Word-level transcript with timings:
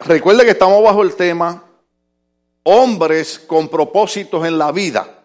Recuerde 0.00 0.46
que 0.46 0.52
estamos 0.52 0.82
bajo 0.82 1.02
el 1.02 1.14
tema 1.14 1.62
hombres 2.62 3.38
con 3.38 3.68
propósitos 3.68 4.46
en 4.46 4.56
la 4.56 4.72
vida. 4.72 5.24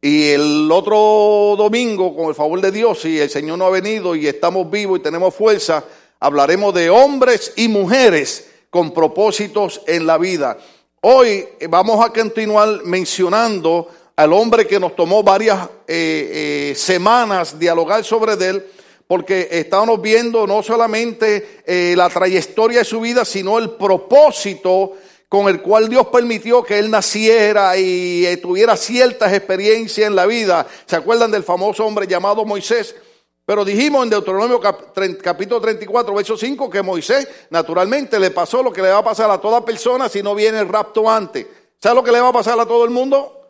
Y 0.00 0.30
el 0.30 0.72
otro 0.72 1.54
domingo, 1.58 2.16
con 2.16 2.28
el 2.28 2.34
favor 2.34 2.60
de 2.62 2.72
Dios, 2.72 3.02
si 3.02 3.20
el 3.20 3.28
Señor 3.28 3.58
no 3.58 3.66
ha 3.66 3.70
venido 3.70 4.16
y 4.16 4.26
estamos 4.26 4.70
vivos 4.70 4.98
y 4.98 5.02
tenemos 5.02 5.34
fuerza, 5.34 5.84
hablaremos 6.18 6.72
de 6.74 6.88
hombres 6.88 7.52
y 7.56 7.68
mujeres 7.68 8.50
con 8.70 8.92
propósitos 8.92 9.82
en 9.86 10.06
la 10.06 10.16
vida. 10.16 10.56
Hoy 11.02 11.46
vamos 11.68 12.02
a 12.04 12.10
continuar 12.10 12.84
mencionando 12.84 13.88
al 14.16 14.32
hombre 14.32 14.66
que 14.66 14.80
nos 14.80 14.96
tomó 14.96 15.22
varias 15.22 15.68
eh, 15.86 16.70
eh, 16.70 16.74
semanas 16.76 17.58
dialogar 17.58 18.02
sobre 18.04 18.32
él, 18.32 18.64
porque 19.12 19.46
estábamos 19.50 20.00
viendo 20.00 20.46
no 20.46 20.62
solamente 20.62 21.60
eh, 21.66 21.92
la 21.94 22.08
trayectoria 22.08 22.78
de 22.78 22.84
su 22.86 22.98
vida, 22.98 23.26
sino 23.26 23.58
el 23.58 23.72
propósito 23.72 24.94
con 25.28 25.50
el 25.50 25.60
cual 25.60 25.90
Dios 25.90 26.06
permitió 26.06 26.62
que 26.62 26.78
él 26.78 26.90
naciera 26.90 27.76
y 27.76 28.34
tuviera 28.40 28.74
ciertas 28.74 29.34
experiencias 29.34 30.06
en 30.06 30.16
la 30.16 30.24
vida. 30.24 30.66
¿Se 30.86 30.96
acuerdan 30.96 31.30
del 31.30 31.42
famoso 31.42 31.84
hombre 31.84 32.06
llamado 32.06 32.46
Moisés? 32.46 32.96
Pero 33.44 33.66
dijimos 33.66 34.02
en 34.02 34.08
Deuteronomio 34.08 34.58
capítulo 34.58 35.60
34, 35.60 36.14
verso 36.14 36.34
5, 36.34 36.70
que 36.70 36.80
Moisés 36.80 37.28
naturalmente 37.50 38.18
le 38.18 38.30
pasó 38.30 38.62
lo 38.62 38.72
que 38.72 38.80
le 38.80 38.88
va 38.88 39.00
a 39.00 39.04
pasar 39.04 39.30
a 39.30 39.36
toda 39.36 39.62
persona 39.62 40.08
si 40.08 40.22
no 40.22 40.34
viene 40.34 40.58
el 40.58 40.70
rapto 40.70 41.10
antes. 41.10 41.46
¿Sabe 41.78 41.96
lo 41.96 42.02
que 42.02 42.12
le 42.12 42.20
va 42.22 42.28
a 42.28 42.32
pasar 42.32 42.58
a 42.58 42.64
todo 42.64 42.86
el 42.86 42.90
mundo? 42.90 43.46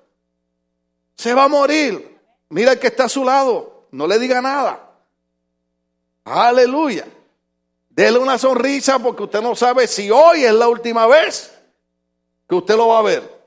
Se 1.14 1.32
va 1.32 1.44
a 1.44 1.48
morir. 1.48 2.18
Mira 2.48 2.72
el 2.72 2.80
que 2.80 2.88
está 2.88 3.04
a 3.04 3.08
su 3.08 3.24
lado. 3.24 3.86
No 3.92 4.08
le 4.08 4.18
diga 4.18 4.42
nada. 4.42 4.81
Aleluya. 6.24 7.06
Dele 7.90 8.18
una 8.18 8.38
sonrisa 8.38 8.98
porque 8.98 9.24
usted 9.24 9.42
no 9.42 9.54
sabe 9.54 9.86
si 9.86 10.10
hoy 10.10 10.44
es 10.44 10.54
la 10.54 10.68
última 10.68 11.06
vez 11.06 11.52
que 12.48 12.54
usted 12.54 12.76
lo 12.76 12.88
va 12.88 13.00
a 13.00 13.02
ver. 13.02 13.42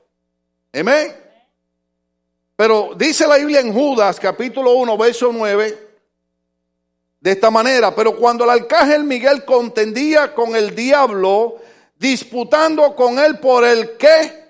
Amén. 0.72 1.16
Pero 2.54 2.92
dice 2.96 3.26
la 3.26 3.36
Biblia 3.36 3.60
en 3.60 3.72
Judas 3.72 4.18
capítulo 4.20 4.72
1, 4.74 4.96
verso 4.96 5.30
9, 5.32 5.86
de 7.20 7.30
esta 7.32 7.50
manera, 7.50 7.94
pero 7.94 8.16
cuando 8.16 8.44
el 8.44 8.50
arcángel 8.50 9.04
Miguel 9.04 9.44
contendía 9.44 10.32
con 10.32 10.54
el 10.54 10.74
diablo, 10.74 11.56
disputando 11.98 12.94
con 12.94 13.18
él 13.18 13.38
por 13.40 13.64
el 13.64 13.96
que 13.96 14.45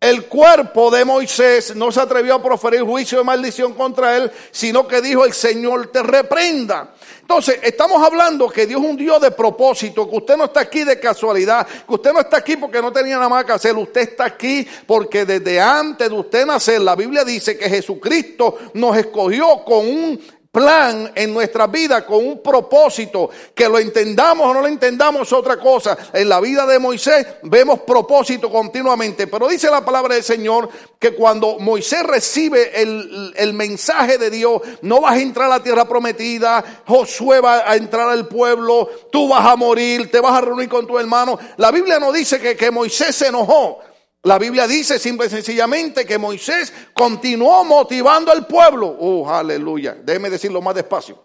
el 0.00 0.24
cuerpo 0.24 0.90
de 0.90 1.04
Moisés 1.04 1.76
no 1.76 1.92
se 1.92 2.00
atrevió 2.00 2.36
a 2.36 2.42
proferir 2.42 2.80
juicio 2.80 3.18
de 3.18 3.24
maldición 3.24 3.74
contra 3.74 4.16
él, 4.16 4.32
sino 4.50 4.88
que 4.88 5.02
dijo, 5.02 5.26
el 5.26 5.34
Señor 5.34 5.88
te 5.88 6.02
reprenda. 6.02 6.94
Entonces, 7.20 7.58
estamos 7.62 8.02
hablando 8.02 8.48
que 8.48 8.66
Dios 8.66 8.82
es 8.82 8.88
un 8.88 8.96
Dios 8.96 9.20
de 9.20 9.30
propósito, 9.30 10.08
que 10.08 10.16
usted 10.16 10.38
no 10.38 10.44
está 10.44 10.60
aquí 10.60 10.84
de 10.84 10.98
casualidad, 10.98 11.66
que 11.66 11.94
usted 11.94 12.14
no 12.14 12.20
está 12.20 12.38
aquí 12.38 12.56
porque 12.56 12.80
no 12.80 12.90
tenía 12.90 13.16
nada 13.16 13.28
más 13.28 13.44
que 13.44 13.52
hacer, 13.52 13.76
usted 13.76 14.00
está 14.00 14.24
aquí 14.24 14.66
porque 14.86 15.26
desde 15.26 15.60
antes 15.60 16.08
de 16.08 16.14
usted 16.14 16.46
nacer, 16.46 16.80
la 16.80 16.96
Biblia 16.96 17.22
dice 17.22 17.58
que 17.58 17.68
Jesucristo 17.68 18.56
nos 18.72 18.96
escogió 18.96 19.62
con 19.64 19.86
un 19.86 20.20
plan 20.50 21.12
en 21.14 21.32
nuestra 21.32 21.68
vida 21.68 22.04
con 22.04 22.26
un 22.26 22.42
propósito, 22.42 23.30
que 23.54 23.68
lo 23.68 23.78
entendamos 23.78 24.48
o 24.48 24.54
no 24.54 24.60
lo 24.60 24.66
entendamos 24.66 25.32
otra 25.32 25.58
cosa. 25.58 25.96
En 26.12 26.28
la 26.28 26.40
vida 26.40 26.66
de 26.66 26.78
Moisés 26.78 27.26
vemos 27.42 27.80
propósito 27.80 28.50
continuamente, 28.50 29.26
pero 29.28 29.46
dice 29.46 29.70
la 29.70 29.84
palabra 29.84 30.14
del 30.14 30.24
Señor 30.24 30.68
que 30.98 31.14
cuando 31.14 31.58
Moisés 31.58 32.02
recibe 32.02 32.80
el, 32.80 33.32
el 33.36 33.52
mensaje 33.52 34.18
de 34.18 34.30
Dios, 34.30 34.60
no 34.82 35.00
vas 35.00 35.14
a 35.14 35.20
entrar 35.20 35.46
a 35.46 35.56
la 35.58 35.62
tierra 35.62 35.86
prometida, 35.86 36.82
Josué 36.86 37.40
va 37.40 37.70
a 37.70 37.76
entrar 37.76 38.08
al 38.08 38.26
pueblo, 38.26 38.88
tú 39.12 39.28
vas 39.28 39.46
a 39.46 39.56
morir, 39.56 40.10
te 40.10 40.20
vas 40.20 40.32
a 40.32 40.40
reunir 40.40 40.68
con 40.68 40.86
tu 40.86 40.98
hermano. 40.98 41.38
La 41.58 41.70
Biblia 41.70 42.00
no 42.00 42.10
dice 42.10 42.40
que, 42.40 42.56
que 42.56 42.70
Moisés 42.70 43.14
se 43.14 43.28
enojó. 43.28 43.89
La 44.22 44.38
Biblia 44.38 44.66
dice 44.66 44.98
simple 44.98 45.26
y 45.26 45.30
sencillamente 45.30 46.04
que 46.04 46.18
Moisés 46.18 46.72
continuó 46.92 47.64
motivando 47.64 48.30
al 48.30 48.46
pueblo. 48.46 48.94
Oh, 49.00 49.28
aleluya. 49.28 49.96
Déjeme 50.02 50.28
decirlo 50.28 50.60
más 50.60 50.74
despacio. 50.74 51.22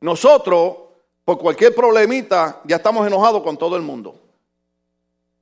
Nosotros, 0.00 0.76
por 1.24 1.38
cualquier 1.38 1.72
problemita, 1.72 2.60
ya 2.64 2.76
estamos 2.76 3.06
enojados 3.06 3.42
con 3.44 3.56
todo 3.56 3.76
el 3.76 3.82
mundo. 3.82 4.20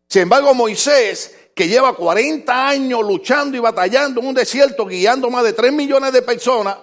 Sin 0.06 0.22
embargo, 0.22 0.52
Moisés, 0.52 1.34
que 1.54 1.68
lleva 1.68 1.94
40 1.94 2.68
años 2.68 3.00
luchando 3.00 3.56
y 3.56 3.60
batallando 3.60 4.20
en 4.20 4.26
un 4.26 4.34
desierto, 4.34 4.84
guiando 4.84 5.30
más 5.30 5.44
de 5.44 5.54
3 5.54 5.72
millones 5.72 6.12
de 6.12 6.20
personas, 6.20 6.76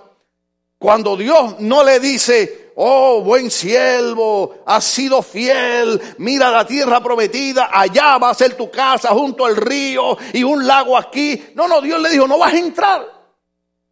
cuando 0.79 1.15
Dios 1.15 1.59
no 1.59 1.83
le 1.83 1.99
dice, 1.99 2.66
Oh, 2.79 3.23
buen 3.23 3.49
siervo, 3.49 4.59
has 4.63 4.83
sido 4.83 5.23
fiel. 5.23 5.99
Mira 6.19 6.51
la 6.51 6.63
tierra 6.63 7.01
prometida. 7.01 7.69
Allá 7.73 8.19
va 8.19 8.29
a 8.29 8.35
ser 8.35 8.53
tu 8.53 8.69
casa 8.69 9.09
junto 9.09 9.47
al 9.47 9.55
río 9.55 10.15
y 10.31 10.43
un 10.43 10.67
lago 10.67 10.95
aquí. 10.95 11.43
No, 11.55 11.67
no, 11.67 11.81
Dios 11.81 11.99
le 11.99 12.11
dijo, 12.11 12.27
no 12.27 12.37
vas 12.37 12.53
a 12.53 12.57
entrar. 12.59 13.07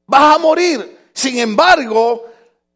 Vas 0.05 0.35
a 0.35 0.37
morir. 0.37 1.09
Sin 1.13 1.39
embargo, 1.39 2.25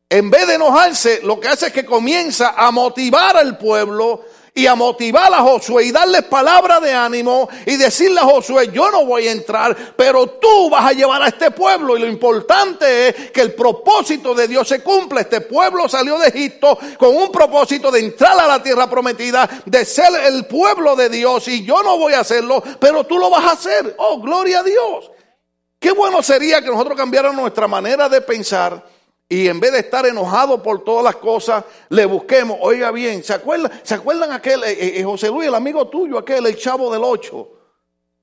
en 0.09 0.31
vez 0.31 0.47
de 0.47 0.55
enojarse, 0.55 1.19
lo 1.21 1.39
que 1.39 1.47
hace 1.47 1.67
es 1.67 1.73
que 1.73 1.85
comienza 1.85 2.55
a 2.57 2.71
motivar 2.71 3.37
al 3.37 3.59
pueblo 3.59 4.25
y 4.53 4.65
a 4.67 4.75
motivar 4.75 5.33
a 5.33 5.41
Josué 5.41 5.85
y 5.85 5.91
darle 5.91 6.23
palabra 6.23 6.79
de 6.79 6.93
ánimo 6.93 7.49
y 7.65 7.77
decirle 7.77 8.19
a 8.19 8.25
Josué, 8.25 8.69
yo 8.73 8.91
no 8.91 9.05
voy 9.05 9.27
a 9.27 9.31
entrar, 9.31 9.75
pero 9.95 10.27
tú 10.27 10.69
vas 10.69 10.85
a 10.85 10.93
llevar 10.93 11.21
a 11.21 11.27
este 11.27 11.51
pueblo. 11.51 11.95
Y 11.95 12.01
lo 12.01 12.07
importante 12.07 13.07
es 13.07 13.31
que 13.31 13.41
el 13.41 13.53
propósito 13.53 14.33
de 14.33 14.47
Dios 14.47 14.67
se 14.67 14.81
cumpla. 14.81 15.21
Este 15.21 15.41
pueblo 15.41 15.88
salió 15.88 16.17
de 16.17 16.27
Egipto 16.27 16.77
con 16.97 17.15
un 17.15 17.31
propósito 17.31 17.91
de 17.91 17.99
entrar 17.99 18.39
a 18.39 18.47
la 18.47 18.61
tierra 18.61 18.89
prometida, 18.89 19.49
de 19.65 19.85
ser 19.85 20.13
el 20.25 20.45
pueblo 20.45 20.95
de 20.95 21.09
Dios. 21.09 21.47
Y 21.47 21.63
yo 21.63 21.83
no 21.83 21.97
voy 21.97 22.13
a 22.13 22.21
hacerlo, 22.21 22.63
pero 22.79 23.05
tú 23.05 23.17
lo 23.17 23.29
vas 23.29 23.45
a 23.45 23.51
hacer. 23.51 23.95
Oh, 23.97 24.19
gloria 24.19 24.59
a 24.59 24.63
Dios. 24.63 25.11
Qué 25.79 25.91
bueno 25.91 26.21
sería 26.21 26.61
que 26.61 26.67
nosotros 26.67 26.97
cambiáramos 26.97 27.39
nuestra 27.39 27.67
manera 27.67 28.09
de 28.09 28.19
pensar 28.21 28.83
y 29.31 29.47
en 29.47 29.59
vez 29.59 29.72
de 29.72 29.79
estar 29.79 30.07
enojado 30.07 30.62
por 30.63 30.84
todas 30.84 31.03
las 31.03 31.17
cosas, 31.17 31.63
le 31.90 32.06
busquemos. 32.06 32.57
Oiga 32.62 32.90
bien, 32.90 33.23
¿se 33.23 33.34
acuerdan, 33.34 33.72
¿se 33.84 33.94
acuerdan 33.94 34.31
aquel, 34.31 34.63
eh, 34.63 35.00
eh, 35.00 35.03
José 35.03 35.28
Luis, 35.28 35.47
el 35.47 35.53
amigo 35.53 35.88
tuyo, 35.88 36.17
aquel, 36.17 36.47
el 36.47 36.57
chavo 36.57 36.91
del 36.91 37.03
ocho? 37.03 37.47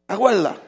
¿Se 0.04 0.12
acuerdan? 0.12 0.58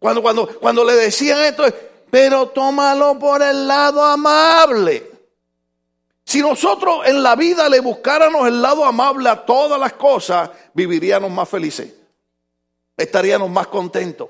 Cuando, 0.00 0.22
cuando, 0.22 0.58
cuando 0.58 0.84
le 0.84 0.94
decían 0.94 1.40
esto, 1.40 1.64
pero 2.10 2.48
tómalo 2.48 3.16
por 3.16 3.40
el 3.40 3.68
lado 3.68 4.04
amable. 4.04 5.08
Si 6.24 6.40
nosotros 6.40 7.06
en 7.06 7.22
la 7.22 7.36
vida 7.36 7.68
le 7.68 7.78
buscáramos 7.78 8.48
el 8.48 8.60
lado 8.60 8.84
amable 8.84 9.28
a 9.28 9.46
todas 9.46 9.78
las 9.78 9.92
cosas, 9.92 10.50
viviríamos 10.74 11.30
más 11.30 11.48
felices. 11.48 11.94
Estaríamos 12.96 13.48
más 13.48 13.68
contentos. 13.68 14.28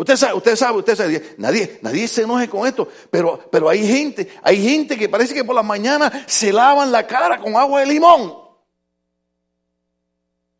Usted 0.00 0.16
sabe, 0.16 0.34
usted 0.34 0.54
sabe, 0.54 0.78
usted 0.78 0.94
sabe, 0.94 1.34
nadie, 1.38 1.80
nadie 1.82 2.06
se 2.06 2.22
enoje 2.22 2.48
con 2.48 2.68
esto, 2.68 2.86
pero, 3.10 3.48
pero 3.50 3.68
hay 3.68 3.84
gente, 3.84 4.32
hay 4.44 4.62
gente 4.62 4.96
que 4.96 5.08
parece 5.08 5.34
que 5.34 5.44
por 5.44 5.56
la 5.56 5.64
mañana 5.64 6.24
se 6.28 6.52
lavan 6.52 6.92
la 6.92 7.04
cara 7.04 7.40
con 7.40 7.56
agua 7.56 7.80
de 7.80 7.86
limón. 7.86 8.32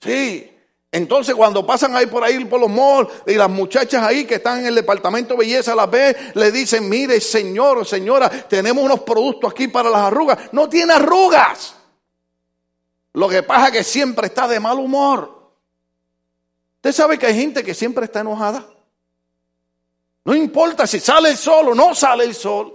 Sí. 0.00 0.52
Entonces 0.90 1.36
cuando 1.36 1.64
pasan 1.64 1.94
ahí 1.94 2.06
por 2.06 2.24
ahí 2.24 2.44
por 2.46 2.58
los 2.58 2.68
malls 2.68 3.10
y 3.28 3.34
las 3.34 3.48
muchachas 3.48 4.02
ahí 4.02 4.24
que 4.24 4.36
están 4.36 4.60
en 4.60 4.66
el 4.66 4.74
departamento 4.74 5.34
de 5.34 5.38
belleza 5.38 5.72
las 5.76 5.88
ve, 5.88 6.16
le 6.34 6.50
dicen, 6.50 6.88
mire 6.88 7.20
señor 7.20 7.78
o 7.78 7.84
señora, 7.84 8.28
tenemos 8.48 8.82
unos 8.82 9.00
productos 9.00 9.52
aquí 9.52 9.68
para 9.68 9.88
las 9.88 10.00
arrugas. 10.00 10.36
No 10.50 10.68
tiene 10.68 10.94
arrugas. 10.94 11.76
Lo 13.12 13.28
que 13.28 13.44
pasa 13.44 13.66
es 13.66 13.72
que 13.72 13.84
siempre 13.84 14.26
está 14.26 14.48
de 14.48 14.58
mal 14.58 14.78
humor. 14.80 15.52
Usted 16.76 16.90
sabe 16.92 17.18
que 17.18 17.26
hay 17.26 17.36
gente 17.36 17.62
que 17.62 17.74
siempre 17.74 18.04
está 18.06 18.20
enojada. 18.20 18.66
No 20.28 20.34
importa 20.34 20.86
si 20.86 21.00
sale 21.00 21.30
el 21.30 21.38
sol 21.38 21.68
o 21.68 21.74
no 21.74 21.94
sale 21.94 22.24
el 22.24 22.34
sol. 22.34 22.74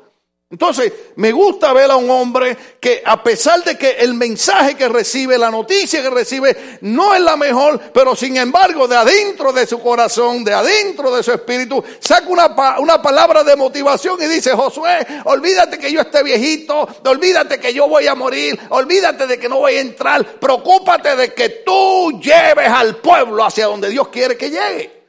Entonces, 0.49 0.91
me 1.17 1.31
gusta 1.31 1.71
ver 1.71 1.91
a 1.91 1.95
un 1.95 2.09
hombre 2.09 2.57
que 2.79 3.03
a 3.05 3.21
pesar 3.21 3.63
de 3.63 3.77
que 3.77 3.91
el 3.91 4.15
mensaje 4.15 4.73
que 4.73 4.89
recibe, 4.89 5.37
la 5.37 5.51
noticia 5.51 6.01
que 6.01 6.09
recibe, 6.09 6.79
no 6.81 7.13
es 7.13 7.21
la 7.21 7.37
mejor, 7.37 7.79
pero 7.93 8.15
sin 8.15 8.37
embargo, 8.37 8.87
de 8.87 8.95
adentro 8.95 9.53
de 9.53 9.67
su 9.67 9.79
corazón, 9.79 10.43
de 10.43 10.51
adentro 10.51 11.15
de 11.15 11.21
su 11.21 11.31
espíritu, 11.31 11.83
saca 11.99 12.27
una, 12.27 12.79
una 12.79 12.99
palabra 12.99 13.43
de 13.43 13.55
motivación 13.55 14.19
y 14.19 14.25
dice, 14.25 14.53
Josué, 14.53 15.05
olvídate 15.25 15.77
que 15.77 15.91
yo 15.91 16.01
esté 16.01 16.23
viejito, 16.23 16.87
olvídate 17.05 17.59
que 17.59 17.71
yo 17.71 17.87
voy 17.87 18.07
a 18.07 18.15
morir, 18.15 18.59
olvídate 18.69 19.27
de 19.27 19.37
que 19.37 19.47
no 19.47 19.59
voy 19.59 19.75
a 19.75 19.81
entrar, 19.81 20.39
preocúpate 20.39 21.15
de 21.15 21.35
que 21.35 21.49
tú 21.63 22.19
lleves 22.19 22.69
al 22.69 22.95
pueblo 22.95 23.45
hacia 23.45 23.67
donde 23.67 23.89
Dios 23.89 24.07
quiere 24.07 24.35
que 24.35 24.49
llegue. 24.49 25.03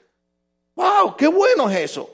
¡Wow! 0.75 1.17
¡Qué 1.17 1.27
bueno 1.27 1.71
es 1.71 1.91
eso! 1.91 2.14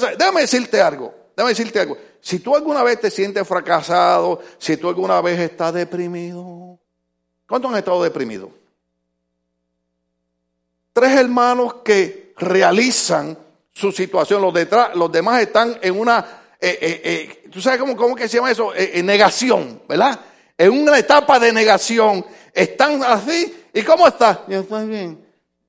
Déjame 0.00 0.42
decirte 0.42 0.80
algo, 0.80 1.14
déjame 1.36 1.50
decirte 1.50 1.80
algo. 1.80 1.98
Si 2.20 2.38
tú 2.38 2.54
alguna 2.54 2.82
vez 2.82 3.00
te 3.00 3.10
sientes 3.10 3.46
fracasado, 3.46 4.40
si 4.58 4.76
tú 4.76 4.88
alguna 4.88 5.20
vez 5.20 5.38
estás 5.40 5.74
deprimido, 5.74 6.78
¿cuántos 7.48 7.70
han 7.70 7.78
estado 7.78 8.02
deprimidos? 8.02 8.50
Tres 10.92 11.16
hermanos 11.16 11.76
que 11.84 12.34
realizan 12.36 13.36
su 13.72 13.90
situación, 13.92 14.42
los, 14.42 14.52
detrás, 14.52 14.94
los 14.94 15.10
demás 15.10 15.40
están 15.42 15.78
en 15.80 15.98
una, 15.98 16.42
eh, 16.60 16.78
eh, 16.80 17.00
eh, 17.04 17.48
¿tú 17.50 17.60
sabes 17.60 17.80
cómo, 17.80 17.96
cómo 17.96 18.14
que 18.14 18.28
se 18.28 18.36
llama 18.36 18.50
eso? 18.50 18.72
negación, 19.02 19.82
¿verdad? 19.88 20.20
en 20.62 20.70
una 20.70 20.98
etapa 20.98 21.38
de 21.40 21.52
negación, 21.52 22.24
están 22.52 23.02
así. 23.02 23.64
¿Y 23.72 23.82
cómo 23.82 24.06
está? 24.06 24.44
Yo 24.46 24.60
estoy 24.60 24.86
bien. 24.86 25.26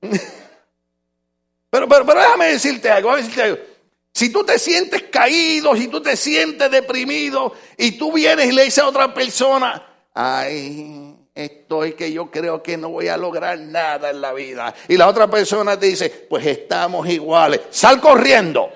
pero, 1.70 1.88
pero, 1.88 2.06
pero 2.06 2.20
déjame 2.20 2.46
decirte 2.52 2.90
algo, 2.90 3.08
déjame 3.08 3.22
decirte 3.22 3.42
algo. 3.42 3.73
Si 4.14 4.28
tú 4.28 4.44
te 4.44 4.60
sientes 4.60 5.02
caído, 5.10 5.74
si 5.74 5.88
tú 5.88 6.00
te 6.00 6.16
sientes 6.16 6.70
deprimido 6.70 7.52
y 7.76 7.98
tú 7.98 8.12
vienes 8.12 8.46
y 8.46 8.52
le 8.52 8.62
dices 8.62 8.78
a 8.78 8.86
otra 8.86 9.12
persona, 9.12 9.84
ay, 10.14 11.16
estoy 11.34 11.94
que 11.94 12.12
yo 12.12 12.30
creo 12.30 12.62
que 12.62 12.76
no 12.76 12.90
voy 12.90 13.08
a 13.08 13.16
lograr 13.16 13.58
nada 13.58 14.10
en 14.10 14.20
la 14.20 14.32
vida. 14.32 14.72
Y 14.86 14.96
la 14.96 15.08
otra 15.08 15.28
persona 15.28 15.76
te 15.76 15.86
dice, 15.86 16.26
pues 16.30 16.46
estamos 16.46 17.08
iguales, 17.08 17.62
sal 17.70 18.00
corriendo. 18.00 18.70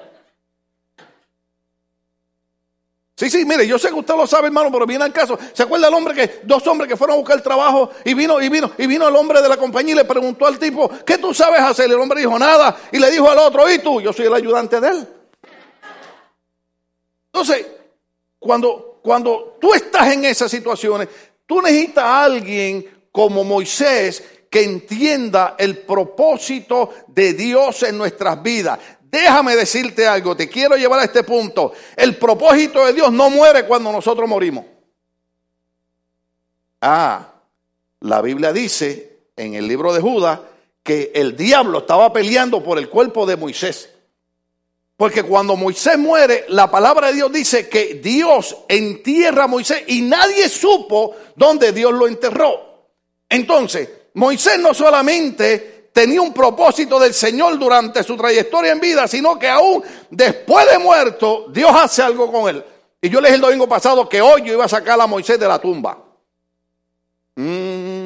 Sí, 3.14 3.31
sí, 3.31 3.44
mire, 3.44 3.64
yo 3.64 3.79
sé 3.79 3.88
que 3.88 3.94
usted 3.94 4.17
lo 4.17 4.26
sabe, 4.26 4.46
hermano, 4.46 4.73
pero 4.73 4.87
viene 4.87 5.05
al 5.05 5.12
caso. 5.12 5.38
¿Se 5.52 5.62
acuerda 5.62 5.87
el 5.87 5.94
hombre 5.94 6.14
que, 6.14 6.40
dos 6.43 6.67
hombres 6.67 6.88
que 6.88 6.96
fueron 6.96 7.14
a 7.14 7.19
buscar 7.20 7.40
trabajo 7.43 7.90
y 8.05 8.12
vino, 8.14 8.43
y 8.43 8.49
vino, 8.49 8.73
y 8.76 8.88
vino 8.88 9.06
el 9.06 9.14
hombre 9.14 9.40
de 9.40 9.49
la 9.49 9.56
compañía 9.56 9.93
y 9.94 9.99
le 9.99 10.05
preguntó 10.05 10.46
al 10.46 10.58
tipo, 10.58 10.90
¿qué 11.06 11.19
tú 11.19 11.32
sabes 11.32 11.61
hacer? 11.61 11.88
Y 11.88 11.93
el 11.93 12.00
hombre 12.00 12.20
dijo, 12.20 12.37
nada. 12.40 12.76
Y 12.90 12.99
le 12.99 13.08
dijo 13.08 13.31
al 13.31 13.38
otro, 13.38 13.70
¿y 13.70 13.79
tú? 13.79 14.00
Yo 14.00 14.12
soy 14.12 14.26
el 14.26 14.35
ayudante 14.35 14.81
de 14.81 14.88
él. 14.88 15.08
Entonces, 17.40 17.67
cuando, 18.37 18.99
cuando 19.00 19.56
tú 19.61 19.73
estás 19.73 20.12
en 20.12 20.25
esas 20.25 20.50
situaciones, 20.50 21.08
tú 21.46 21.62
necesitas 21.62 22.02
a 22.02 22.25
alguien 22.25 22.85
como 23.12 23.44
Moisés 23.44 24.25
que 24.50 24.64
entienda 24.64 25.55
el 25.56 25.79
propósito 25.79 26.93
de 27.06 27.35
Dios 27.35 27.85
en 27.85 27.96
nuestras 27.96 28.43
vidas. 28.43 28.81
Déjame 29.02 29.55
decirte 29.55 30.05
algo, 30.05 30.37
te 30.37 30.49
quiero 30.49 30.76
llevar 30.76 30.99
a 30.99 31.05
este 31.05 31.23
punto. 31.23 31.73
El 31.94 32.17
propósito 32.17 32.85
de 32.85 32.93
Dios 32.93 33.12
no 33.12 33.31
muere 33.31 33.67
cuando 33.67 33.93
nosotros 33.93 34.29
morimos. 34.29 34.64
Ah, 36.81 37.35
la 38.00 38.20
Biblia 38.20 38.52
dice 38.52 39.19
en 39.37 39.55
el 39.55 39.69
libro 39.69 39.93
de 39.93 40.00
Judas 40.00 40.40
que 40.82 41.12
el 41.14 41.37
diablo 41.37 41.79
estaba 41.79 42.12
peleando 42.12 42.64
por 42.64 42.79
el 42.79 42.88
cuerpo 42.88 43.26
de 43.26 43.37
Moisés. 43.37 43.90
Porque 44.98 45.22
cuando 45.22 45.54
Moisés 45.54 45.96
muere, 45.96 46.46
la 46.48 46.68
palabra 46.68 47.06
de 47.06 47.12
Dios 47.14 47.30
dice 47.30 47.68
que 47.68 48.00
Dios 48.02 48.64
entierra 48.68 49.44
a 49.44 49.46
Moisés 49.46 49.84
y 49.86 50.00
nadie 50.00 50.48
supo 50.48 51.14
dónde 51.36 51.70
Dios 51.70 51.92
lo 51.92 52.08
enterró. 52.08 52.88
Entonces, 53.28 53.88
Moisés 54.14 54.58
no 54.58 54.74
solamente 54.74 55.90
tenía 55.92 56.20
un 56.20 56.34
propósito 56.34 56.98
del 56.98 57.14
Señor 57.14 57.56
durante 57.60 58.02
su 58.02 58.16
trayectoria 58.16 58.72
en 58.72 58.80
vida, 58.80 59.06
sino 59.06 59.38
que 59.38 59.48
aún 59.48 59.84
después 60.10 60.68
de 60.68 60.80
muerto, 60.80 61.46
Dios 61.48 61.70
hace 61.72 62.02
algo 62.02 62.32
con 62.32 62.48
él. 62.48 62.64
Y 63.00 63.08
yo 63.08 63.20
le 63.20 63.28
dije 63.28 63.36
el 63.36 63.40
domingo 63.40 63.68
pasado 63.68 64.08
que 64.08 64.20
hoy 64.20 64.42
yo 64.42 64.54
iba 64.54 64.64
a 64.64 64.68
sacar 64.68 65.00
a 65.00 65.06
Moisés 65.06 65.38
de 65.38 65.46
la 65.46 65.60
tumba. 65.60 65.96
Mm. 67.36 67.97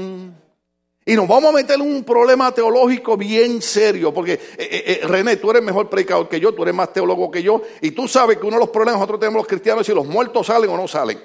Y 1.12 1.14
nos 1.14 1.28
vamos 1.28 1.50
a 1.50 1.52
meter 1.52 1.74
en 1.74 1.82
un 1.82 2.04
problema 2.04 2.52
teológico 2.52 3.18
bien 3.18 3.60
serio, 3.60 4.14
porque 4.14 4.32
eh, 4.32 4.40
eh, 4.56 5.00
eh, 5.02 5.06
René, 5.06 5.36
tú 5.36 5.50
eres 5.50 5.62
mejor 5.62 5.90
predicador 5.90 6.26
que 6.26 6.40
yo, 6.40 6.54
tú 6.54 6.62
eres 6.62 6.74
más 6.74 6.90
teólogo 6.90 7.30
que 7.30 7.42
yo, 7.42 7.60
y 7.82 7.90
tú 7.90 8.08
sabes 8.08 8.38
que 8.38 8.46
uno 8.46 8.56
de 8.56 8.60
los 8.60 8.70
problemas 8.70 8.98
nosotros 8.98 9.20
tenemos 9.20 9.40
los 9.40 9.46
cristianos 9.46 9.82
es 9.82 9.88
si 9.88 9.94
los 9.94 10.06
muertos 10.06 10.46
salen 10.46 10.70
o 10.70 10.76
no 10.78 10.88
salen. 10.88 11.22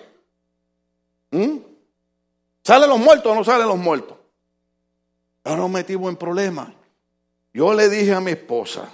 ¿Mm? 1.32 1.58
¿Salen 2.64 2.90
los 2.90 3.00
muertos 3.00 3.32
o 3.32 3.36
no 3.36 3.46
salen 3.46 3.66
los 3.66 3.78
muertos? 3.78 4.18
Ahora 5.46 5.62
nos 5.62 5.70
metimos 5.70 6.10
en 6.10 6.18
problemas. 6.18 6.68
Yo 7.54 7.74
le 7.74 7.88
dije 7.88 8.14
a 8.14 8.20
mi 8.20 8.32
esposa 8.32 8.90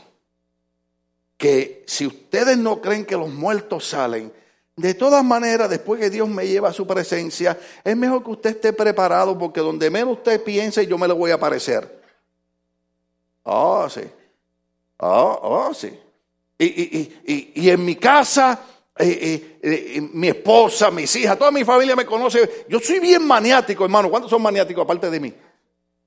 que 1.37 1.83
si 1.87 2.05
ustedes 2.05 2.55
no 2.55 2.81
creen 2.81 3.07
que 3.07 3.17
los 3.17 3.29
muertos 3.29 3.87
salen, 3.87 4.31
de 4.75 4.93
todas 4.95 5.23
maneras, 5.23 5.69
después 5.69 5.99
que 5.99 6.09
Dios 6.09 6.27
me 6.27 6.47
lleva 6.47 6.69
a 6.69 6.73
su 6.73 6.87
presencia, 6.87 7.59
es 7.83 7.95
mejor 7.95 8.23
que 8.23 8.31
usted 8.31 8.49
esté 8.51 8.73
preparado 8.73 9.37
porque 9.37 9.59
donde 9.59 9.89
menos 9.89 10.17
usted 10.17 10.43
piense, 10.43 10.87
yo 10.87 10.97
me 10.97 11.07
le 11.07 11.13
voy 11.13 11.31
a 11.31 11.35
aparecer. 11.35 12.01
Oh, 13.43 13.87
sí. 13.89 14.01
Oh, 14.97 15.39
oh, 15.41 15.73
sí. 15.73 15.99
Y 16.57 17.69
en 17.69 17.85
mi 17.85 17.95
casa, 17.95 18.59
eh, 18.97 19.57
eh, 19.61 19.95
eh, 19.95 20.01
mi 20.13 20.27
esposa, 20.27 20.91
mis 20.91 21.15
hijas, 21.15 21.37
toda 21.37 21.51
mi 21.51 21.63
familia 21.63 21.95
me 21.95 22.05
conoce. 22.05 22.65
Yo 22.69 22.79
soy 22.79 22.99
bien 22.99 23.25
maniático, 23.25 23.83
hermano. 23.83 24.09
¿Cuántos 24.09 24.29
son 24.29 24.41
maniáticos 24.41 24.83
aparte 24.83 25.09
de 25.09 25.19
mí? 25.19 25.33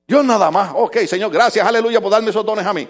Yo 0.07 0.23
nada 0.23 0.49
más. 0.49 0.71
Ok, 0.75 0.97
Señor, 0.99 1.31
gracias, 1.31 1.65
aleluya, 1.67 1.99
por 1.99 2.11
darme 2.11 2.29
esos 2.29 2.45
dones 2.45 2.65
a 2.65 2.73
mí. 2.73 2.87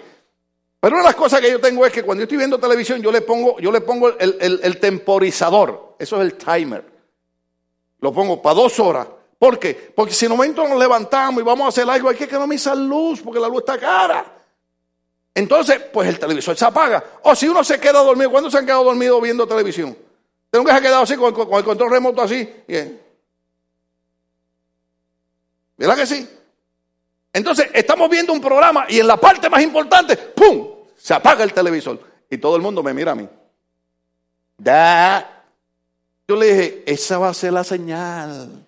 Pero 0.80 0.94
una 0.94 1.02
de 1.02 1.08
las 1.08 1.16
cosas 1.16 1.40
que 1.40 1.50
yo 1.50 1.60
tengo 1.60 1.84
es 1.84 1.92
que 1.92 2.02
cuando 2.02 2.20
yo 2.20 2.24
estoy 2.24 2.38
viendo 2.38 2.58
televisión, 2.58 3.02
yo 3.02 3.10
le 3.10 3.22
pongo, 3.22 3.58
yo 3.58 3.72
le 3.72 3.80
pongo 3.80 4.16
el, 4.18 4.78
temporizador. 4.78 5.96
Eso 5.98 6.16
es 6.16 6.22
el 6.22 6.34
timer. 6.34 6.84
Lo 8.00 8.12
pongo 8.12 8.40
para 8.40 8.54
dos 8.54 8.78
horas. 8.78 9.08
¿Por 9.38 9.58
qué? 9.58 9.92
Porque 9.94 10.12
si 10.12 10.26
en 10.26 10.32
un 10.32 10.38
momento 10.38 10.66
nos 10.66 10.78
levantamos 10.78 11.40
y 11.40 11.44
vamos 11.44 11.66
a 11.66 11.68
hacer 11.68 11.88
algo, 11.88 12.08
hay 12.08 12.16
que 12.16 12.24
economizar 12.24 12.76
luz, 12.76 13.20
porque 13.22 13.40
la 13.40 13.48
luz 13.48 13.58
está 13.58 13.78
cara. 13.78 14.24
Entonces, 15.34 15.80
pues 15.92 16.08
el 16.08 16.18
televisor 16.18 16.56
se 16.56 16.64
apaga. 16.64 17.02
O 17.22 17.34
si 17.34 17.48
uno 17.48 17.64
se 17.64 17.80
queda 17.80 18.00
dormido, 18.02 18.30
¿cuándo 18.30 18.50
se 18.50 18.58
han 18.58 18.66
quedado 18.66 18.84
dormidos 18.84 19.20
viendo 19.20 19.46
televisión? 19.46 19.96
Tengo 20.50 20.64
que 20.64 20.70
se 20.70 20.78
ha 20.78 20.80
quedado 20.80 21.02
así, 21.02 21.16
con, 21.16 21.34
el 21.34 21.64
control 21.64 21.90
remoto 21.90 22.22
así. 22.22 22.48
¿Verdad 25.76 25.96
que 25.96 26.06
sí? 26.06 26.28
Entonces, 27.38 27.68
estamos 27.72 28.10
viendo 28.10 28.32
un 28.32 28.40
programa 28.40 28.86
y 28.88 28.98
en 28.98 29.06
la 29.06 29.16
parte 29.16 29.48
más 29.48 29.62
importante, 29.62 30.16
¡pum! 30.16 30.70
Se 30.96 31.14
apaga 31.14 31.44
el 31.44 31.52
televisor. 31.52 32.00
Y 32.28 32.36
todo 32.36 32.56
el 32.56 32.62
mundo 32.62 32.82
me 32.82 32.92
mira 32.92 33.12
a 33.12 33.14
mí. 33.14 33.28
Da. 34.56 35.44
Yo 36.26 36.34
le 36.34 36.46
dije, 36.46 36.82
esa 36.84 37.16
va 37.18 37.28
a 37.28 37.34
ser 37.34 37.52
la 37.52 37.62
señal. 37.62 38.66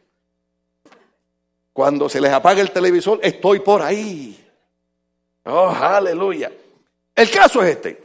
Cuando 1.72 2.08
se 2.08 2.20
les 2.20 2.30
apaga 2.32 2.60
el 2.60 2.70
televisor, 2.70 3.18
estoy 3.24 3.58
por 3.58 3.82
ahí. 3.82 4.38
Oh, 5.46 5.68
aleluya. 5.68 6.52
El 7.16 7.28
caso 7.28 7.64
es 7.64 7.70
este. 7.70 8.04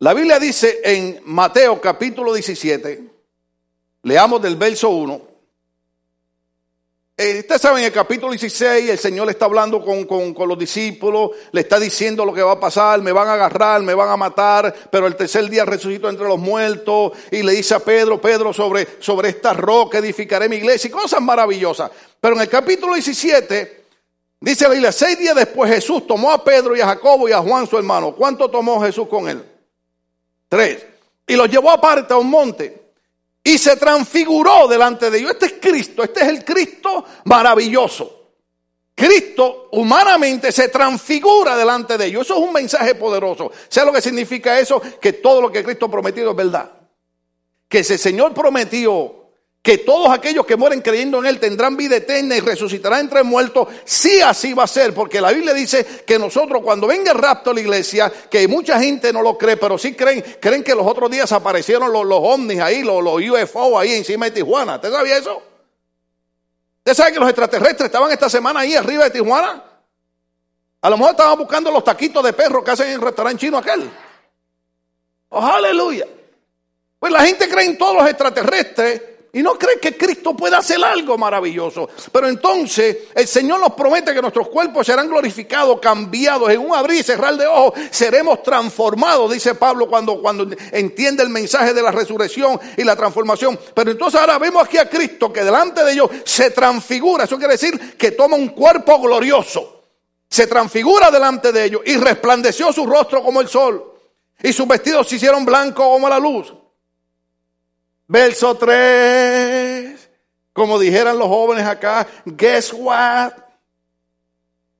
La 0.00 0.12
Biblia 0.12 0.38
dice 0.38 0.80
en 0.84 1.22
Mateo 1.24 1.80
capítulo 1.80 2.34
17, 2.34 3.10
leamos 4.02 4.42
del 4.42 4.56
verso 4.56 4.90
1. 4.90 5.22
Eh, 7.18 7.38
ustedes 7.38 7.62
saben, 7.62 7.78
en 7.78 7.86
el 7.86 7.92
capítulo 7.92 8.32
16 8.32 8.90
el 8.90 8.98
Señor 8.98 9.30
está 9.30 9.46
hablando 9.46 9.82
con, 9.82 10.34
los 10.46 10.58
discípulos, 10.58 11.30
le 11.50 11.62
está 11.62 11.80
diciendo 11.80 12.26
lo 12.26 12.34
que 12.34 12.42
va 12.42 12.52
a 12.52 12.60
pasar, 12.60 13.00
me 13.00 13.10
van 13.10 13.26
a 13.28 13.32
agarrar, 13.32 13.80
me 13.80 13.94
van 13.94 14.10
a 14.10 14.18
matar, 14.18 14.74
pero 14.90 15.06
el 15.06 15.16
tercer 15.16 15.48
día 15.48 15.64
resucito 15.64 16.10
entre 16.10 16.28
los 16.28 16.38
muertos 16.38 17.12
y 17.30 17.42
le 17.42 17.52
dice 17.52 17.74
a 17.74 17.78
Pedro, 17.78 18.20
Pedro, 18.20 18.52
sobre, 18.52 18.86
sobre 19.00 19.30
esta 19.30 19.54
roca 19.54 19.96
edificaré 19.96 20.46
mi 20.46 20.56
iglesia 20.56 20.88
y 20.88 20.90
cosas 20.90 21.22
maravillosas. 21.22 21.90
Pero 22.20 22.34
en 22.34 22.42
el 22.42 22.50
capítulo 22.50 22.92
17 22.92 23.84
dice 24.38 24.64
la 24.64 24.70
Biblia, 24.74 24.92
seis 24.92 25.18
días 25.18 25.34
después 25.34 25.72
Jesús 25.72 26.06
tomó 26.06 26.30
a 26.30 26.44
Pedro 26.44 26.76
y 26.76 26.82
a 26.82 26.86
Jacobo 26.86 27.30
y 27.30 27.32
a 27.32 27.38
Juan 27.38 27.66
su 27.66 27.78
hermano. 27.78 28.14
¿Cuánto 28.14 28.50
tomó 28.50 28.78
Jesús 28.82 29.08
con 29.08 29.26
él? 29.26 29.42
Tres. 30.50 30.84
Y 31.26 31.34
los 31.34 31.48
llevó 31.48 31.70
aparte 31.70 32.12
a 32.12 32.18
un 32.18 32.28
monte 32.28 32.85
y 33.46 33.58
se 33.58 33.76
transfiguró 33.76 34.66
delante 34.66 35.08
de 35.08 35.18
ellos. 35.18 35.30
Este 35.30 35.46
es 35.46 35.54
Cristo, 35.60 36.02
este 36.02 36.20
es 36.20 36.26
el 36.26 36.44
Cristo 36.44 37.04
maravilloso. 37.26 38.32
Cristo 38.92 39.68
humanamente 39.70 40.50
se 40.50 40.68
transfigura 40.68 41.56
delante 41.56 41.96
de 41.96 42.06
ellos. 42.06 42.22
Eso 42.26 42.38
es 42.38 42.40
un 42.40 42.52
mensaje 42.52 42.96
poderoso. 42.96 43.52
¿Sabe 43.68 43.86
lo 43.86 43.92
que 43.92 44.00
significa 44.00 44.58
eso? 44.58 44.82
Que 45.00 45.12
todo 45.12 45.40
lo 45.40 45.52
que 45.52 45.62
Cristo 45.62 45.88
prometido 45.88 46.32
es 46.32 46.36
verdad. 46.36 46.72
Que 47.68 47.78
ese 47.78 47.98
Señor 47.98 48.34
prometió 48.34 49.15
que 49.66 49.78
todos 49.78 50.10
aquellos 50.10 50.46
que 50.46 50.54
mueren 50.54 50.80
creyendo 50.80 51.18
en 51.18 51.26
Él 51.26 51.40
tendrán 51.40 51.76
vida 51.76 51.96
eterna 51.96 52.36
y 52.36 52.40
resucitarán 52.40 53.00
entre 53.00 53.24
muertos, 53.24 53.66
sí 53.84 54.22
así 54.22 54.54
va 54.54 54.62
a 54.62 54.68
ser, 54.68 54.94
porque 54.94 55.20
la 55.20 55.32
Biblia 55.32 55.52
dice 55.52 55.84
que 56.06 56.20
nosotros 56.20 56.62
cuando 56.62 56.86
venga 56.86 57.10
el 57.10 57.18
rapto 57.18 57.50
a 57.50 57.54
la 57.54 57.62
iglesia, 57.62 58.12
que 58.30 58.46
mucha 58.46 58.78
gente 58.78 59.12
no 59.12 59.22
lo 59.22 59.36
cree, 59.36 59.56
pero 59.56 59.76
sí 59.76 59.94
creen, 59.94 60.24
creen 60.40 60.62
que 60.62 60.72
los 60.72 60.86
otros 60.86 61.10
días 61.10 61.32
aparecieron 61.32 61.92
los, 61.92 62.06
los 62.06 62.20
ovnis 62.22 62.60
ahí, 62.60 62.84
los, 62.84 63.02
UFO 63.04 63.76
ahí 63.76 63.94
encima 63.94 64.26
de 64.26 64.30
Tijuana. 64.30 64.76
¿Usted 64.76 64.92
sabía 64.92 65.16
eso? 65.16 65.42
¿Usted 66.78 66.94
sabe 66.94 67.12
que 67.14 67.18
los 67.18 67.28
extraterrestres 67.28 67.86
estaban 67.86 68.12
esta 68.12 68.30
semana 68.30 68.60
ahí 68.60 68.76
arriba 68.76 69.02
de 69.02 69.10
Tijuana? 69.10 69.64
A 70.80 70.90
lo 70.90 70.96
mejor 70.96 71.10
estaban 71.10 71.36
buscando 71.36 71.72
los 71.72 71.82
taquitos 71.82 72.22
de 72.22 72.32
perro 72.32 72.62
que 72.62 72.70
hacen 72.70 72.86
en 72.86 72.92
el 72.92 73.00
restaurante 73.00 73.40
chino 73.40 73.58
aquel. 73.58 73.90
Oh, 75.30 75.44
aleluya. 75.44 76.06
Pues 77.00 77.12
la 77.12 77.24
gente 77.24 77.48
cree 77.48 77.66
en 77.66 77.76
todos 77.76 77.96
los 77.96 78.08
extraterrestres 78.08 79.15
y 79.36 79.42
no 79.42 79.58
cree 79.58 79.78
que 79.78 79.98
Cristo 79.98 80.34
pueda 80.34 80.56
hacer 80.56 80.82
algo 80.82 81.18
maravilloso. 81.18 81.90
Pero 82.10 82.26
entonces 82.26 83.00
el 83.14 83.28
Señor 83.28 83.60
nos 83.60 83.74
promete 83.74 84.14
que 84.14 84.22
nuestros 84.22 84.48
cuerpos 84.48 84.86
serán 84.86 85.08
glorificados, 85.08 85.78
cambiados, 85.78 86.48
en 86.48 86.60
un 86.60 86.74
abrir 86.74 87.00
y 87.00 87.02
cerrar 87.02 87.36
de 87.36 87.46
ojos 87.46 87.74
seremos 87.90 88.42
transformados, 88.42 89.30
dice 89.30 89.54
Pablo 89.54 89.88
cuando, 89.88 90.22
cuando 90.22 90.48
entiende 90.72 91.22
el 91.22 91.28
mensaje 91.28 91.74
de 91.74 91.82
la 91.82 91.90
resurrección 91.90 92.58
y 92.78 92.82
la 92.82 92.96
transformación. 92.96 93.60
Pero 93.74 93.90
entonces 93.90 94.18
ahora 94.18 94.38
vemos 94.38 94.64
aquí 94.64 94.78
a 94.78 94.88
Cristo 94.88 95.30
que 95.30 95.44
delante 95.44 95.84
de 95.84 95.92
ellos 95.92 96.08
se 96.24 96.50
transfigura. 96.50 97.24
Eso 97.24 97.36
quiere 97.36 97.52
decir 97.52 97.98
que 97.98 98.12
toma 98.12 98.36
un 98.36 98.48
cuerpo 98.48 98.98
glorioso. 99.02 99.82
Se 100.30 100.46
transfigura 100.46 101.10
delante 101.10 101.52
de 101.52 101.62
ellos 101.62 101.82
y 101.84 101.98
resplandeció 101.98 102.72
su 102.72 102.86
rostro 102.86 103.22
como 103.22 103.42
el 103.42 103.48
sol. 103.48 103.84
Y 104.42 104.54
sus 104.54 104.66
vestidos 104.66 105.06
se 105.06 105.16
hicieron 105.16 105.44
blancos 105.44 105.86
como 105.86 106.08
la 106.08 106.18
luz. 106.18 106.54
Verso 108.08 108.56
3. 108.56 110.08
como 110.52 110.78
dijeran 110.78 111.18
los 111.18 111.28
jóvenes 111.28 111.66
acá, 111.66 112.06
guess 112.24 112.72
what? 112.72 113.32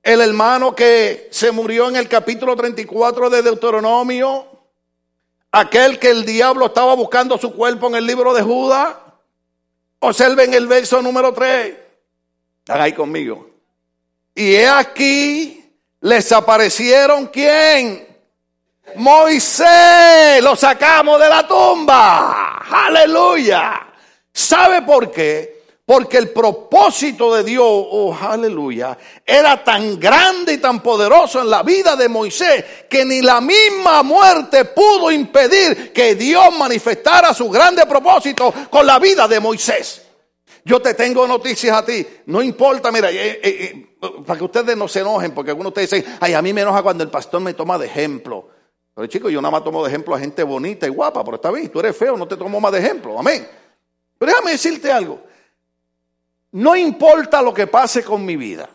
El 0.02 0.20
hermano 0.20 0.74
que 0.74 1.28
se 1.30 1.50
murió 1.50 1.88
en 1.88 1.96
el 1.96 2.08
capítulo 2.08 2.56
34 2.56 3.28
de 3.28 3.42
Deuteronomio, 3.42 4.46
aquel 5.50 5.98
que 5.98 6.10
el 6.10 6.24
diablo 6.24 6.66
estaba 6.66 6.94
buscando 6.94 7.36
su 7.36 7.52
cuerpo 7.52 7.88
en 7.88 7.96
el 7.96 8.06
libro 8.06 8.32
de 8.32 8.42
Judas. 8.42 8.96
Observen 9.98 10.54
el 10.54 10.66
verso 10.66 11.02
número 11.02 11.34
3. 11.34 11.76
Están 12.60 12.80
ahí 12.80 12.92
conmigo. 12.92 13.50
Y 14.34 14.54
he 14.54 14.68
aquí, 14.68 15.72
les 16.00 16.30
aparecieron 16.30 17.26
quién? 17.26 18.15
Moisés, 18.94 20.42
lo 20.42 20.54
sacamos 20.54 21.20
de 21.20 21.28
la 21.28 21.46
tumba. 21.46 22.58
Aleluya. 22.70 23.86
¿Sabe 24.32 24.82
por 24.82 25.10
qué? 25.10 25.56
Porque 25.84 26.18
el 26.18 26.30
propósito 26.30 27.34
de 27.34 27.44
Dios, 27.44 27.64
oh 27.64 28.16
aleluya, 28.20 28.98
era 29.24 29.62
tan 29.62 30.00
grande 30.00 30.54
y 30.54 30.58
tan 30.58 30.82
poderoso 30.82 31.40
en 31.40 31.48
la 31.48 31.62
vida 31.62 31.94
de 31.94 32.08
Moisés 32.08 32.64
que 32.90 33.04
ni 33.04 33.22
la 33.22 33.40
misma 33.40 34.02
muerte 34.02 34.64
pudo 34.64 35.12
impedir 35.12 35.92
que 35.92 36.16
Dios 36.16 36.56
manifestara 36.58 37.32
su 37.32 37.48
grande 37.48 37.86
propósito 37.86 38.52
con 38.68 38.84
la 38.84 38.98
vida 38.98 39.28
de 39.28 39.38
Moisés. 39.38 40.02
Yo 40.64 40.82
te 40.82 40.94
tengo 40.94 41.28
noticias 41.28 41.76
a 41.76 41.84
ti. 41.84 42.04
No 42.26 42.42
importa, 42.42 42.90
mira, 42.90 43.08
eh, 43.12 43.40
eh, 43.40 43.40
eh, 43.42 44.08
para 44.26 44.36
que 44.36 44.44
ustedes 44.44 44.76
no 44.76 44.88
se 44.88 45.00
enojen, 45.00 45.32
porque 45.32 45.52
algunos 45.52 45.72
de 45.72 45.84
ustedes 45.84 46.04
dicen, 46.04 46.18
ay, 46.20 46.34
a 46.34 46.42
mí 46.42 46.52
me 46.52 46.62
enoja 46.62 46.82
cuando 46.82 47.04
el 47.04 47.10
pastor 47.10 47.40
me 47.40 47.54
toma 47.54 47.78
de 47.78 47.86
ejemplo. 47.86 48.48
Pero 48.96 49.08
chicos, 49.08 49.30
yo 49.30 49.42
nada 49.42 49.52
más 49.52 49.62
tomo 49.62 49.82
de 49.82 49.90
ejemplo 49.90 50.14
a 50.14 50.18
gente 50.18 50.42
bonita 50.42 50.86
y 50.86 50.88
guapa, 50.88 51.22
pero 51.22 51.34
está 51.34 51.50
bien, 51.50 51.68
tú 51.68 51.80
eres 51.80 51.94
feo, 51.94 52.16
no 52.16 52.26
te 52.26 52.34
tomo 52.34 52.58
más 52.58 52.72
de 52.72 52.78
ejemplo. 52.78 53.18
Amén. 53.18 53.46
Pero 54.16 54.32
déjame 54.32 54.52
decirte 54.52 54.90
algo. 54.90 55.20
No 56.52 56.74
importa 56.74 57.42
lo 57.42 57.52
que 57.52 57.66
pase 57.66 58.02
con 58.02 58.24
mi 58.24 58.36
vida, 58.36 58.66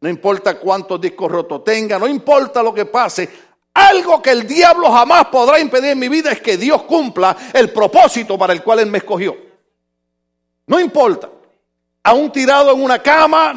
no 0.00 0.08
importa 0.08 0.58
cuántos 0.58 0.98
discos 0.98 1.30
rotos 1.30 1.62
tenga, 1.64 1.98
no 1.98 2.08
importa 2.08 2.62
lo 2.62 2.72
que 2.72 2.86
pase, 2.86 3.28
algo 3.74 4.22
que 4.22 4.30
el 4.30 4.46
diablo 4.46 4.90
jamás 4.90 5.26
podrá 5.26 5.60
impedir 5.60 5.90
en 5.90 5.98
mi 5.98 6.08
vida 6.08 6.32
es 6.32 6.40
que 6.40 6.56
Dios 6.56 6.84
cumpla 6.84 7.36
el 7.52 7.70
propósito 7.70 8.38
para 8.38 8.54
el 8.54 8.62
cual 8.62 8.78
Él 8.78 8.90
me 8.90 8.98
escogió. 8.98 9.36
No 10.66 10.80
importa. 10.80 11.28
Aún 12.04 12.32
tirado 12.32 12.72
en 12.72 12.82
una 12.82 13.02
cama, 13.02 13.54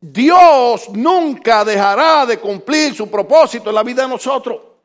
Dios 0.00 0.88
nunca 0.88 1.64
dejará 1.64 2.26
de 2.26 2.40
cumplir 2.40 2.92
su 2.92 3.08
propósito 3.08 3.68
en 3.68 3.76
la 3.76 3.84
vida 3.84 4.02
de 4.02 4.08
nosotros. 4.08 4.75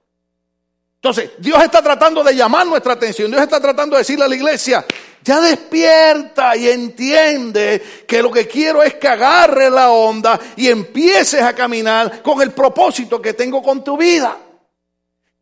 Entonces, 1.01 1.31
Dios 1.39 1.63
está 1.63 1.81
tratando 1.81 2.23
de 2.23 2.35
llamar 2.35 2.67
nuestra 2.67 2.93
atención. 2.93 3.31
Dios 3.31 3.41
está 3.41 3.59
tratando 3.59 3.95
de 3.95 4.01
decirle 4.01 4.25
a 4.25 4.27
la 4.27 4.35
iglesia, 4.35 4.85
ya 5.23 5.41
despierta 5.41 6.55
y 6.55 6.69
entiende 6.69 7.81
que 8.07 8.21
lo 8.21 8.29
que 8.29 8.47
quiero 8.47 8.83
es 8.83 8.93
que 8.93 9.07
agarre 9.07 9.71
la 9.71 9.89
onda 9.89 10.39
y 10.55 10.67
empieces 10.67 11.41
a 11.41 11.55
caminar 11.55 12.21
con 12.21 12.39
el 12.43 12.51
propósito 12.51 13.19
que 13.19 13.33
tengo 13.33 13.63
con 13.63 13.83
tu 13.83 13.97
vida. 13.97 14.37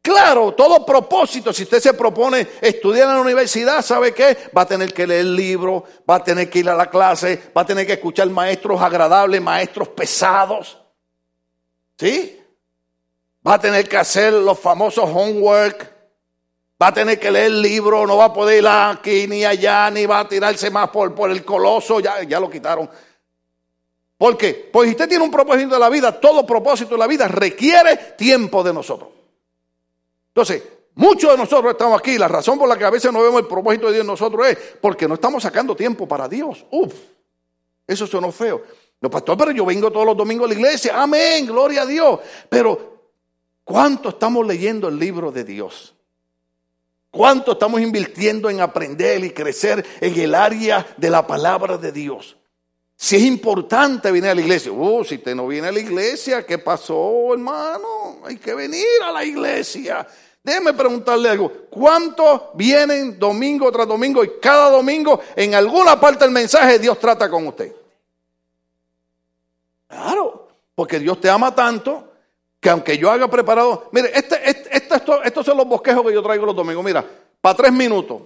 Claro, 0.01 0.53
todo 0.53 0.85
propósito, 0.85 1.51
si 1.51 1.63
usted 1.63 1.81
se 1.81 1.93
propone 1.93 2.47
estudiar 2.61 3.09
en 3.09 3.15
la 3.15 3.21
universidad, 3.21 3.81
¿sabe 3.81 4.13
qué? 4.13 4.49
Va 4.57 4.61
a 4.61 4.65
tener 4.65 4.93
que 4.93 5.05
leer 5.05 5.25
libros, 5.25 5.83
va 6.09 6.15
a 6.15 6.23
tener 6.23 6.49
que 6.49 6.59
ir 6.59 6.69
a 6.69 6.75
la 6.75 6.89
clase, 6.89 7.51
va 7.55 7.63
a 7.63 7.65
tener 7.65 7.85
que 7.85 7.93
escuchar 7.93 8.29
maestros 8.29 8.81
agradables, 8.81 9.41
maestros 9.41 9.89
pesados. 9.89 10.77
¿Sí? 11.97 12.38
Va 13.46 13.55
a 13.55 13.60
tener 13.60 13.88
que 13.88 13.98
hacer 13.98 14.34
los 14.34 14.60
famosos 14.60 15.05
homework 15.05 16.00
Va 16.81 16.88
a 16.88 16.93
tener 16.93 17.19
que 17.19 17.29
leer 17.29 17.48
el 17.48 17.62
libro, 17.62 18.08
no 18.08 18.15
va 18.15 18.25
a 18.25 18.34
poder 18.34 18.60
ir 18.60 18.67
aquí 18.67 19.27
ni 19.27 19.43
allá, 19.43 19.91
ni 19.91 20.05
va 20.05 20.22
a 20.22 20.27
tirarse 20.29 20.72
más 20.72 20.89
por, 20.89 21.13
por 21.13 21.29
el 21.29 21.43
coloso, 21.43 22.00
ya, 22.00 22.24
ya 22.24 22.39
lo 22.39 22.50
quitaron. 22.50 22.89
¿Por 24.17 24.38
qué? 24.38 24.69
Pues 24.72 24.88
si 24.88 24.91
usted 24.91 25.10
tiene 25.10 25.25
un 25.25 25.31
propósito 25.31 25.74
de 25.74 25.79
la 25.79 25.89
vida, 25.89 26.17
todo 26.17 26.46
propósito 26.46 26.91
de 26.91 26.98
la 27.00 27.08
vida 27.08 27.27
requiere 27.27 27.98
tiempo 28.17 28.63
de 28.63 28.74
nosotros. 28.74 29.10
Entonces, 30.29 30.63
muchos 30.96 31.31
de 31.31 31.38
nosotros 31.38 31.74
estamos 31.74 32.00
aquí, 32.00 32.17
la 32.17 32.29
razón 32.29 32.58
por 32.58 32.69
la 32.69 32.77
que 32.77 32.86
a 32.86 32.89
veces 32.89 33.12
no 33.12 33.24
vemos 33.24 33.41
el 33.41 33.48
propósito 33.48 33.88
de 33.88 33.93
Dios 33.93 34.03
en 34.03 34.08
nosotros 34.08 34.48
es 34.48 34.58
porque 34.79 35.05
no 35.05 35.15
estamos 35.15 35.43
sacando 35.43 35.75
tiempo 35.75 36.08
para 36.08 36.29
Dios. 36.29 36.65
Uf, 36.72 36.93
eso 37.86 38.08
suena 38.08 38.31
feo. 38.31 38.63
No, 39.01 39.10
pastor, 39.10 39.38
pero 39.38 39.51
yo 39.51 39.65
vengo 39.65 39.91
todos 39.91 40.05
los 40.05 40.15
domingos 40.15 40.46
a 40.46 40.53
la 40.53 40.58
iglesia. 40.58 41.01
Amén, 41.01 41.46
gloria 41.46 41.81
a 41.81 41.86
Dios. 41.86 42.22
Pero, 42.48 42.99
¿cuánto 43.69 44.09
estamos 44.09 44.47
leyendo 44.47 44.88
el 44.88 44.97
libro 44.97 45.31
de 45.31 45.43
Dios? 45.43 45.93
¿Cuánto 47.11 47.51
estamos 47.51 47.79
invirtiendo 47.81 48.49
en 48.49 48.61
aprender 48.61 49.23
y 49.23 49.29
crecer 49.29 49.85
en 50.01 50.19
el 50.19 50.33
área 50.33 50.88
de 50.97 51.09
la 51.11 51.25
palabra 51.27 51.77
de 51.77 51.91
Dios? 51.91 52.35
Si 52.95 53.15
es 53.15 53.21
importante 53.21 54.11
venir 54.11 54.31
a 54.31 54.35
la 54.35 54.41
iglesia, 54.41 54.71
uh, 54.71 55.03
si 55.05 55.15
usted 55.15 55.35
no 55.35 55.47
viene 55.47 55.67
a 55.67 55.71
la 55.71 55.79
iglesia, 55.79 56.43
¿qué 56.47 56.57
pasó, 56.57 57.31
hermano? 57.31 58.21
Hay 58.25 58.38
que 58.38 58.55
venir 58.55 58.85
a 59.05 59.11
la 59.11 59.23
iglesia. 59.23 60.05
Déjeme 60.43 60.73
preguntarle 60.73 61.29
algo. 61.29 61.51
¿Cuántos 61.69 62.41
vienen 62.55 63.19
domingo 63.19 63.71
tras 63.71 63.88
domingo 63.88 64.23
y 64.23 64.31
cada 64.41 64.71
domingo 64.71 65.21
en 65.35 65.53
alguna 65.53 65.99
parte 65.99 66.25
del 66.25 66.33
mensaje 66.33 66.79
Dios 66.79 66.97
trata 66.99 67.29
con 67.29 67.45
usted? 67.45 67.71
Claro, 69.88 70.47
porque 70.73 70.97
Dios 70.99 71.21
te 71.21 71.29
ama 71.29 71.53
tanto 71.53 72.08
que 72.59 72.69
aunque 72.69 72.97
yo 72.97 73.09
haga 73.09 73.29
preparado, 73.29 73.89
mire, 73.91 74.11
este, 74.13 74.49
este, 74.49 74.75
esto, 74.75 75.23
estos 75.23 75.45
son 75.45 75.57
los 75.57 75.67
bosquejos 75.67 76.05
que 76.05 76.13
yo 76.13 76.21
traigo 76.21 76.45
los 76.45 76.55
domingos, 76.55 76.83
mira, 76.83 77.05
para 77.41 77.55
tres 77.55 77.71
minutos. 77.71 78.21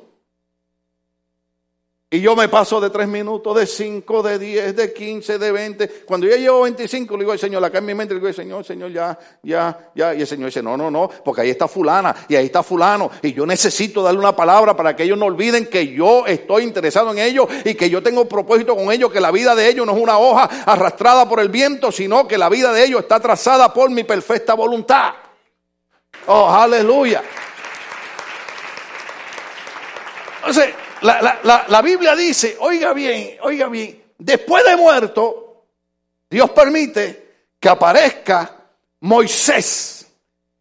Y 2.13 2.21
yo 2.21 2.35
me 2.35 2.47
paso 2.47 2.79
de 2.79 2.91
tres 2.91 3.07
minutos, 3.07 3.57
de 3.57 3.65
cinco, 3.65 4.21
de 4.21 4.37
diez, 4.37 4.75
de 4.75 4.93
quince, 4.93 5.39
de 5.39 5.51
veinte. 5.51 5.87
Cuando 6.05 6.27
yo 6.27 6.35
llevo 6.35 6.61
veinticinco, 6.61 7.15
le 7.15 7.21
digo 7.21 7.31
al 7.31 7.39
Señor, 7.39 7.65
acá 7.65 7.79
en 7.79 7.85
mi 7.85 7.95
mente 7.95 8.13
le 8.13 8.19
digo, 8.19 8.31
Señor, 8.31 8.63
Señor, 8.63 8.91
ya, 8.91 9.17
ya, 9.41 9.89
ya. 9.95 10.13
Y 10.13 10.21
el 10.21 10.27
Señor 10.27 10.45
dice, 10.45 10.61
no, 10.61 10.77
no, 10.77 10.91
no, 10.91 11.09
porque 11.25 11.41
ahí 11.41 11.49
está 11.49 11.67
fulana 11.67 12.15
y 12.27 12.35
ahí 12.35 12.45
está 12.45 12.61
fulano. 12.61 13.09
Y 13.23 13.33
yo 13.33 13.47
necesito 13.47 14.03
darle 14.03 14.19
una 14.19 14.35
palabra 14.35 14.75
para 14.75 14.95
que 14.95 15.01
ellos 15.01 15.17
no 15.17 15.25
olviden 15.25 15.65
que 15.65 15.87
yo 15.87 16.27
estoy 16.27 16.65
interesado 16.65 17.09
en 17.09 17.17
ellos 17.17 17.47
y 17.65 17.73
que 17.73 17.89
yo 17.89 18.03
tengo 18.03 18.25
propósito 18.25 18.75
con 18.75 18.91
ellos, 18.91 19.11
que 19.11 19.19
la 19.19 19.31
vida 19.31 19.55
de 19.55 19.67
ellos 19.67 19.83
no 19.87 19.93
es 19.93 19.99
una 19.99 20.19
hoja 20.19 20.47
arrastrada 20.67 21.27
por 21.27 21.39
el 21.39 21.49
viento, 21.49 21.91
sino 21.91 22.27
que 22.27 22.37
la 22.37 22.47
vida 22.47 22.71
de 22.73 22.85
ellos 22.85 23.01
está 23.01 23.19
trazada 23.19 23.73
por 23.73 23.89
mi 23.89 24.03
perfecta 24.03 24.53
voluntad. 24.53 25.13
Oh, 26.27 26.47
aleluya. 26.47 27.23
Entonces, 30.41 30.75
la, 31.03 31.81
Biblia 31.83 32.15
dice, 32.15 32.57
oiga 32.59 32.93
bien, 32.93 33.37
oiga 33.41 33.67
bien, 33.67 34.01
después 34.17 34.63
de 34.65 34.75
muerto, 34.75 35.65
Dios 36.29 36.49
permite 36.51 37.23
que 37.59 37.69
aparezca 37.69 38.57
Moisés 39.01 40.07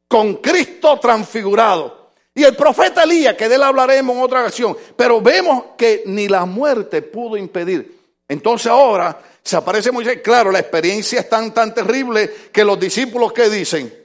con 0.09 0.37
Cristo 0.37 0.99
transfigurado. 1.01 2.11
Y 2.35 2.45
el 2.45 2.57
profeta 2.57 3.05
Elías, 3.05 3.35
que 3.35 3.49
de 3.49 3.55
él 3.55 3.63
hablaremos 3.63 4.17
en 4.17 4.23
otra 4.23 4.41
ocasión, 4.41 4.77
pero 4.97 5.21
vemos 5.21 5.65
que 5.77 6.03
ni 6.07 6.29
la 6.29 6.45
muerte 6.45 7.03
pudo 7.03 7.37
impedir. 7.37 8.01
Entonces 8.27 8.69
ahora 8.69 9.21
se 9.43 9.57
aparece 9.57 9.93
Moisés. 9.93 10.21
Claro, 10.23 10.51
la 10.51 10.59
experiencia 10.59 11.21
es 11.21 11.29
tan, 11.29 11.53
tan 11.53 11.75
terrible 11.75 12.31
que 12.51 12.65
los 12.65 12.81
discípulos 12.81 13.33
que 13.33 13.51
dicen, 13.51 14.02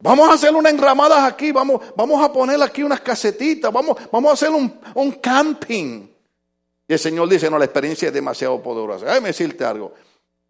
Vamos 0.00 0.28
a 0.30 0.34
hacer 0.34 0.54
unas 0.54 0.72
enramadas 0.72 1.30
aquí, 1.30 1.52
vamos, 1.52 1.82
vamos 1.94 2.24
a 2.24 2.32
poner 2.32 2.60
aquí 2.62 2.82
unas 2.82 3.00
casetitas, 3.00 3.70
vamos, 3.70 3.96
vamos 4.10 4.30
a 4.30 4.34
hacer 4.34 4.50
un, 4.50 4.80
un 4.94 5.12
camping. 5.12 6.08
Y 6.88 6.92
el 6.92 6.98
Señor 6.98 7.28
dice, 7.28 7.50
no, 7.50 7.58
la 7.58 7.66
experiencia 7.66 8.08
es 8.08 8.14
demasiado 8.14 8.62
poderosa. 8.62 9.06
Déjame 9.06 9.28
decirte 9.28 9.64
algo. 9.64 9.92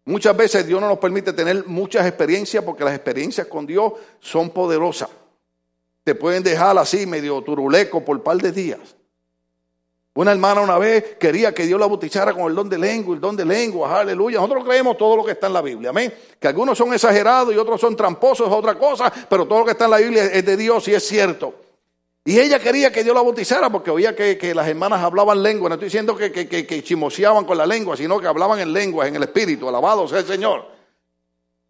Muchas 0.05 0.35
veces 0.35 0.65
Dios 0.65 0.81
no 0.81 0.87
nos 0.87 0.97
permite 0.97 1.33
tener 1.33 1.65
muchas 1.67 2.07
experiencias 2.07 2.63
porque 2.63 2.83
las 2.83 2.95
experiencias 2.95 3.45
con 3.47 3.67
Dios 3.67 3.93
son 4.19 4.49
poderosas. 4.49 5.09
Te 6.03 6.15
pueden 6.15 6.41
dejar 6.41 6.77
así 6.77 7.05
medio 7.05 7.41
turuleco 7.41 8.03
por 8.03 8.17
un 8.17 8.23
par 8.23 8.37
de 8.37 8.51
días. 8.51 8.79
Una 10.13 10.33
hermana 10.33 10.59
una 10.59 10.77
vez 10.77 11.15
quería 11.17 11.53
que 11.53 11.65
Dios 11.65 11.79
la 11.79 11.87
bautizara 11.87 12.33
con 12.33 12.49
el 12.49 12.55
don 12.55 12.67
de 12.67 12.77
lengua, 12.77 13.15
el 13.15 13.21
don 13.21 13.35
de 13.35 13.45
lengua, 13.45 14.01
aleluya. 14.01 14.37
Nosotros 14.37 14.65
creemos 14.65 14.97
todo 14.97 15.15
lo 15.15 15.23
que 15.23 15.31
está 15.31 15.47
en 15.47 15.53
la 15.53 15.61
Biblia, 15.61 15.91
amén. 15.91 16.13
Que 16.37 16.49
algunos 16.49 16.77
son 16.77 16.93
exagerados 16.93 17.53
y 17.53 17.57
otros 17.57 17.79
son 17.79 17.95
tramposos, 17.95 18.47
es 18.47 18.53
otra 18.53 18.77
cosa, 18.77 19.11
pero 19.29 19.47
todo 19.47 19.59
lo 19.59 19.65
que 19.65 19.71
está 19.71 19.85
en 19.85 19.91
la 19.91 19.97
Biblia 19.99 20.25
es 20.25 20.45
de 20.45 20.57
Dios 20.57 20.85
y 20.89 20.93
es 20.93 21.07
cierto. 21.07 21.53
Y 22.25 22.37
ella 22.39 22.59
quería 22.59 22.91
que 22.91 23.05
Dios 23.05 23.15
la 23.15 23.21
bautizara 23.21 23.69
porque 23.69 23.89
oía 23.89 24.13
que, 24.13 24.53
las 24.53 24.67
hermanas 24.67 25.01
hablaban 25.01 25.41
lengua. 25.41 25.69
No 25.69 25.75
estoy 25.75 25.87
diciendo 25.87 26.15
que, 26.15 26.29
que, 26.31 26.47
que, 26.47 26.83
chimoseaban 26.83 27.45
con 27.45 27.57
la 27.57 27.65
lengua, 27.65 27.95
sino 27.95 28.19
que 28.19 28.27
hablaban 28.27 28.59
en 28.59 28.73
lenguas, 28.73 29.07
en 29.07 29.15
el 29.15 29.23
Espíritu. 29.23 29.67
Alabado 29.67 30.07
sea 30.09 30.19
el 30.19 30.27
Señor. 30.27 30.67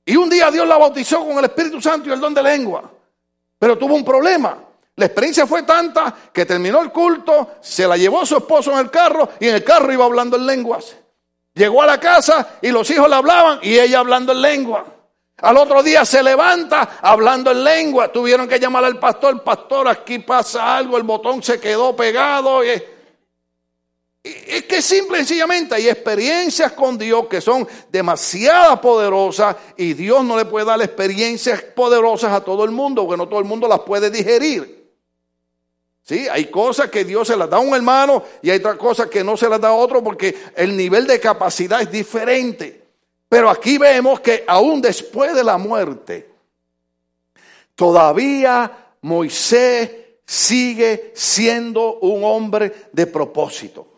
Y 0.03 0.15
un 0.17 0.29
día 0.29 0.50
Dios 0.50 0.67
la 0.67 0.77
bautizó 0.77 1.25
con 1.25 1.38
el 1.38 1.45
Espíritu 1.45 1.79
Santo 1.79 2.10
y 2.10 2.12
el 2.12 2.19
don 2.19 2.33
de 2.33 2.41
lengua. 2.41 2.91
Pero 3.60 3.77
tuvo 3.77 3.93
un 3.93 4.03
problema. 4.03 4.71
La 5.01 5.08
experiencia 5.08 5.48
fue 5.48 5.63
tanta 5.63 6.13
que 6.31 6.46
terminó 6.46 6.79
el 6.79 6.91
culto, 6.91 7.53
se 7.60 7.88
la 7.88 7.98
llevó 7.98 8.24
su 8.24 8.38
esposo 8.38 8.72
en 8.74 8.77
el 8.77 8.91
carro 8.91 9.29
y 9.39 9.48
en 9.48 9.55
el 9.55 9.63
carro 9.63 9.91
iba 9.91 10.05
hablando 10.05 10.38
en 10.38 10.46
lenguas. 10.46 10.96
Llegó 11.55 11.81
a 11.81 11.88
la 11.88 12.00
casa 12.00 12.60
y 12.62 12.70
los 12.70 12.88
hijos 12.91 13.10
le 13.10 13.15
hablaban 13.15 13.58
y 13.63 13.79
ella 13.79 13.98
hablando 13.98 14.31
en 14.31 14.41
lengua. 14.43 14.86
Al 15.38 15.58
otro 15.58 15.81
día 15.81 16.05
se 16.05 16.22
levanta 16.22 17.00
hablando 17.01 17.50
en 17.50 17.63
lengua. 17.63 18.12
Tuvieron 18.12 18.48
que 18.48 18.60
llamar 18.60 18.86
al 18.86 19.00
pastor, 19.00 19.41
pastor, 19.43 19.88
aquí 19.88 20.20
pasa 20.20 20.77
algo, 20.77 20.98
el 20.98 21.03
botón 21.03 21.41
se 21.41 21.60
quedó 21.60 21.96
pegado. 21.96 22.63
Y, 22.63 22.70
es 24.24 24.65
que 24.65 24.84
simple 24.84 25.17
y 25.17 25.22
sencillamente 25.22 25.74
hay 25.74 25.89
experiencias 25.89 26.74
con 26.74 26.96
Dios 26.96 27.25
que 27.25 27.41
son 27.41 27.67
demasiado 27.91 28.79
poderosas 28.79 29.55
y 29.77 29.96
Dios 29.96 30.24
no 30.24 30.38
le 30.38 30.46
puede 30.46 30.67
dar 30.67 30.79
experiencias 30.79 31.60
poderosas 31.63 32.31
a 32.34 32.41
todo 32.41 32.63
el 32.65 32.70
mundo, 32.70 33.08
porque 33.08 33.17
no 33.17 33.27
todo 33.27 33.39
el 33.39 33.46
mundo 33.46 33.67
las 33.67 33.79
puede 33.79 34.12
digerir. 34.12 34.80
Sí, 36.03 36.27
hay 36.27 36.46
cosas 36.46 36.89
que 36.89 37.05
Dios 37.05 37.27
se 37.27 37.38
las 37.38 37.50
da 37.50 37.58
a 37.58 37.62
un 37.62 37.75
hermano 37.75 38.24
y 38.41 38.50
hay 38.50 38.58
otras 38.58 38.77
cosas 38.77 39.08
que 39.08 39.24
no 39.24 39.38
se 39.38 39.48
las 39.48 39.62
da 39.62 39.70
a 39.70 39.74
otro 39.74 40.03
porque 40.03 40.36
el 40.55 40.75
nivel 40.75 41.05
de 41.05 41.20
capacidad 41.20 41.81
es 41.81 41.91
diferente. 41.91 42.81
Pero 43.29 43.50
aquí 43.50 43.77
vemos 43.77 44.20
que 44.20 44.43
aún 44.48 44.81
después 44.81 45.34
de 45.36 45.43
la 45.43 45.58
muerte, 45.58 46.29
todavía 47.75 48.93
Moisés 49.01 49.91
sigue 50.25 51.12
siendo 51.15 52.00
un 52.00 52.24
hombre 52.24 52.89
de 52.91 53.08
propósito. 53.08 53.90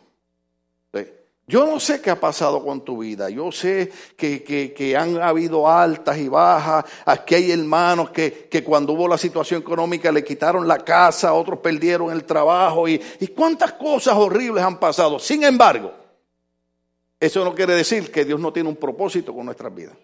Yo 1.45 1.65
no 1.65 1.77
sé 1.77 2.01
qué 2.01 2.09
ha 2.09 2.19
pasado 2.19 2.63
con 2.63 2.81
tu 2.81 3.00
vida. 3.00 3.29
Yo 3.29 3.51
sé 3.51 3.91
que, 4.15 4.95
han 4.97 5.21
habido 5.21 5.69
altas 5.69 6.17
y 6.17 6.29
bajas. 6.29 6.85
Aquí 7.05 7.35
hay 7.35 7.51
hermanos 7.51 8.12
que, 8.12 8.63
cuando 8.65 8.93
hubo 8.93 9.07
la 9.07 9.17
situación 9.17 9.62
económica 9.62 10.12
le 10.12 10.23
quitaron 10.23 10.67
la 10.67 10.79
casa, 10.79 11.33
otros 11.33 11.59
perdieron 11.59 12.12
el 12.12 12.23
trabajo 12.23 12.88
y, 12.88 13.01
y 13.19 13.27
cuántas 13.27 13.73
cosas 13.73 14.15
horribles 14.15 14.63
han 14.63 14.79
pasado. 14.79 15.19
Sin 15.19 15.43
embargo, 15.43 15.91
eso 17.19 17.43
no 17.43 17.53
quiere 17.53 17.75
decir 17.75 18.09
que 18.09 18.23
Dios 18.23 18.39
no 18.39 18.53
tiene 18.53 18.69
un 18.69 18.77
propósito 18.77 19.33
con 19.33 19.45
nuestras 19.45 19.73
vidas. 19.75 19.95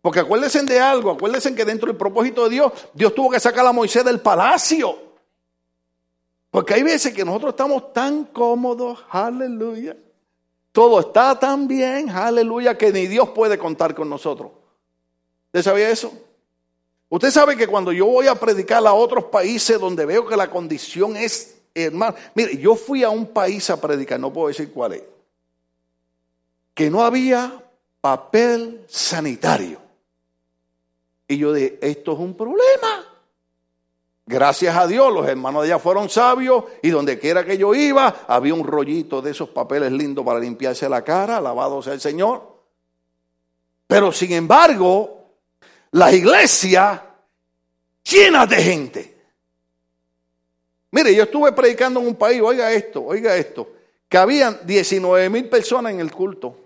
Porque 0.00 0.20
acuérdense 0.20 0.62
de 0.62 0.78
algo, 0.78 1.10
acuérdense 1.10 1.52
que 1.54 1.64
dentro 1.64 1.88
del 1.88 1.96
propósito 1.96 2.44
de 2.44 2.50
Dios, 2.50 2.72
Dios 2.92 3.12
tuvo 3.14 3.30
que 3.30 3.40
sacar 3.40 3.66
a 3.66 3.72
Moisés 3.72 4.04
del 4.04 4.20
palacio. 4.20 4.98
Porque 6.50 6.74
hay 6.74 6.84
veces 6.84 7.12
que 7.12 7.24
nosotros 7.24 7.54
estamos 7.54 7.92
tan 7.92 8.26
cómodos, 8.26 9.04
aleluya 9.10 9.96
todo 10.74 10.98
está 10.98 11.38
tan 11.38 11.68
bien, 11.68 12.10
aleluya, 12.10 12.76
que 12.76 12.92
ni 12.92 13.06
Dios 13.06 13.28
puede 13.28 13.56
contar 13.56 13.94
con 13.94 14.10
nosotros. 14.10 14.50
¿Usted 15.46 15.62
sabía 15.62 15.88
eso? 15.88 16.12
Usted 17.08 17.30
sabe 17.30 17.56
que 17.56 17.68
cuando 17.68 17.92
yo 17.92 18.06
voy 18.06 18.26
a 18.26 18.34
predicar 18.34 18.84
a 18.84 18.92
otros 18.92 19.26
países 19.26 19.78
donde 19.78 20.04
veo 20.04 20.26
que 20.26 20.36
la 20.36 20.50
condición 20.50 21.16
es, 21.16 21.58
hermano, 21.72 22.16
mire, 22.34 22.56
yo 22.56 22.74
fui 22.74 23.04
a 23.04 23.10
un 23.10 23.24
país 23.24 23.70
a 23.70 23.80
predicar, 23.80 24.18
no 24.18 24.32
puedo 24.32 24.48
decir 24.48 24.72
cuál 24.72 24.94
es, 24.94 25.04
que 26.74 26.90
no 26.90 27.04
había 27.04 27.62
papel 28.00 28.84
sanitario. 28.88 29.78
Y 31.28 31.38
yo 31.38 31.52
dije, 31.52 31.78
esto 31.82 32.14
es 32.14 32.18
un 32.18 32.36
problema. 32.36 33.03
Gracias 34.26 34.74
a 34.74 34.86
Dios, 34.86 35.12
los 35.12 35.26
hermanos 35.26 35.62
de 35.62 35.72
allá 35.72 35.78
fueron 35.78 36.08
sabios 36.08 36.64
y 36.82 36.88
donde 36.88 37.18
quiera 37.18 37.44
que 37.44 37.58
yo 37.58 37.74
iba, 37.74 38.24
había 38.26 38.54
un 38.54 38.66
rollito 38.66 39.20
de 39.20 39.32
esos 39.32 39.50
papeles 39.50 39.92
lindos 39.92 40.24
para 40.24 40.40
limpiarse 40.40 40.88
la 40.88 41.04
cara, 41.04 41.36
alabado 41.36 41.82
sea 41.82 41.92
el 41.92 42.00
Señor. 42.00 42.54
Pero 43.86 44.12
sin 44.12 44.32
embargo, 44.32 45.28
la 45.90 46.10
iglesia 46.10 47.04
llena 48.02 48.46
de 48.46 48.56
gente. 48.56 49.14
Mire, 50.90 51.14
yo 51.14 51.24
estuve 51.24 51.52
predicando 51.52 52.00
en 52.00 52.06
un 52.06 52.14
país, 52.14 52.40
oiga 52.40 52.72
esto, 52.72 53.04
oiga 53.04 53.36
esto, 53.36 53.68
que 54.08 54.16
habían 54.16 54.60
19 54.64 55.28
mil 55.28 55.48
personas 55.50 55.92
en 55.92 56.00
el 56.00 56.10
culto. 56.10 56.56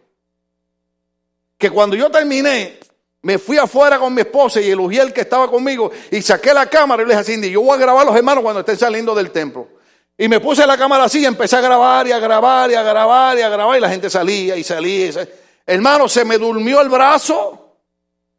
Que 1.56 1.70
cuando 1.70 1.96
yo 1.96 2.08
terminé, 2.08 2.78
me 3.28 3.36
fui 3.36 3.58
afuera 3.58 3.98
con 3.98 4.14
mi 4.14 4.22
esposa 4.22 4.58
y 4.58 4.70
el 4.70 4.80
ujiel 4.80 5.12
que 5.12 5.20
estaba 5.20 5.50
conmigo 5.50 5.90
y 6.10 6.22
saqué 6.22 6.54
la 6.54 6.64
cámara 6.64 7.02
y 7.02 7.06
le 7.06 7.14
dije 7.14 7.46
a 7.46 7.50
yo 7.50 7.60
voy 7.60 7.76
a 7.76 7.76
grabar 7.76 8.06
los 8.06 8.16
hermanos 8.16 8.42
cuando 8.42 8.60
estén 8.60 8.78
saliendo 8.78 9.14
del 9.14 9.30
templo. 9.30 9.68
Y 10.16 10.28
me 10.28 10.40
puse 10.40 10.66
la 10.66 10.78
cámara 10.78 11.04
así 11.04 11.20
y 11.20 11.26
empecé 11.26 11.56
a 11.56 11.60
grabar 11.60 12.08
y 12.08 12.12
a 12.12 12.18
grabar 12.18 12.70
y 12.70 12.74
a 12.74 12.82
grabar 12.82 13.36
y 13.36 13.42
a 13.42 13.50
grabar 13.50 13.76
y 13.76 13.80
la 13.82 13.90
gente 13.90 14.08
salía 14.08 14.56
y 14.56 14.64
salía. 14.64 15.28
Hermano, 15.66 16.08
se 16.08 16.24
me 16.24 16.38
durmió 16.38 16.80
el 16.80 16.88
brazo. 16.88 17.76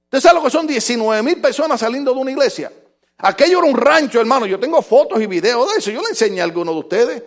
¿Usted 0.05 0.21
sabe 0.21 0.39
lo 0.39 0.43
que 0.45 0.49
son 0.49 0.65
19 0.65 1.21
mil 1.21 1.39
personas 1.39 1.79
saliendo 1.79 2.11
de 2.11 2.19
una 2.21 2.31
iglesia? 2.31 2.71
Aquello 3.19 3.59
era 3.59 3.67
un 3.67 3.77
rancho, 3.77 4.19
hermano. 4.19 4.47
Yo 4.47 4.59
tengo 4.59 4.81
fotos 4.81 5.21
y 5.21 5.27
videos 5.27 5.71
de 5.71 5.77
eso. 5.77 5.91
Yo 5.91 6.01
le 6.01 6.09
enseñé 6.09 6.41
a 6.41 6.45
alguno 6.45 6.73
de 6.73 6.79
ustedes. 6.79 7.23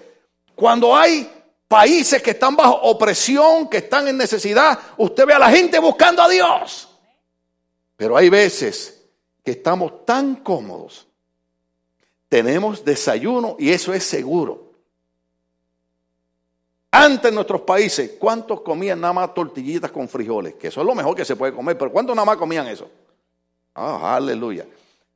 Cuando 0.57 0.96
hay 0.96 1.31
países 1.68 2.20
que 2.20 2.33
están 2.33 2.57
bajo 2.57 2.75
opresión, 2.75 3.68
que 3.68 3.77
están 3.77 4.09
en 4.09 4.16
necesidad, 4.16 4.77
usted 4.96 5.27
ve 5.27 5.35
a 5.35 5.38
la 5.38 5.48
gente 5.48 5.79
buscando 5.79 6.22
a 6.22 6.29
Dios. 6.29 6.88
Pero 8.03 8.17
hay 8.17 8.29
veces 8.31 9.01
que 9.45 9.53
estamos 9.53 10.05
tan 10.05 10.35
cómodos, 10.35 11.07
tenemos 12.29 12.85
desayuno 12.85 13.55
y 13.61 13.71
eso 13.71 13.95
es 13.95 14.03
seguro. 14.03 14.73
Antes 16.91 17.29
en 17.29 17.37
nuestros 17.37 17.61
países, 17.61 18.17
¿cuántos 18.19 18.62
comían 18.62 19.01
nada 19.01 19.12
más 19.12 19.33
tortillitas 19.33 19.93
con 19.93 20.09
frijoles? 20.09 20.55
Que 20.55 20.67
eso 20.67 20.81
es 20.81 20.87
lo 20.88 20.97
mejor 20.97 21.15
que 21.15 21.25
se 21.25 21.37
puede 21.37 21.55
comer, 21.55 21.79
pero 21.79 21.93
¿cuántos 21.93 22.17
nada 22.17 22.27
más 22.27 22.38
comían 22.38 22.67
eso? 22.67 22.91
Ah, 23.73 24.17
aleluya. 24.17 24.67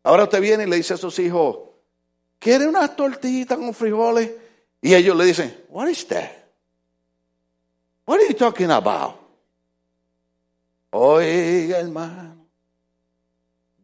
Ahora 0.05 0.23
usted 0.23 0.41
viene 0.41 0.63
y 0.63 0.69
le 0.69 0.77
dice 0.77 0.95
a 0.95 0.97
sus 0.97 1.19
hijos, 1.19 1.59
¿quiere 2.39 2.69
unas 2.69 2.95
tortillitas 2.95 3.59
con 3.59 3.75
frijoles? 3.75 4.31
Y 4.81 4.95
ellos 4.95 5.17
le 5.17 5.25
dicen, 5.25 5.65
what 5.71 5.89
is 5.89 6.07
that? 6.07 6.31
What 8.05 8.21
are 8.21 8.29
you 8.29 8.35
talking 8.37 8.71
about? 8.71 9.17
Oiga, 10.93 11.81
hermano. 11.81 12.36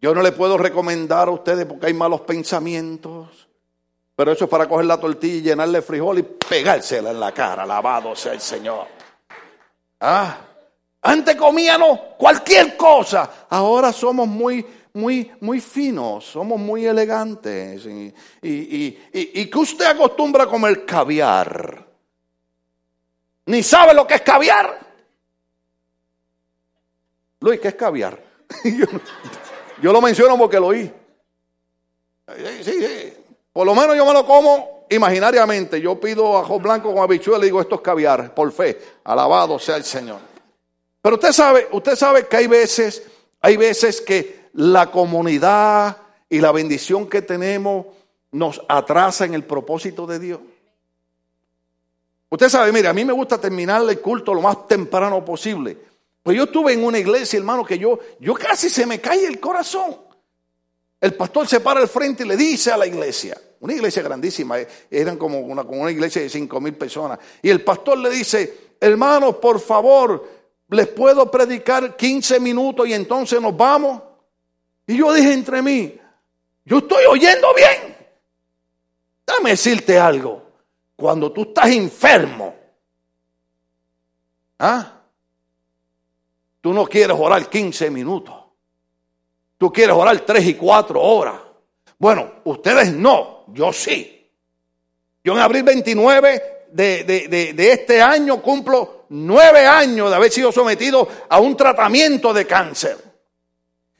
Yo 0.02 0.12
no 0.12 0.20
le 0.20 0.32
puedo 0.32 0.58
recomendar 0.58 1.28
a 1.28 1.30
ustedes 1.30 1.64
porque 1.64 1.86
hay 1.86 1.94
malos 1.94 2.22
pensamientos. 2.22 3.48
Pero 4.16 4.32
eso 4.32 4.44
es 4.44 4.50
para 4.50 4.68
coger 4.68 4.86
la 4.86 4.98
tortilla 4.98 5.36
y 5.36 5.42
llenarle 5.42 5.80
frijol 5.80 6.18
y 6.18 6.22
pegársela 6.24 7.12
en 7.12 7.20
la 7.20 7.32
cara. 7.32 7.62
Alabado 7.62 8.16
sea 8.16 8.32
el 8.32 8.40
Señor. 8.40 8.88
Ah, 10.00 10.38
antes 11.02 11.36
comíamos 11.36 12.00
cualquier 12.18 12.76
cosa. 12.76 13.46
Ahora 13.48 13.92
somos 13.92 14.26
muy, 14.26 14.66
muy, 14.92 15.30
muy 15.40 15.60
finos, 15.60 16.24
somos 16.24 16.58
muy 16.58 16.84
elegantes. 16.84 17.86
Y, 17.86 18.12
y, 18.42 18.98
y, 19.12 19.46
que 19.46 19.58
usted 19.58 19.86
acostumbra 19.86 20.44
a 20.44 20.48
comer 20.48 20.84
caviar. 20.84 21.86
Ni 23.46 23.62
sabe 23.62 23.94
lo 23.94 24.04
que 24.04 24.14
es 24.14 24.22
caviar. 24.22 24.80
Luis, 27.38 27.60
¿qué 27.60 27.68
es 27.68 27.74
caviar? 27.76 28.20
Yo 29.82 29.92
lo 29.92 30.00
menciono 30.00 30.38
porque 30.38 30.60
lo 30.60 30.68
oí. 30.68 30.92
Sí, 32.62 32.72
sí. 32.72 33.12
Por 33.52 33.66
lo 33.66 33.74
menos 33.74 33.96
yo 33.96 34.06
me 34.06 34.12
lo 34.12 34.24
como 34.24 34.86
imaginariamente. 34.88 35.80
Yo 35.80 35.98
pido 35.98 36.38
ajo 36.38 36.60
blanco 36.60 36.94
con 36.94 37.02
habichuela 37.02 37.44
y 37.44 37.48
digo, 37.48 37.60
esto 37.60 37.74
es 37.74 37.80
caviar, 37.80 38.32
por 38.32 38.52
fe. 38.52 38.80
Alabado 39.02 39.58
sea 39.58 39.76
el 39.76 39.84
Señor. 39.84 40.20
Pero 41.02 41.16
usted 41.16 41.32
sabe, 41.32 41.66
usted 41.72 41.96
sabe 41.96 42.28
que 42.28 42.36
hay 42.36 42.46
veces, 42.46 43.02
hay 43.40 43.56
veces 43.56 44.00
que 44.00 44.50
la 44.54 44.90
comunidad 44.90 45.96
y 46.30 46.40
la 46.40 46.52
bendición 46.52 47.08
que 47.08 47.20
tenemos 47.20 47.86
nos 48.30 48.62
atrasa 48.68 49.24
en 49.24 49.34
el 49.34 49.42
propósito 49.42 50.06
de 50.06 50.18
Dios. 50.20 50.40
Usted 52.30 52.48
sabe, 52.48 52.72
mire, 52.72 52.88
a 52.88 52.94
mí 52.94 53.04
me 53.04 53.12
gusta 53.12 53.38
terminar 53.38 53.82
el 53.82 54.00
culto 54.00 54.32
lo 54.32 54.40
más 54.40 54.66
temprano 54.68 55.22
posible. 55.24 55.76
Pues 56.22 56.36
yo 56.36 56.44
estuve 56.44 56.72
en 56.72 56.84
una 56.84 56.98
iglesia, 56.98 57.38
hermano, 57.38 57.64
que 57.64 57.78
yo, 57.78 57.98
yo 58.20 58.34
casi 58.34 58.70
se 58.70 58.86
me 58.86 59.00
cae 59.00 59.26
el 59.26 59.40
corazón. 59.40 59.96
El 61.00 61.14
pastor 61.14 61.48
se 61.48 61.58
para 61.58 61.80
al 61.80 61.88
frente 61.88 62.22
y 62.22 62.28
le 62.28 62.36
dice 62.36 62.70
a 62.70 62.76
la 62.76 62.86
iglesia, 62.86 63.36
una 63.58 63.72
iglesia 63.72 64.02
grandísima, 64.02 64.60
eh, 64.60 64.68
eran 64.88 65.16
como 65.16 65.40
una, 65.40 65.90
iglesia 65.90 66.22
de 66.22 66.28
cinco 66.28 66.60
mil 66.60 66.74
personas, 66.74 67.18
y 67.42 67.50
el 67.50 67.64
pastor 67.64 67.98
le 67.98 68.08
dice, 68.10 68.76
hermanos, 68.80 69.36
por 69.36 69.58
favor, 69.58 70.28
les 70.68 70.86
puedo 70.86 71.28
predicar 71.28 71.96
15 71.96 72.38
minutos 72.38 72.86
y 72.86 72.94
entonces 72.94 73.40
nos 73.40 73.56
vamos. 73.56 74.00
Y 74.86 74.96
yo 74.96 75.12
dije 75.12 75.32
entre 75.32 75.60
mí, 75.60 75.98
yo 76.64 76.78
estoy 76.78 77.04
oyendo 77.06 77.52
bien. 77.54 77.96
Dame 79.26 79.50
decirte 79.50 79.98
algo. 79.98 80.42
Cuando 80.96 81.32
tú 81.32 81.42
estás 81.42 81.68
enfermo, 81.68 82.54
¿ah? 84.60 85.01
Tú 86.62 86.72
no 86.72 86.86
quieres 86.86 87.16
orar 87.18 87.50
15 87.50 87.90
minutos. 87.90 88.34
Tú 89.58 89.70
quieres 89.70 89.94
orar 89.94 90.18
3 90.20 90.46
y 90.46 90.54
4 90.54 91.00
horas. 91.00 91.34
Bueno, 91.98 92.36
ustedes 92.44 92.92
no, 92.92 93.44
yo 93.48 93.72
sí. 93.72 94.30
Yo 95.22 95.34
en 95.34 95.40
abril 95.40 95.64
29 95.64 96.42
de, 96.72 97.04
de, 97.04 97.72
este 97.72 98.00
año 98.00 98.40
cumplo 98.40 99.04
nueve 99.10 99.66
años 99.66 100.08
de 100.08 100.16
haber 100.16 100.32
sido 100.32 100.50
sometido 100.50 101.06
a 101.28 101.38
un 101.38 101.56
tratamiento 101.56 102.32
de 102.32 102.46
cáncer. 102.46 102.96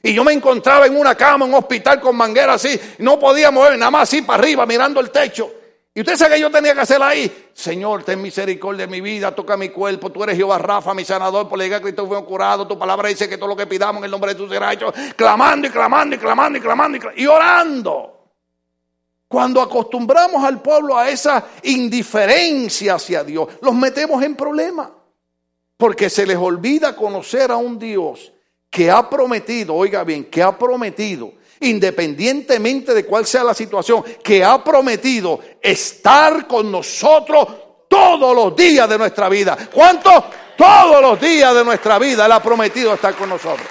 Y 0.01 0.13
yo 0.13 0.23
me 0.23 0.33
encontraba 0.33 0.85
en 0.85 0.97
una 0.97 1.15
cama, 1.15 1.45
en 1.45 1.53
un 1.53 1.59
hospital 1.59 2.01
con 2.01 2.15
manguera 2.15 2.53
así, 2.53 2.79
no 2.97 3.19
podía 3.19 3.51
mover, 3.51 3.77
nada 3.77 3.91
más 3.91 4.03
así 4.03 4.21
para 4.21 4.41
arriba, 4.41 4.65
mirando 4.65 4.99
el 4.99 5.11
techo. 5.11 5.53
¿Y 5.95 5.99
usted 6.01 6.15
sabe 6.15 6.35
que 6.35 6.41
yo 6.41 6.49
tenía 6.49 6.73
que 6.73 6.79
hacer 6.79 7.01
ahí? 7.03 7.49
Señor, 7.53 8.03
ten 8.03 8.19
misericordia 8.19 8.87
de 8.87 8.91
mi 8.91 8.99
vida, 8.99 9.33
toca 9.35 9.55
mi 9.55 9.69
cuerpo, 9.69 10.11
tú 10.11 10.23
eres 10.23 10.35
Jehová 10.35 10.57
Rafa, 10.57 10.93
mi 10.95 11.05
sanador, 11.05 11.47
por 11.47 11.57
la 11.57 11.65
iglesia 11.65 11.83
Cristo 11.83 12.07
fue 12.07 12.25
curado, 12.25 12.67
tu 12.67 12.79
palabra 12.79 13.09
dice 13.09 13.29
que 13.29 13.37
todo 13.37 13.49
lo 13.49 13.55
que 13.55 13.67
pidamos 13.67 13.99
en 13.99 14.05
el 14.05 14.11
nombre 14.11 14.33
de 14.33 14.39
Jesús 14.39 14.51
será 14.51 14.73
hecho, 14.73 14.91
clamando 15.15 15.67
y 15.67 15.69
clamando 15.69 16.15
y 16.15 16.19
clamando 16.19 16.57
y 16.57 16.61
clamando 16.61 16.97
y, 16.97 17.21
y 17.21 17.27
orando. 17.27 18.13
Cuando 19.27 19.61
acostumbramos 19.61 20.43
al 20.43 20.61
pueblo 20.61 20.97
a 20.97 21.09
esa 21.09 21.45
indiferencia 21.63 22.95
hacia 22.95 23.23
Dios, 23.23 23.47
los 23.61 23.73
metemos 23.73 24.21
en 24.23 24.35
problemas. 24.35 24.89
Porque 25.77 26.09
se 26.09 26.25
les 26.25 26.37
olvida 26.37 26.95
conocer 26.95 27.51
a 27.51 27.57
un 27.57 27.77
Dios 27.77 28.31
que 28.69 28.89
ha 28.89 29.09
prometido, 29.09 29.75
oiga 29.75 30.03
bien, 30.03 30.25
que 30.25 30.41
ha 30.41 30.57
prometido, 30.57 31.33
independientemente 31.63 32.93
de 32.93 33.05
cuál 33.05 33.25
sea 33.25 33.43
la 33.43 33.53
situación, 33.53 34.03
que 34.23 34.43
ha 34.43 34.63
prometido 34.63 35.39
estar 35.61 36.47
con 36.47 36.71
nosotros 36.71 37.47
todos 37.87 38.35
los 38.35 38.55
días 38.55 38.89
de 38.89 38.97
nuestra 38.97 39.29
vida. 39.29 39.57
¿Cuántos? 39.71 40.23
Todos 40.57 41.01
los 41.01 41.19
días 41.19 41.53
de 41.53 41.63
nuestra 41.63 41.99
vida 41.99 42.25
Él 42.25 42.31
ha 42.31 42.41
prometido 42.41 42.93
estar 42.93 43.15
con 43.15 43.29
nosotros. 43.29 43.67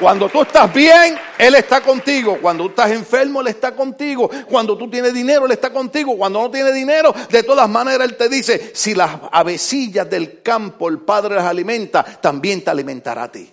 Cuando 0.00 0.28
tú 0.28 0.42
estás 0.42 0.72
bien, 0.72 1.16
Él 1.38 1.54
está 1.54 1.80
contigo. 1.80 2.38
Cuando 2.42 2.64
tú 2.64 2.70
estás 2.70 2.90
enfermo, 2.90 3.40
Él 3.40 3.48
está 3.48 3.72
contigo. 3.72 4.28
Cuando 4.48 4.76
tú 4.76 4.90
tienes 4.90 5.14
dinero, 5.14 5.46
Él 5.46 5.52
está 5.52 5.70
contigo. 5.70 6.16
Cuando 6.16 6.40
no 6.40 6.50
tienes 6.50 6.74
dinero, 6.74 7.14
de 7.30 7.42
todas 7.44 7.68
maneras 7.68 8.08
Él 8.08 8.16
te 8.16 8.28
dice, 8.28 8.72
si 8.74 8.94
las 8.94 9.12
avecillas 9.30 10.08
del 10.10 10.42
campo 10.42 10.88
el 10.88 10.98
Padre 10.98 11.36
las 11.36 11.44
alimenta, 11.44 12.02
también 12.02 12.64
te 12.64 12.70
alimentará 12.70 13.24
a 13.24 13.32
ti. 13.32 13.48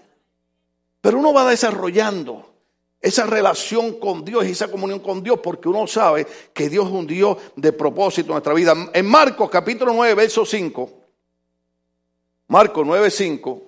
Pero 1.02 1.20
uno 1.20 1.34
va 1.34 1.48
desarrollando 1.48 2.49
esa 3.02 3.26
relación 3.26 4.00
con 4.00 4.26
Dios 4.26 4.46
y 4.46 4.52
esa 4.52 4.70
comunión 4.70 5.00
con 5.00 5.24
Dios 5.24 5.40
porque 5.42 5.70
uno 5.70 5.88
sabe 5.88 6.28
que 6.54 6.70
Dios 6.70 6.88
es 6.88 6.92
un 6.92 7.08
Dios 7.08 7.38
de 7.56 7.72
propósito 7.72 8.28
en 8.28 8.34
nuestra 8.34 8.54
vida. 8.54 8.74
En 8.94 9.06
Marcos 9.06 9.50
capítulo 9.50 9.94
9, 9.94 10.14
verso 10.16 10.46
5. 10.46 10.90
Marcos 12.48 12.86
9, 12.86 13.10
5. 13.10 13.64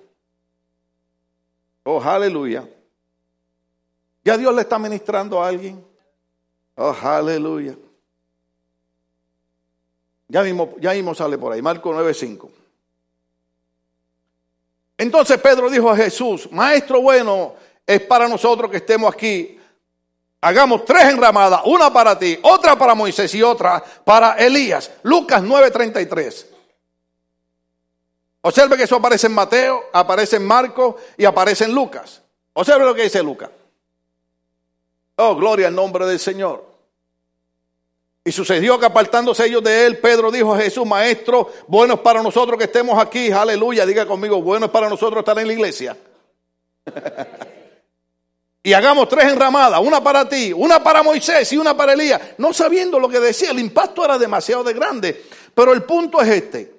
Oh, 1.84 2.00
aleluya. 2.02 2.68
¿Ya 4.24 4.36
Dios 4.36 4.54
le 4.54 4.62
está 4.62 4.78
ministrando 4.78 5.42
a 5.42 5.48
alguien? 5.48 5.84
Oh, 6.76 6.94
aleluya. 7.02 7.76
Ya 10.28 10.42
mismo, 10.42 10.74
ya 10.80 10.92
mismo 10.92 11.14
sale 11.14 11.36
por 11.36 11.52
ahí, 11.52 11.60
Marco 11.60 11.92
9:5. 11.92 12.48
Entonces 14.96 15.38
Pedro 15.38 15.68
dijo 15.68 15.90
a 15.90 15.96
Jesús, 15.96 16.50
Maestro 16.50 17.02
bueno, 17.02 17.54
es 17.86 18.00
para 18.00 18.28
nosotros 18.28 18.70
que 18.70 18.78
estemos 18.78 19.12
aquí. 19.12 19.58
Hagamos 20.40 20.84
tres 20.84 21.04
enramadas, 21.04 21.60
una 21.66 21.92
para 21.92 22.18
ti, 22.18 22.38
otra 22.42 22.76
para 22.76 22.94
Moisés 22.94 23.32
y 23.34 23.42
otra 23.42 23.82
para 24.04 24.34
Elías. 24.34 24.90
Lucas 25.02 25.42
9:33. 25.42 26.46
Observe 28.42 28.76
que 28.76 28.82
eso 28.82 28.96
aparece 28.96 29.28
en 29.28 29.34
Mateo, 29.34 29.84
aparece 29.92 30.36
en 30.36 30.46
Marco 30.46 30.96
y 31.16 31.24
aparece 31.24 31.64
en 31.64 31.72
Lucas. 31.72 32.20
Observe 32.54 32.84
lo 32.84 32.94
que 32.94 33.04
dice 33.04 33.22
Lucas. 33.22 33.50
Oh, 35.16 35.36
gloria 35.36 35.68
al 35.68 35.74
nombre 35.74 36.06
del 36.06 36.18
Señor. 36.18 36.72
Y 38.24 38.32
sucedió 38.32 38.78
que 38.78 38.86
apartándose 38.86 39.46
ellos 39.46 39.62
de 39.62 39.86
él, 39.86 39.98
Pedro 39.98 40.30
dijo 40.30 40.54
a 40.54 40.58
Jesús, 40.58 40.86
Maestro, 40.86 41.50
bueno 41.66 41.94
es 41.94 42.00
para 42.00 42.22
nosotros 42.22 42.56
que 42.58 42.64
estemos 42.64 43.00
aquí, 43.00 43.30
aleluya, 43.30 43.86
diga 43.86 44.06
conmigo, 44.06 44.40
bueno 44.40 44.66
es 44.66 44.72
para 44.72 44.88
nosotros 44.88 45.20
estar 45.20 45.38
en 45.38 45.46
la 45.46 45.52
iglesia. 45.52 45.96
y 48.62 48.72
hagamos 48.72 49.08
tres 49.08 49.32
enramadas, 49.32 49.80
una 49.80 50.02
para 50.02 50.28
ti, 50.28 50.52
una 50.52 50.82
para 50.82 51.02
Moisés 51.02 51.52
y 51.52 51.56
una 51.56 51.76
para 51.76 51.94
Elías, 51.94 52.20
no 52.38 52.52
sabiendo 52.52 52.98
lo 52.98 53.08
que 53.08 53.18
decía, 53.18 53.50
el 53.50 53.58
impacto 53.58 54.04
era 54.04 54.18
demasiado 54.18 54.62
de 54.62 54.72
grande. 54.72 55.24
Pero 55.54 55.72
el 55.72 55.82
punto 55.82 56.20
es 56.20 56.28
este, 56.28 56.72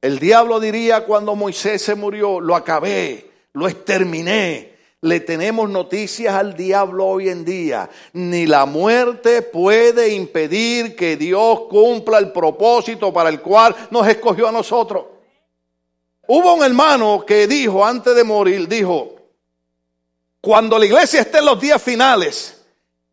el 0.00 0.18
diablo 0.18 0.60
diría 0.60 1.04
cuando 1.04 1.34
Moisés 1.34 1.82
se 1.82 1.94
murió, 1.94 2.40
lo 2.40 2.54
acabé, 2.54 3.30
lo 3.52 3.68
exterminé. 3.68 4.72
Le 5.00 5.18
tenemos 5.18 5.68
noticias 5.68 6.32
al 6.32 6.56
diablo 6.56 7.06
hoy 7.06 7.28
en 7.28 7.44
día. 7.44 7.90
Ni 8.12 8.46
la 8.46 8.66
muerte 8.66 9.42
puede 9.42 10.14
impedir 10.14 10.94
que 10.94 11.16
Dios 11.16 11.62
cumpla 11.68 12.18
el 12.18 12.30
propósito 12.30 13.12
para 13.12 13.28
el 13.28 13.40
cual 13.40 13.74
nos 13.90 14.06
escogió 14.06 14.48
a 14.48 14.52
nosotros. 14.52 15.06
Hubo 16.28 16.54
un 16.54 16.64
hermano 16.64 17.24
que 17.26 17.48
dijo 17.48 17.84
antes 17.84 18.14
de 18.14 18.22
morir, 18.22 18.68
dijo, 18.68 19.11
cuando 20.42 20.76
la 20.76 20.86
iglesia 20.86 21.20
esté 21.20 21.38
en 21.38 21.46
los 21.46 21.60
días 21.60 21.80
finales 21.80 22.60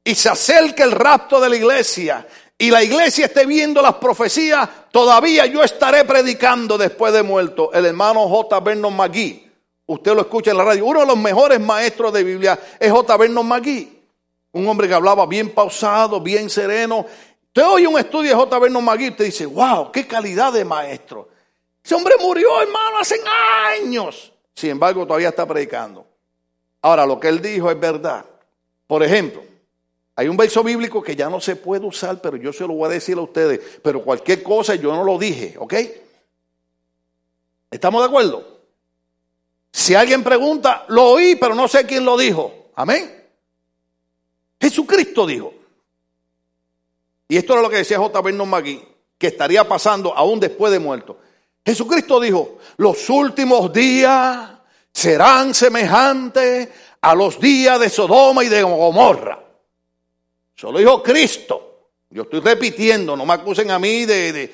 y 0.03 0.15
se 0.15 0.29
acerque 0.29 0.81
el 0.81 0.91
rapto 0.91 1.39
de 1.39 1.47
la 1.47 1.55
iglesia 1.55 2.27
y 2.57 2.71
la 2.71 2.81
iglesia 2.81 3.27
esté 3.27 3.45
viendo 3.45 3.83
las 3.83 3.93
profecías, 3.95 4.67
todavía 4.91 5.45
yo 5.45 5.63
estaré 5.63 6.05
predicando 6.05 6.75
después 6.75 7.13
de 7.13 7.21
muerto. 7.21 7.71
El 7.71 7.85
hermano 7.85 8.27
J. 8.27 8.59
Vernon 8.61 8.97
McGee, 8.97 9.47
usted 9.85 10.15
lo 10.15 10.21
escucha 10.21 10.49
en 10.49 10.57
la 10.57 10.63
radio, 10.63 10.83
uno 10.85 11.01
de 11.01 11.05
los 11.05 11.17
mejores 11.17 11.59
maestros 11.59 12.11
de 12.11 12.23
Biblia 12.23 12.59
es 12.79 12.91
J. 12.91 13.15
Vernon 13.15 13.47
McGee, 13.47 14.01
un 14.53 14.67
hombre 14.67 14.87
que 14.87 14.95
hablaba 14.95 15.27
bien 15.27 15.51
pausado, 15.51 16.19
bien 16.19 16.49
sereno. 16.49 17.05
Usted 17.45 17.63
oye 17.63 17.85
un 17.85 17.99
estudio 17.99 18.31
de 18.31 18.37
J. 18.37 18.57
Vernon 18.57 18.83
McGee 18.83 19.07
y 19.07 19.11
te 19.11 19.25
dice, 19.25 19.45
wow, 19.45 19.91
qué 19.91 20.07
calidad 20.07 20.51
de 20.51 20.65
maestro. 20.65 21.29
Ese 21.85 21.93
hombre 21.93 22.15
murió, 22.19 22.59
hermano, 22.59 22.97
hace 22.99 23.21
años. 23.83 24.33
Sin 24.55 24.71
embargo, 24.71 25.05
todavía 25.05 25.29
está 25.29 25.45
predicando. 25.45 26.08
Ahora, 26.81 27.05
lo 27.05 27.19
que 27.19 27.27
él 27.27 27.41
dijo 27.41 27.69
es 27.69 27.79
verdad. 27.79 28.25
Por 28.87 29.03
ejemplo, 29.03 29.43
hay 30.15 30.27
un 30.27 30.37
verso 30.37 30.63
bíblico 30.63 31.01
que 31.01 31.15
ya 31.15 31.29
no 31.29 31.39
se 31.39 31.55
puede 31.55 31.85
usar, 31.85 32.21
pero 32.21 32.37
yo 32.37 32.51
se 32.51 32.67
lo 32.67 32.73
voy 32.73 32.87
a 32.87 32.93
decir 32.93 33.17
a 33.17 33.21
ustedes. 33.21 33.79
Pero 33.81 34.03
cualquier 34.03 34.43
cosa 34.43 34.75
yo 34.75 34.93
no 34.93 35.03
lo 35.03 35.17
dije, 35.17 35.55
¿ok? 35.57 35.73
¿Estamos 37.71 38.01
de 38.01 38.07
acuerdo? 38.07 38.59
Si 39.71 39.95
alguien 39.95 40.23
pregunta, 40.23 40.85
lo 40.89 41.11
oí, 41.11 41.35
pero 41.35 41.55
no 41.55 41.67
sé 41.67 41.85
quién 41.85 42.03
lo 42.03 42.17
dijo. 42.17 42.69
Amén. 42.75 43.23
Jesucristo 44.59 45.25
dijo. 45.25 45.53
Y 47.27 47.37
esto 47.37 47.53
era 47.53 47.61
lo 47.61 47.69
que 47.69 47.77
decía 47.77 47.99
J. 47.99 48.21
Vernon 48.21 48.49
McGee, 48.49 48.85
que 49.17 49.27
estaría 49.27 49.67
pasando 49.67 50.13
aún 50.15 50.39
después 50.39 50.71
de 50.71 50.79
muerto. 50.79 51.17
Jesucristo 51.65 52.19
dijo, 52.19 52.57
los 52.77 53.09
últimos 53.09 53.71
días 53.71 54.58
serán 54.99 55.53
semejantes 55.53 56.69
a 57.01 57.15
los 57.15 57.39
días 57.39 57.79
de 57.79 57.89
Sodoma 57.89 58.43
y 58.43 58.49
de 58.49 58.61
Gomorra. 58.61 59.41
Eso 60.55 60.71
lo 60.71 60.79
dijo 60.79 61.01
Cristo. 61.01 61.91
Yo 62.09 62.23
estoy 62.23 62.41
repitiendo, 62.41 63.15
no 63.15 63.25
me 63.25 63.33
acusen 63.33 63.71
a 63.71 63.79
mí 63.79 64.05
de, 64.05 64.53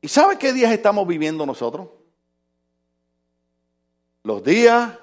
¿Y 0.00 0.08
sabe 0.08 0.38
qué 0.38 0.52
días 0.52 0.72
estamos 0.72 1.06
viviendo 1.06 1.44
nosotros? 1.44 1.88
Los 4.22 4.42
días 4.42 4.98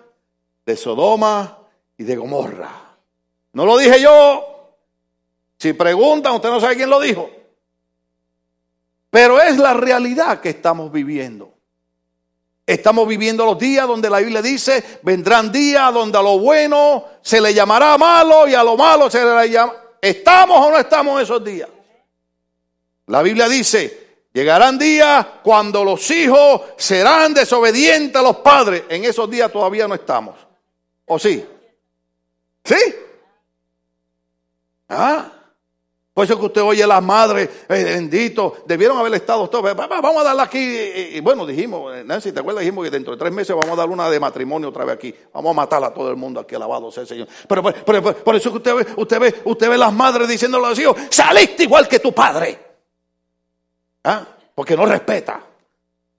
de 0.66 0.76
Sodoma 0.76 1.60
y 1.98 2.04
de 2.04 2.16
Gomorra. 2.16 2.72
No 3.54 3.66
lo 3.66 3.78
dije 3.78 4.02
yo. 4.02 4.76
Si 5.58 5.74
preguntan, 5.74 6.34
usted 6.36 6.50
no 6.50 6.60
sabe 6.60 6.78
quién 6.78 6.90
lo 6.90 7.00
dijo. 7.00 7.30
Pero 9.10 9.42
es 9.42 9.58
la 9.58 9.74
realidad 9.74 10.40
que 10.42 10.50
estamos 10.50 10.92
viviendo. 10.92 11.59
Estamos 12.70 13.08
viviendo 13.08 13.48
los 13.48 13.58
días 13.58 13.88
donde 13.88 14.12
la 14.12 14.20
Biblia 14.20 14.44
dice, 14.44 15.00
vendrán 15.02 15.52
días 15.52 15.92
donde 15.92 16.20
a 16.20 16.22
lo 16.22 16.38
bueno 16.38 17.04
se 17.20 17.42
le 17.42 17.52
llamará 17.52 17.98
malo 17.98 18.48
y 18.48 18.54
a 18.54 18.64
lo 18.64 18.78
malo 18.78 19.10
se 19.10 19.26
le 19.26 19.50
llamará... 19.50 19.96
¿Estamos 20.00 20.68
o 20.68 20.70
no 20.70 20.78
estamos 20.78 21.18
en 21.18 21.24
esos 21.24 21.44
días? 21.44 21.68
La 23.08 23.24
Biblia 23.24 23.50
dice, 23.50 24.28
llegarán 24.32 24.78
días 24.78 25.26
cuando 25.42 25.84
los 25.84 26.12
hijos 26.12 26.62
serán 26.78 27.34
desobedientes 27.34 28.16
a 28.16 28.22
los 28.22 28.36
padres. 28.36 28.84
En 28.88 29.04
esos 29.04 29.28
días 29.32 29.52
todavía 29.52 29.88
no 29.88 29.96
estamos. 29.96 30.36
¿O 31.08 31.18
sí? 31.18 31.44
¿Sí? 32.64 32.96
¿Ah? 34.90 35.39
Por 36.20 36.26
eso 36.26 36.38
que 36.38 36.48
usted 36.48 36.62
oye 36.62 36.86
las 36.86 37.02
madres, 37.02 37.50
eh, 37.70 37.82
bendito, 37.82 38.58
debieron 38.66 38.98
haber 38.98 39.14
estado 39.14 39.50
todos. 39.50 39.74
Vamos 39.74 40.18
a 40.18 40.24
darle 40.26 40.42
aquí. 40.42 40.60
Y, 40.60 41.22
bueno, 41.22 41.46
dijimos, 41.46 41.96
eh, 41.96 42.04
Nancy, 42.04 42.34
¿te 42.34 42.42
acuerdas? 42.42 42.60
Dijimos 42.60 42.84
que 42.84 42.92
dentro 42.92 43.14
de 43.14 43.18
tres 43.18 43.32
meses 43.32 43.56
vamos 43.56 43.72
a 43.72 43.76
dar 43.78 43.90
una 43.90 44.10
de 44.10 44.20
matrimonio 44.20 44.68
otra 44.68 44.84
vez 44.84 44.96
aquí. 44.96 45.16
Vamos 45.34 45.52
a 45.52 45.54
matar 45.54 45.82
a 45.82 45.94
todo 45.94 46.10
el 46.10 46.18
mundo 46.18 46.42
aquí, 46.42 46.56
alabado 46.56 46.92
sea 46.92 47.04
el 47.04 47.08
Señor. 47.08 47.28
Pero, 47.48 47.64
por 48.04 48.36
eso 48.36 48.52
que 48.52 48.58
usted 48.58 48.76
ve, 48.76 48.88
usted 48.98 49.18
ve, 49.18 49.36
usted 49.46 49.70
ve 49.70 49.78
las 49.78 49.94
madres 49.94 50.28
diciéndole 50.28 50.66
a 50.66 50.70
los 50.72 50.80
hijos, 50.80 50.98
saliste 51.10 51.64
igual 51.64 51.88
que 51.88 52.00
tu 52.00 52.12
padre. 52.12 52.60
¿Ah? 54.04 54.28
Porque 54.54 54.76
no 54.76 54.86
respeta. 54.86 55.42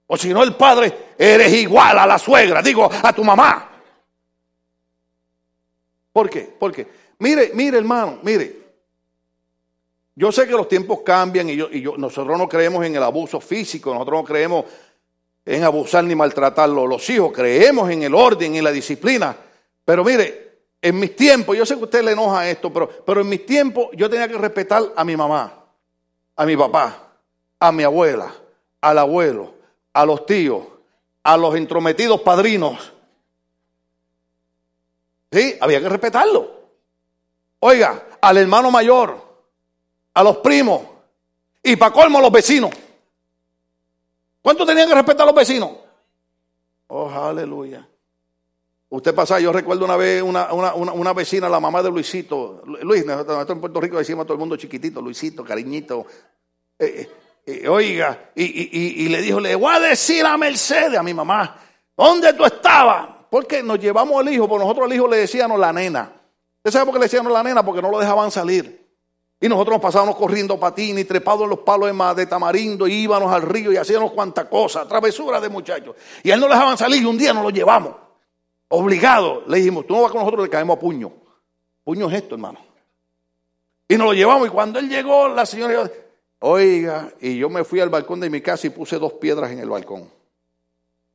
O 0.07 0.17
si 0.17 0.33
no, 0.33 0.41
el 0.41 0.55
padre, 0.55 1.09
eres 1.15 1.53
igual 1.53 1.99
a 1.99 2.07
la 2.07 2.17
suegra, 2.17 2.63
digo, 2.63 2.89
a 2.91 3.13
tu 3.13 3.23
mamá. 3.23 3.69
¿Por 6.11 6.27
qué? 6.27 6.41
¿Por 6.59 6.71
qué? 6.71 6.87
Mire, 7.19 7.51
mire, 7.53 7.77
hermano, 7.77 8.17
mire. 8.23 8.60
Yo 10.15 10.31
sé 10.31 10.45
que 10.45 10.51
los 10.51 10.67
tiempos 10.67 10.99
cambian 11.01 11.49
y, 11.49 11.55
yo, 11.55 11.97
nosotros 11.97 12.37
no 12.37 12.47
creemos 12.47 12.85
en 12.85 12.95
el 12.95 13.03
abuso 13.03 13.39
físico, 13.39 13.93
nosotros 13.93 14.21
no 14.21 14.25
creemos 14.25 14.65
en 15.45 15.63
abusar 15.63 16.03
ni 16.03 16.15
maltratar 16.15 16.69
los 16.69 17.09
hijos, 17.09 17.31
creemos 17.33 17.89
en 17.89 18.03
el 18.03 18.13
orden 18.13 18.55
y 18.55 18.61
la 18.61 18.71
disciplina. 18.71 19.35
Pero 19.85 20.03
mire, 20.03 20.59
en 20.81 20.99
mis 20.99 21.15
tiempos, 21.15 21.57
yo 21.57 21.65
sé 21.65 21.77
que 21.77 21.85
usted 21.85 22.03
le 22.03 22.11
enoja 22.11 22.49
esto, 22.49 22.71
pero, 22.71 22.89
pero 22.89 23.21
en 23.21 23.29
mis 23.29 23.45
tiempos 23.45 23.87
yo 23.93 24.09
tenía 24.09 24.27
que 24.27 24.37
respetar 24.37 24.83
a 24.95 25.03
mi 25.03 25.15
mamá, 25.15 25.65
a 26.35 26.45
mi 26.45 26.57
papá, 26.57 27.13
a 27.59 27.71
mi 27.71 27.83
abuela, 27.83 28.33
al 28.81 28.97
abuelo, 28.97 29.53
a 29.93 30.05
los 30.05 30.25
tíos, 30.25 30.63
a 31.23 31.37
los 31.37 31.55
entrometidos 31.55 32.21
padrinos. 32.21 32.93
Sí, 35.31 35.55
había 35.61 35.79
que 35.79 35.87
respetarlo. 35.89 36.51
Oiga, 37.59 38.07
al 38.19 38.37
hermano 38.37 38.71
mayor, 38.71 39.30
a 40.13 40.23
los 40.23 40.37
primos 40.37 40.81
y 41.63 41.75
para 41.75 41.93
colmo 41.93 42.19
a 42.19 42.21
los 42.21 42.31
vecinos. 42.31 42.71
¿Cuánto 44.41 44.65
tenían 44.65 44.89
que 44.89 44.95
respetar 44.95 45.23
a 45.23 45.25
los 45.27 45.35
vecinos? 45.35 45.71
Oh, 46.87 47.09
aleluya. 47.09 47.87
Usted 48.89 49.15
pasa, 49.15 49.39
yo 49.39 49.53
recuerdo 49.53 49.85
una 49.85 49.95
vez 49.95 50.21
una, 50.21 50.51
una, 50.51 50.73
una, 50.73 51.13
vecina, 51.13 51.47
la 51.47 51.61
mamá 51.61 51.81
de 51.81 51.89
Luisito. 51.89 52.61
Luis, 52.65 53.05
nosotros 53.05 53.49
en 53.49 53.61
Puerto 53.61 53.79
Rico 53.79 53.97
decimos 53.97 54.23
a 54.23 54.25
todo 54.25 54.33
el 54.33 54.39
mundo 54.39 54.57
chiquitito, 54.57 55.01
Luisito, 55.01 55.45
cariñito. 55.45 56.05
Eh, 56.77 56.85
eh, 56.85 57.09
eh, 57.45 57.67
oiga, 57.69 58.31
y, 58.35 59.05
y, 59.05 59.07
le 59.07 59.21
dijo, 59.21 59.39
le 59.39 59.55
voy 59.55 59.73
a 59.73 59.79
decir 59.79 60.25
a 60.25 60.37
Mercedes, 60.37 60.99
a 60.99 61.03
mi 61.03 61.13
mamá, 61.13 61.57
¿dónde 61.95 62.33
tú 62.33 62.43
estabas? 62.43 63.07
Porque 63.29 63.63
nos 63.63 63.79
llevamos 63.79 64.19
al 64.19 64.33
hijo, 64.33 64.49
porque 64.49 64.65
nosotros 64.65 64.87
al 64.87 64.93
hijo 64.93 65.07
le 65.07 65.17
decíamos 65.17 65.57
la 65.57 65.71
nena. 65.71 66.11
¿Usted 66.57 66.71
sabe 66.71 66.85
por 66.85 66.95
qué 66.95 66.99
le 66.99 67.05
decíamos 67.05 67.31
la 67.31 67.43
nena? 67.43 67.63
Porque 67.63 67.81
no 67.81 67.89
lo 67.89 67.97
dejaban 67.97 68.29
salir. 68.29 68.80
Y 69.43 69.49
nosotros 69.49 69.73
nos 69.73 69.81
pasábamos 69.81 70.15
corriendo 70.17 70.59
patines 70.59 71.03
y 71.03 71.07
trepados 71.07 71.41
en 71.41 71.49
los 71.49 71.59
palos 71.59 71.89
de, 72.15 72.25
tamarindo 72.27 72.87
íbamos 72.87 73.33
al 73.33 73.41
río 73.41 73.71
y 73.71 73.77
hacíamos 73.77 74.11
cuantas 74.11 74.45
cosas, 74.45 74.87
travesuras 74.87 75.41
de 75.41 75.49
muchachos. 75.49 75.95
Y 76.21 76.29
a 76.29 76.35
él 76.35 76.39
no 76.39 76.47
le 76.47 76.53
dejaban 76.53 76.77
salir 76.77 77.01
y 77.01 77.05
un 77.05 77.17
día 77.17 77.33
nos 77.33 77.43
lo 77.43 77.49
llevamos. 77.49 77.95
Obligado. 78.67 79.43
Le 79.47 79.57
dijimos, 79.57 79.87
tú 79.87 79.95
no 79.95 80.03
vas 80.03 80.11
con 80.11 80.19
nosotros, 80.19 80.43
le 80.43 80.49
caemos 80.49 80.77
a 80.77 80.79
puño. 80.79 81.11
Puño 81.83 82.07
es 82.07 82.17
esto, 82.17 82.35
hermano. 82.35 82.59
Y 83.87 83.97
nos 83.97 84.07
lo 84.07 84.13
llevamos 84.13 84.47
y 84.47 84.51
cuando 84.51 84.77
él 84.77 84.87
llegó, 84.87 85.27
la 85.27 85.47
señora 85.47 85.73
dijo, 85.73 85.95
oiga, 86.41 87.11
y 87.19 87.35
yo 87.35 87.49
me 87.49 87.63
fui 87.63 87.79
al 87.79 87.89
balcón 87.89 88.19
de 88.19 88.29
mi 88.29 88.41
casa 88.41 88.67
y 88.67 88.69
puse 88.69 88.99
dos 88.99 89.13
piedras 89.13 89.49
en 89.49 89.57
el 89.57 89.69
balcón. 89.69 90.07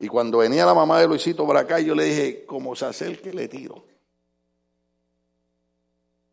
Y 0.01 0.09
cuando 0.09 0.39
venía 0.39 0.67
la 0.67 0.75
mamá 0.75 0.99
de 0.99 1.07
Luisito 1.07 1.47
por 1.47 1.57
acá, 1.57 1.79
yo 1.79 1.95
le 1.95 2.05
dije, 2.05 2.45
como 2.45 2.75
se 2.75 2.87
acerque, 2.87 3.33
le 3.33 3.47
tiro. 3.47 3.85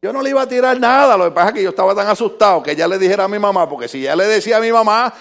Yo 0.04 0.12
no 0.12 0.22
le 0.22 0.32
iba 0.32 0.42
a 0.42 0.48
tirar 0.48 0.78
nada, 0.82 1.16
lo 1.16 1.24
que 1.24 1.32
pasa 1.32 1.48
es 1.48 1.54
que 1.54 1.64
yo 1.64 1.70
estaba 1.70 1.96
tan 1.96 2.06
asustado 2.10 2.62
que 2.62 2.76
ya 2.76 2.90
le 2.90 3.00
dijera 3.00 3.24
a 3.24 3.30
mi 3.30 3.40
mamá, 3.40 3.70
porque 3.70 3.88
si 3.88 4.02
ya 4.02 4.18
le 4.18 4.26
decía 4.26 4.58
a 4.58 4.60
mi 4.60 4.70
mamá, 4.70 5.14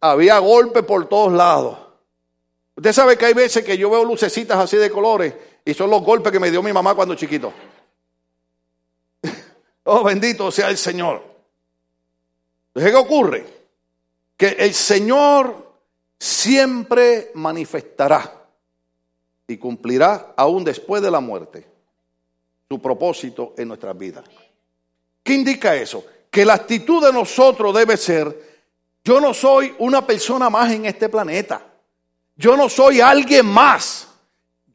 había 0.00 0.38
golpes 0.38 0.84
por 0.84 1.08
todos 1.08 1.32
lados. 1.32 1.76
Usted 2.76 2.92
sabe 2.92 3.18
que 3.18 3.26
hay 3.26 3.34
veces 3.34 3.64
que 3.64 3.76
yo 3.76 3.90
veo 3.90 4.04
lucecitas 4.04 4.56
así 4.56 4.76
de 4.76 4.92
colores 4.92 5.34
y 5.64 5.74
son 5.74 5.90
los 5.90 6.04
golpes 6.04 6.30
que 6.30 6.38
me 6.38 6.52
dio 6.52 6.62
mi 6.62 6.72
mamá 6.72 6.94
cuando 6.94 7.16
chiquito. 7.16 7.52
oh, 9.82 10.04
bendito 10.04 10.52
sea 10.52 10.70
el 10.70 10.76
Señor. 10.76 11.20
Entonces, 12.68 12.92
¿qué 12.92 12.96
ocurre? 12.96 13.46
Que 14.36 14.50
el 14.50 14.72
Señor 14.72 15.72
siempre 16.16 17.32
manifestará 17.34 18.46
y 19.48 19.56
cumplirá 19.56 20.32
aún 20.36 20.62
después 20.62 21.02
de 21.02 21.10
la 21.10 21.18
muerte 21.18 21.75
su 22.68 22.80
propósito 22.80 23.54
en 23.56 23.68
nuestras 23.68 23.96
vidas. 23.96 24.24
¿Qué 25.22 25.34
indica 25.34 25.74
eso? 25.74 26.04
Que 26.30 26.44
la 26.44 26.54
actitud 26.54 27.04
de 27.04 27.12
nosotros 27.12 27.74
debe 27.74 27.96
ser, 27.96 28.60
yo 29.04 29.20
no 29.20 29.32
soy 29.32 29.74
una 29.78 30.06
persona 30.06 30.50
más 30.50 30.72
en 30.72 30.86
este 30.86 31.08
planeta. 31.08 31.64
Yo 32.36 32.56
no 32.56 32.68
soy 32.68 33.00
alguien 33.00 33.46
más. 33.46 34.08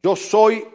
Yo 0.02 0.16
soy 0.16 0.66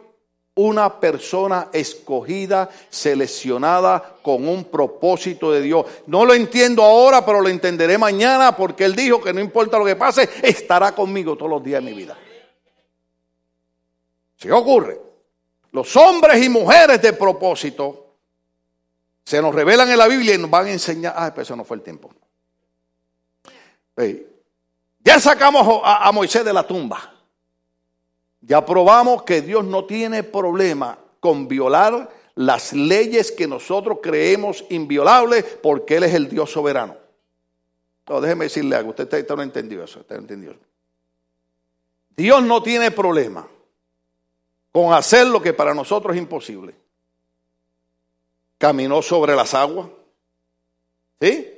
una 0.54 0.98
persona 0.98 1.68
escogida, 1.72 2.68
seleccionada 2.88 4.16
con 4.22 4.48
un 4.48 4.64
propósito 4.64 5.52
de 5.52 5.60
Dios. 5.60 5.86
No 6.06 6.24
lo 6.24 6.34
entiendo 6.34 6.82
ahora, 6.82 7.24
pero 7.24 7.40
lo 7.40 7.48
entenderé 7.48 7.98
mañana 7.98 8.56
porque 8.56 8.84
Él 8.84 8.96
dijo 8.96 9.20
que 9.20 9.32
no 9.32 9.40
importa 9.40 9.78
lo 9.78 9.84
que 9.84 9.96
pase, 9.96 10.28
estará 10.42 10.94
conmigo 10.94 11.36
todos 11.36 11.50
los 11.50 11.62
días 11.62 11.84
de 11.84 11.90
mi 11.90 11.96
vida. 11.96 12.16
¿Sí 14.36 14.50
ocurre? 14.50 15.07
Los 15.72 15.94
hombres 15.96 16.42
y 16.42 16.48
mujeres 16.48 17.00
de 17.02 17.12
propósito 17.12 18.08
se 19.24 19.42
nos 19.42 19.54
revelan 19.54 19.90
en 19.90 19.98
la 19.98 20.08
Biblia 20.08 20.34
y 20.34 20.38
nos 20.38 20.50
van 20.50 20.66
a 20.66 20.70
enseñar. 20.70 21.14
Ah, 21.16 21.30
pero 21.30 21.42
eso 21.42 21.54
no 21.54 21.64
fue 21.64 21.76
el 21.76 21.82
tiempo. 21.82 22.10
Ya 25.00 25.20
sacamos 25.20 25.82
a, 25.84 26.10
Moisés 26.12 26.44
de 26.44 26.52
la 26.52 26.66
tumba. 26.66 27.14
Ya 28.40 28.64
probamos 28.64 29.24
que 29.24 29.42
Dios 29.42 29.64
no 29.64 29.84
tiene 29.84 30.22
problema 30.22 30.98
con 31.20 31.48
violar 31.48 32.08
las 32.36 32.72
leyes 32.72 33.32
que 33.32 33.46
nosotros 33.46 33.98
creemos 34.02 34.64
inviolables 34.70 35.44
porque 35.62 35.96
Él 35.96 36.04
es 36.04 36.14
el 36.14 36.28
Dios 36.28 36.50
soberano. 36.50 36.96
No, 38.08 38.20
déjeme 38.20 38.44
decirle 38.44 38.76
algo, 38.76 38.90
usted, 38.90 39.04
usted 39.04 39.36
no 39.36 39.42
entendió 39.42 39.84
eso, 39.84 40.00
usted 40.00 40.14
no 40.14 40.22
entendió. 40.22 40.54
Dios 42.16 42.42
no 42.42 42.62
tiene 42.62 42.90
problema 42.90 43.46
con 44.72 44.92
hacer 44.92 45.26
lo 45.26 45.40
que 45.40 45.52
para 45.52 45.74
nosotros 45.74 46.14
es 46.14 46.22
imposible. 46.22 46.74
Caminó 48.58 49.02
sobre 49.02 49.34
las 49.34 49.54
aguas. 49.54 49.88
¿Sí? 51.20 51.54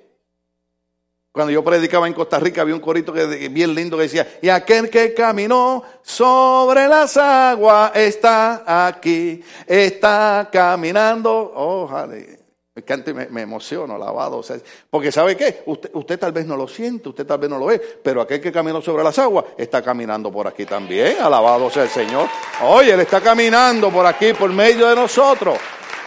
Cuando 1.32 1.52
yo 1.52 1.62
predicaba 1.62 2.08
en 2.08 2.14
Costa 2.14 2.40
Rica 2.40 2.62
había 2.62 2.74
un 2.74 2.80
corito 2.80 3.12
que, 3.12 3.48
bien 3.48 3.74
lindo 3.74 3.96
que 3.96 4.04
decía, 4.04 4.38
y 4.42 4.48
aquel 4.48 4.90
que 4.90 5.14
caminó 5.14 5.84
sobre 6.02 6.88
las 6.88 7.16
aguas 7.16 7.92
está 7.94 8.88
aquí, 8.88 9.42
está 9.66 10.48
caminando. 10.50 11.52
Ojalá. 11.54 12.39
Me 12.80 12.82
encanta 12.82 13.10
y 13.10 13.14
me, 13.14 13.42
emociono, 13.42 13.94
alabado. 13.94 14.42
porque 14.88 15.12
¿sabe 15.12 15.36
qué? 15.36 15.62
Usted, 15.66 15.90
usted 15.92 16.18
tal 16.18 16.32
vez 16.32 16.46
no 16.46 16.56
lo 16.56 16.66
siente, 16.66 17.10
usted 17.10 17.26
tal 17.26 17.38
vez 17.38 17.50
no 17.50 17.58
lo 17.58 17.66
ve, 17.66 17.78
pero 17.78 18.22
aquel 18.22 18.40
que 18.40 18.50
caminó 18.50 18.80
sobre 18.80 19.04
las 19.04 19.18
aguas 19.18 19.44
está 19.58 19.82
caminando 19.82 20.32
por 20.32 20.46
aquí 20.46 20.64
también. 20.64 21.20
Alabado 21.20 21.68
sea 21.68 21.82
el 21.82 21.90
Señor. 21.90 22.26
Oye, 22.62 22.94
Él 22.94 23.00
está 23.00 23.20
caminando 23.20 23.90
por 23.90 24.06
aquí, 24.06 24.32
por 24.32 24.50
medio 24.50 24.88
de 24.88 24.96
nosotros. 24.96 25.58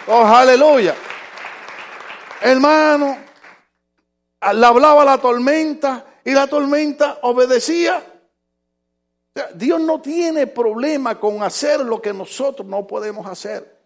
Oh, 0.07 0.25
aleluya. 0.25 0.95
Hermano, 2.41 3.17
le 4.51 4.65
hablaba 4.65 5.05
la 5.05 5.19
tormenta 5.19 6.05
y 6.25 6.31
la 6.31 6.47
tormenta 6.47 7.19
obedecía. 7.21 8.03
Dios 9.53 9.79
no 9.79 10.01
tiene 10.01 10.47
problema 10.47 11.19
con 11.19 11.43
hacer 11.43 11.81
lo 11.81 12.01
que 12.01 12.13
nosotros 12.13 12.67
no 12.67 12.87
podemos 12.87 13.27
hacer. 13.27 13.82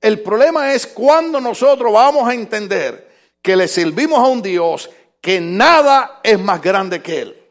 El 0.00 0.20
problema 0.20 0.72
es 0.72 0.86
cuando 0.86 1.40
nosotros 1.40 1.92
vamos 1.92 2.28
a 2.28 2.34
entender 2.34 3.08
que 3.42 3.56
le 3.56 3.68
servimos 3.68 4.18
a 4.18 4.28
un 4.28 4.42
Dios 4.42 4.90
que 5.20 5.40
nada 5.40 6.20
es 6.22 6.38
más 6.38 6.62
grande 6.62 7.02
que 7.02 7.20
Él. 7.22 7.42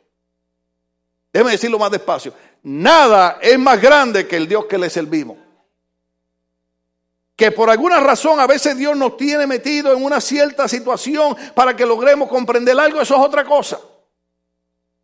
Déjeme 1.34 1.52
decirlo 1.52 1.78
más 1.78 1.92
despacio. 1.92 2.34
Nada 2.64 3.40
es 3.42 3.60
más 3.60 3.82
grande 3.82 4.28
que 4.28 4.38
el 4.38 4.48
Dios 4.48 4.66
que 4.66 4.78
le 4.78 4.90
servimos 4.90 5.38
que 7.38 7.52
por 7.52 7.70
alguna 7.70 8.00
razón 8.00 8.40
a 8.40 8.48
veces 8.48 8.76
Dios 8.76 8.98
nos 8.98 9.16
tiene 9.16 9.46
metido 9.46 9.94
en 9.94 10.04
una 10.04 10.20
cierta 10.20 10.68
situación 10.68 11.38
para 11.54 11.76
que 11.76 11.86
logremos 11.86 12.28
comprender 12.28 12.78
algo, 12.78 13.00
eso 13.00 13.16
es 13.16 13.22
otra 13.22 13.46
cosa. 13.46 13.80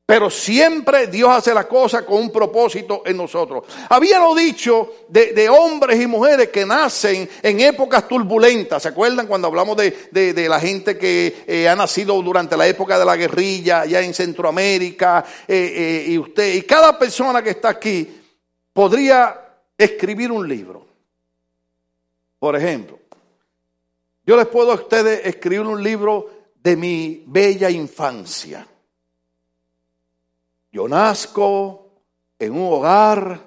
Pero 0.06 0.30
siempre 0.30 1.08
Dios 1.08 1.30
hace 1.30 1.54
las 1.54 1.66
cosas 1.66 2.04
con 2.04 2.18
un 2.20 2.30
propósito 2.30 3.04
en 3.06 3.16
nosotros. 3.16 3.64
Habíamos 3.88 4.38
dicho 4.38 5.06
de, 5.08 5.48
hombres 5.48 6.02
y 6.02 6.08
mujeres 6.08 6.50
que 6.50 6.66
nacen 6.66 7.30
en 7.42 7.60
épocas 7.62 8.06
turbulentas. 8.06 8.84
¿Se 8.84 8.90
acuerdan 8.90 9.28
cuando 9.28 9.48
hablamos 9.48 9.78
de, 9.78 10.46
la 10.50 10.60
gente 10.60 10.98
que 10.98 11.46
eh, 11.48 11.70
ha 11.70 11.76
nacido 11.76 12.22
durante 12.22 12.58
la 12.58 12.68
época 12.68 13.00
de 13.00 13.06
la 13.06 13.16
guerrilla, 13.16 13.86
ya 13.86 14.02
en 14.02 14.14
Centroamérica? 14.14 15.24
Eh, 15.48 15.74
eh, 15.74 16.12
y 16.12 16.18
usted, 16.18 16.54
y 16.54 16.64
cada 16.64 17.00
persona 17.00 17.42
que 17.42 17.52
está 17.52 17.70
aquí 17.70 18.22
podría 18.74 19.40
escribir 19.78 20.34
un 20.34 20.46
libro. 20.46 20.86
Por 22.40 22.58
ejemplo, 22.58 23.00
yo 24.26 24.36
les 24.36 24.48
puedo 24.48 24.74
a 24.74 24.76
ustedes 24.76 25.26
escribir 25.26 25.62
un 25.62 25.82
libro 25.82 26.30
de 26.62 26.76
mi 26.76 27.24
bella 27.26 27.70
infancia. 27.70 28.68
Yo 30.74 30.88
nazco 30.88 31.92
en 32.40 32.52
un 32.52 32.74
hogar 32.74 33.40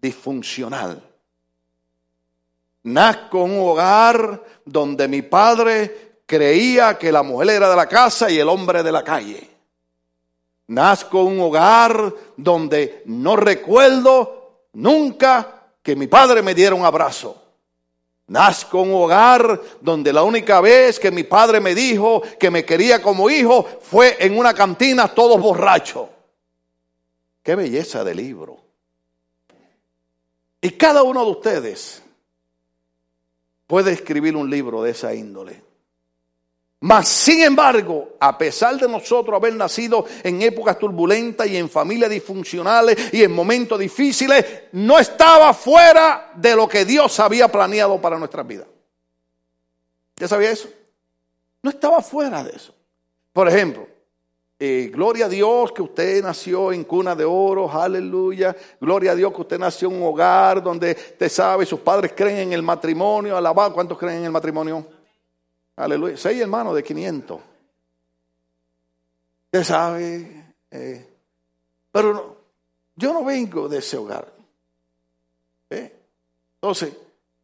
disfuncional. 0.00 1.02
Nazco 2.84 3.44
en 3.44 3.58
un 3.58 3.68
hogar 3.68 4.40
donde 4.64 5.08
mi 5.08 5.22
padre 5.22 6.20
creía 6.26 6.96
que 6.96 7.10
la 7.10 7.24
mujer 7.24 7.50
era 7.50 7.68
de 7.68 7.74
la 7.74 7.88
casa 7.88 8.30
y 8.30 8.38
el 8.38 8.48
hombre 8.48 8.84
de 8.84 8.92
la 8.92 9.02
calle. 9.02 9.50
Nazco 10.68 11.22
en 11.22 11.26
un 11.26 11.40
hogar 11.40 12.14
donde 12.36 13.02
no 13.06 13.34
recuerdo 13.34 14.68
nunca 14.74 15.64
que 15.82 15.96
mi 15.96 16.06
padre 16.06 16.40
me 16.40 16.54
diera 16.54 16.76
un 16.76 16.84
abrazo. 16.84 17.36
Nazco 18.28 18.84
en 18.84 18.90
un 18.90 19.02
hogar 19.02 19.60
donde 19.80 20.12
la 20.12 20.22
única 20.22 20.60
vez 20.60 21.00
que 21.00 21.10
mi 21.10 21.24
padre 21.24 21.58
me 21.58 21.74
dijo 21.74 22.22
que 22.38 22.48
me 22.48 22.64
quería 22.64 23.02
como 23.02 23.28
hijo 23.28 23.66
fue 23.82 24.18
en 24.20 24.38
una 24.38 24.54
cantina 24.54 25.08
todos 25.08 25.40
borrachos. 25.40 26.19
Qué 27.42 27.54
belleza 27.54 28.04
de 28.04 28.14
libro. 28.14 28.58
Y 30.60 30.70
cada 30.72 31.02
uno 31.02 31.24
de 31.24 31.30
ustedes 31.30 32.02
puede 33.66 33.92
escribir 33.92 34.36
un 34.36 34.50
libro 34.50 34.82
de 34.82 34.90
esa 34.90 35.14
índole. 35.14 35.62
Mas, 36.82 37.08
sin 37.08 37.42
embargo, 37.42 38.16
a 38.18 38.38
pesar 38.38 38.76
de 38.78 38.88
nosotros 38.88 39.36
haber 39.36 39.54
nacido 39.54 40.06
en 40.22 40.40
épocas 40.40 40.78
turbulentas 40.78 41.46
y 41.46 41.58
en 41.58 41.68
familias 41.68 42.10
disfuncionales 42.10 43.12
y 43.12 43.22
en 43.22 43.32
momentos 43.32 43.78
difíciles, 43.78 44.44
no 44.72 44.98
estaba 44.98 45.52
fuera 45.52 46.32
de 46.34 46.56
lo 46.56 46.66
que 46.66 46.86
Dios 46.86 47.20
había 47.20 47.48
planeado 47.48 48.00
para 48.00 48.18
nuestras 48.18 48.46
vidas. 48.46 48.66
¿Ya 50.16 50.26
sabía 50.26 50.50
eso? 50.50 50.70
No 51.62 51.70
estaba 51.70 52.00
fuera 52.00 52.42
de 52.42 52.56
eso. 52.56 52.74
Por 53.32 53.46
ejemplo, 53.46 53.86
eh, 54.62 54.90
gloria 54.92 55.24
a 55.24 55.28
Dios 55.30 55.72
que 55.72 55.80
usted 55.80 56.22
nació 56.22 56.70
en 56.70 56.84
cuna 56.84 57.16
de 57.16 57.24
oro, 57.24 57.72
aleluya. 57.72 58.54
Gloria 58.78 59.12
a 59.12 59.14
Dios 59.14 59.32
que 59.32 59.40
usted 59.40 59.58
nació 59.58 59.88
en 59.88 59.96
un 59.96 60.02
hogar 60.02 60.62
donde 60.62 60.90
usted 60.90 61.30
sabe, 61.30 61.64
sus 61.64 61.80
padres 61.80 62.12
creen 62.14 62.48
en 62.48 62.52
el 62.52 62.62
matrimonio, 62.62 63.38
alabado. 63.38 63.72
¿Cuántos 63.72 63.96
creen 63.96 64.18
en 64.18 64.24
el 64.26 64.30
matrimonio? 64.30 64.86
Aleluya. 65.76 66.14
Seis 66.18 66.38
hermanos 66.42 66.74
de 66.74 66.82
500. 66.82 67.40
Usted 69.46 69.64
sabe. 69.64 70.54
Eh, 70.70 71.08
pero 71.90 72.36
yo 72.96 73.14
no 73.14 73.24
vengo 73.24 73.66
de 73.66 73.78
ese 73.78 73.96
hogar. 73.96 74.30
¿eh? 75.70 75.90
Entonces, 76.56 76.92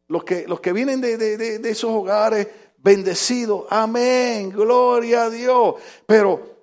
los 0.07 0.23
que, 0.23 0.47
los 0.47 0.59
que 0.59 0.71
vienen 0.71 1.01
de, 1.01 1.17
de 1.17 1.67
esos 1.67 1.89
hogares 1.89 2.47
bendecidos, 2.77 3.65
amén, 3.71 4.51
gloria 4.51 5.23
a 5.23 5.29
Dios. 5.31 5.77
Pero 6.05 6.56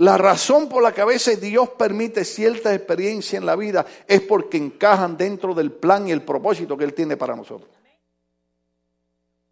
la 0.00 0.16
razón 0.16 0.66
por 0.66 0.82
la 0.82 0.92
que 0.92 1.02
a 1.02 1.04
veces 1.04 1.38
Dios 1.42 1.68
permite 1.70 2.24
ciertas 2.24 2.74
experiencias 2.74 3.38
en 3.38 3.44
la 3.44 3.54
vida 3.54 3.84
es 4.06 4.22
porque 4.22 4.56
encajan 4.56 5.14
dentro 5.14 5.52
del 5.52 5.70
plan 5.70 6.08
y 6.08 6.10
el 6.10 6.22
propósito 6.22 6.74
que 6.74 6.84
Él 6.84 6.94
tiene 6.94 7.18
para 7.18 7.36
nosotros. 7.36 7.68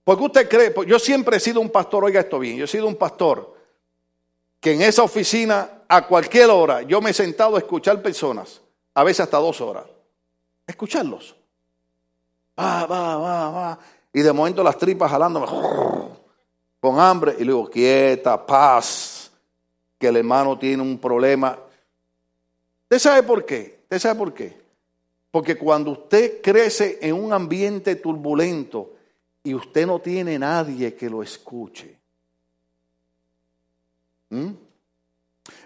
Porque 0.04 0.24
usted 0.24 0.48
cree, 0.48 0.70
pues 0.70 0.88
yo 0.88 0.98
siempre 0.98 1.36
he 1.36 1.40
sido 1.40 1.60
un 1.60 1.68
pastor, 1.68 2.02
oiga 2.02 2.20
esto 2.20 2.38
bien, 2.38 2.56
yo 2.56 2.64
he 2.64 2.68
sido 2.68 2.86
un 2.86 2.96
pastor 2.96 3.56
que 4.58 4.72
en 4.72 4.80
esa 4.80 5.02
oficina 5.02 5.82
a 5.86 6.06
cualquier 6.06 6.48
hora 6.48 6.80
yo 6.80 7.02
me 7.02 7.10
he 7.10 7.14
sentado 7.14 7.56
a 7.56 7.58
escuchar 7.58 8.00
personas, 8.00 8.62
a 8.94 9.04
veces 9.04 9.20
hasta 9.20 9.36
dos 9.36 9.60
horas, 9.60 9.84
escucharlos. 10.66 11.36
Va, 12.58 12.86
va, 12.86 13.18
va, 13.18 13.50
va. 13.50 13.78
Y 14.14 14.22
de 14.22 14.32
momento 14.32 14.64
las 14.64 14.78
tripas 14.78 15.10
jalándome 15.10 15.46
con 16.80 16.98
hambre 16.98 17.36
y 17.38 17.44
luego 17.44 17.68
quieta, 17.68 18.46
paz, 18.46 19.17
que 19.98 20.08
el 20.08 20.16
hermano 20.16 20.58
tiene 20.58 20.82
un 20.82 20.98
problema. 20.98 21.58
¿Usted 22.84 22.98
sabe 22.98 23.22
por 23.22 23.44
qué? 23.44 23.80
¿Usted 23.82 23.98
sabe 23.98 24.18
por 24.18 24.32
qué? 24.32 24.56
Porque 25.30 25.56
cuando 25.56 25.90
usted 25.90 26.40
crece 26.40 26.98
en 27.02 27.14
un 27.14 27.32
ambiente 27.32 27.96
turbulento 27.96 28.94
y 29.42 29.54
usted 29.54 29.86
no 29.86 30.00
tiene 30.00 30.38
nadie 30.38 30.94
que 30.94 31.10
lo 31.10 31.22
escuche, 31.22 31.98
¿Mm? 34.30 34.50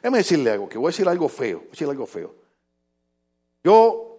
Decirle 0.02 0.50
algo, 0.50 0.68
que 0.68 0.78
voy 0.78 0.86
a 0.86 0.90
decir 0.90 1.08
algo 1.08 1.28
feo, 1.28 1.58
voy 1.58 1.66
a 1.66 1.70
decir 1.70 1.88
algo 1.88 2.06
feo. 2.06 2.34
Yo, 3.64 4.18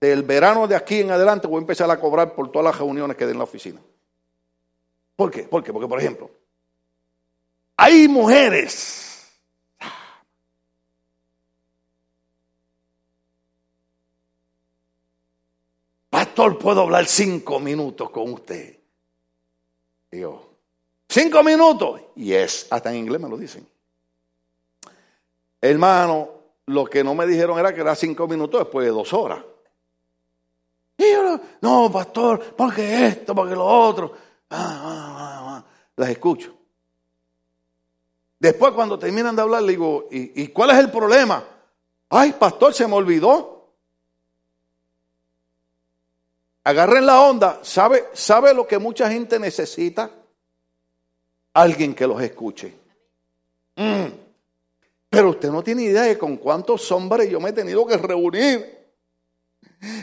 del 0.00 0.22
verano 0.22 0.66
de 0.66 0.76
aquí 0.76 1.00
en 1.00 1.10
adelante, 1.10 1.46
voy 1.46 1.58
a 1.58 1.60
empezar 1.60 1.90
a 1.90 2.00
cobrar 2.00 2.34
por 2.34 2.50
todas 2.50 2.64
las 2.64 2.78
reuniones 2.78 3.16
que 3.16 3.24
den 3.26 3.34
en 3.34 3.38
la 3.38 3.44
oficina. 3.44 3.80
¿Por 5.16 5.30
qué? 5.30 5.44
¿Por 5.44 5.62
qué? 5.62 5.72
Porque, 5.72 5.88
por 5.88 6.00
ejemplo, 6.00 6.30
hay 7.76 8.08
mujeres. 8.08 9.09
Pastor, 16.40 16.58
puedo 16.58 16.80
hablar 16.80 17.04
cinco 17.04 17.60
minutos 17.60 18.08
con 18.08 18.32
usted. 18.32 18.78
Digo, 20.10 20.48
Cinco 21.06 21.42
minutos. 21.42 22.00
Y 22.16 22.32
es, 22.32 22.66
hasta 22.70 22.90
en 22.90 22.96
inglés 22.96 23.20
me 23.20 23.28
lo 23.28 23.36
dicen. 23.36 23.68
Hermano, 25.60 26.30
lo 26.64 26.86
que 26.86 27.04
no 27.04 27.14
me 27.14 27.26
dijeron 27.26 27.58
era 27.58 27.74
que 27.74 27.82
era 27.82 27.94
cinco 27.94 28.26
minutos 28.26 28.58
después 28.58 28.86
de 28.86 28.90
dos 28.90 29.12
horas. 29.12 29.44
Y 30.96 31.10
yo, 31.12 31.38
no, 31.60 31.92
pastor, 31.92 32.54
porque 32.56 33.06
esto, 33.08 33.34
porque 33.34 33.54
lo 33.54 33.66
otro. 33.66 34.10
Ah, 34.48 34.80
ah, 34.82 35.44
ah, 35.46 35.64
Las 35.96 36.08
escucho. 36.08 36.54
Después 38.38 38.72
cuando 38.72 38.98
terminan 38.98 39.36
de 39.36 39.42
hablar, 39.42 39.62
le 39.62 39.72
digo, 39.72 40.08
¿y, 40.10 40.42
¿y 40.42 40.48
cuál 40.48 40.70
es 40.70 40.78
el 40.78 40.90
problema? 40.90 41.44
Ay, 42.08 42.32
pastor, 42.32 42.72
se 42.72 42.86
me 42.86 42.94
olvidó. 42.94 43.59
Agarren 46.70 47.06
la 47.06 47.20
onda. 47.20 47.60
¿Sabe, 47.62 48.06
¿Sabe 48.12 48.54
lo 48.54 48.66
que 48.66 48.78
mucha 48.78 49.10
gente 49.10 49.38
necesita? 49.38 50.10
alguien 51.54 51.94
que 51.94 52.06
los 52.06 52.20
escuche. 52.22 52.74
Mm. 53.76 54.06
Pero 55.08 55.30
usted 55.30 55.50
no 55.50 55.62
tiene 55.62 55.82
idea 55.82 56.02
de 56.02 56.18
con 56.18 56.36
cuántos 56.36 56.90
hombres 56.92 57.28
yo 57.28 57.40
me 57.40 57.50
he 57.50 57.52
tenido 57.52 57.86
que 57.86 57.96
reunir. 57.96 58.78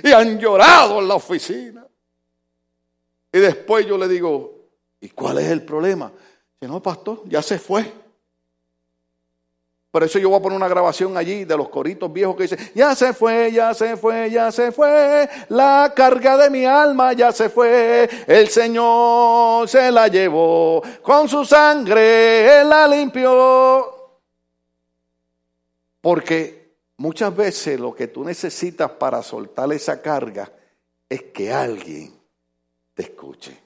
Y 0.03 0.11
han 0.11 0.39
llorado 0.39 0.99
en 0.99 1.07
la 1.07 1.15
oficina. 1.15 1.87
Y 3.31 3.39
después 3.39 3.85
yo 3.85 3.97
le 3.97 4.07
digo, 4.07 4.55
¿y 4.99 5.09
cuál 5.09 5.37
es 5.37 5.47
el 5.49 5.63
problema? 5.63 6.11
Si 6.59 6.67
no, 6.67 6.81
pastor, 6.81 7.23
ya 7.27 7.41
se 7.41 7.59
fue. 7.59 7.91
Por 9.91 10.03
eso 10.03 10.19
yo 10.19 10.29
voy 10.29 10.39
a 10.39 10.41
poner 10.41 10.57
una 10.57 10.67
grabación 10.67 11.15
allí 11.15 11.45
de 11.45 11.55
los 11.55 11.69
coritos 11.69 12.11
viejos 12.11 12.35
que 12.35 12.43
dicen, 12.43 12.59
ya 12.75 12.93
se 12.93 13.13
fue, 13.13 13.51
ya 13.51 13.73
se 13.73 13.95
fue, 13.95 14.29
ya 14.29 14.51
se 14.51 14.71
fue, 14.71 15.29
la 15.49 15.93
carga 15.95 16.37
de 16.37 16.49
mi 16.49 16.65
alma 16.65 17.13
ya 17.13 17.31
se 17.31 17.49
fue, 17.49 18.09
el 18.27 18.49
Señor 18.49 19.67
se 19.69 19.89
la 19.91 20.09
llevó, 20.09 20.83
con 21.01 21.29
su 21.29 21.45
sangre 21.45 22.61
Él 22.61 22.69
la 22.69 22.87
limpió. 22.87 23.93
Porque 26.01 26.75
muchas 26.97 27.35
veces 27.35 27.79
lo 27.79 27.95
que 27.95 28.07
tú 28.07 28.23
necesitas 28.25 28.91
para 28.91 29.23
soltar 29.23 29.71
esa 29.71 30.01
carga 30.01 30.51
es 31.09 31.23
que 31.23 31.51
alguien 31.51 32.13
te 32.93 33.03
escuche. 33.03 33.57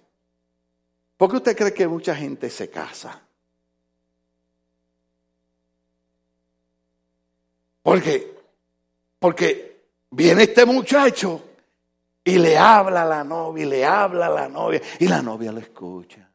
¿Por 1.17 1.29
qué 1.31 1.38
usted 1.38 1.57
cree 1.57 1.73
que 1.73 1.88
mucha 1.88 2.15
gente 2.15 2.49
se 2.49 2.69
casa? 2.69 3.21
Porque, 7.83 8.35
porque 9.19 9.81
viene 10.11 10.43
este 10.43 10.65
muchacho 10.65 11.43
y 12.23 12.37
le 12.37 12.57
habla 12.57 13.01
a 13.01 13.05
la 13.05 13.23
novia, 13.23 13.65
y 13.65 13.67
le 13.67 13.85
habla 13.85 14.27
a 14.27 14.29
la 14.29 14.47
novia, 14.47 14.81
y 14.99 15.07
la 15.07 15.21
novia 15.21 15.51
lo 15.51 15.59
escucha. 15.59 16.29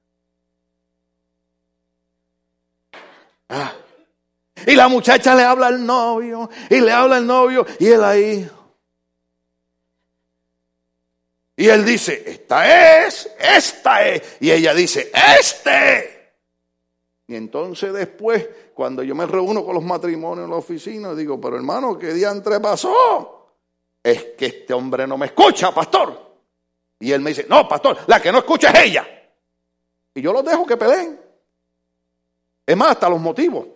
Ah. 3.49 3.73
Y 4.67 4.75
la 4.75 4.89
muchacha 4.89 5.35
le 5.35 5.45
habla 5.45 5.69
al 5.69 5.85
novio, 5.85 6.51
y 6.69 6.81
le 6.81 6.91
habla 6.91 7.19
al 7.19 7.27
novio, 7.27 7.65
y 7.79 7.87
él 7.87 8.03
ahí. 8.03 8.51
Y 11.57 11.69
él 11.69 11.85
dice, 11.85 12.23
esta 12.27 13.07
es, 13.07 13.31
esta 13.39 14.07
es. 14.07 14.37
Y 14.41 14.51
ella 14.51 14.75
dice, 14.75 15.11
este. 15.41 16.35
Y 17.29 17.35
entonces 17.35 17.93
después 17.93 18.47
cuando 18.77 19.03
yo 19.03 19.15
me 19.15 19.25
reúno 19.25 19.65
con 19.65 19.75
los 19.75 19.83
matrimonios 19.83 20.45
en 20.45 20.51
la 20.51 20.59
oficina, 20.59 21.15
digo, 21.15 21.41
pero 21.41 21.57
hermano, 21.57 21.99
¿qué 21.99 22.13
diantre 22.13 22.61
pasó? 22.61 23.55
Es 24.03 24.23
que 24.37 24.45
este 24.45 24.75
hombre 24.75 25.07
no 25.07 25.17
me 25.17 25.25
escucha, 25.25 25.73
pastor. 25.73 26.37
Y 27.01 27.11
él 27.11 27.23
me 27.23 27.31
dice, 27.31 27.47
no, 27.49 27.67
pastor, 27.67 27.97
la 28.07 28.21
que 28.21 28.31
no 28.31 28.41
escucha 28.41 28.69
es 28.73 28.81
ella. 28.81 29.09
Y 30.13 30.21
yo 30.21 30.31
los 30.31 30.45
dejo 30.45 30.67
que 30.67 30.77
peleen. 30.77 31.19
Es 32.67 32.77
más, 32.77 32.91
hasta 32.91 33.09
los 33.09 33.19
motivos. 33.19 33.67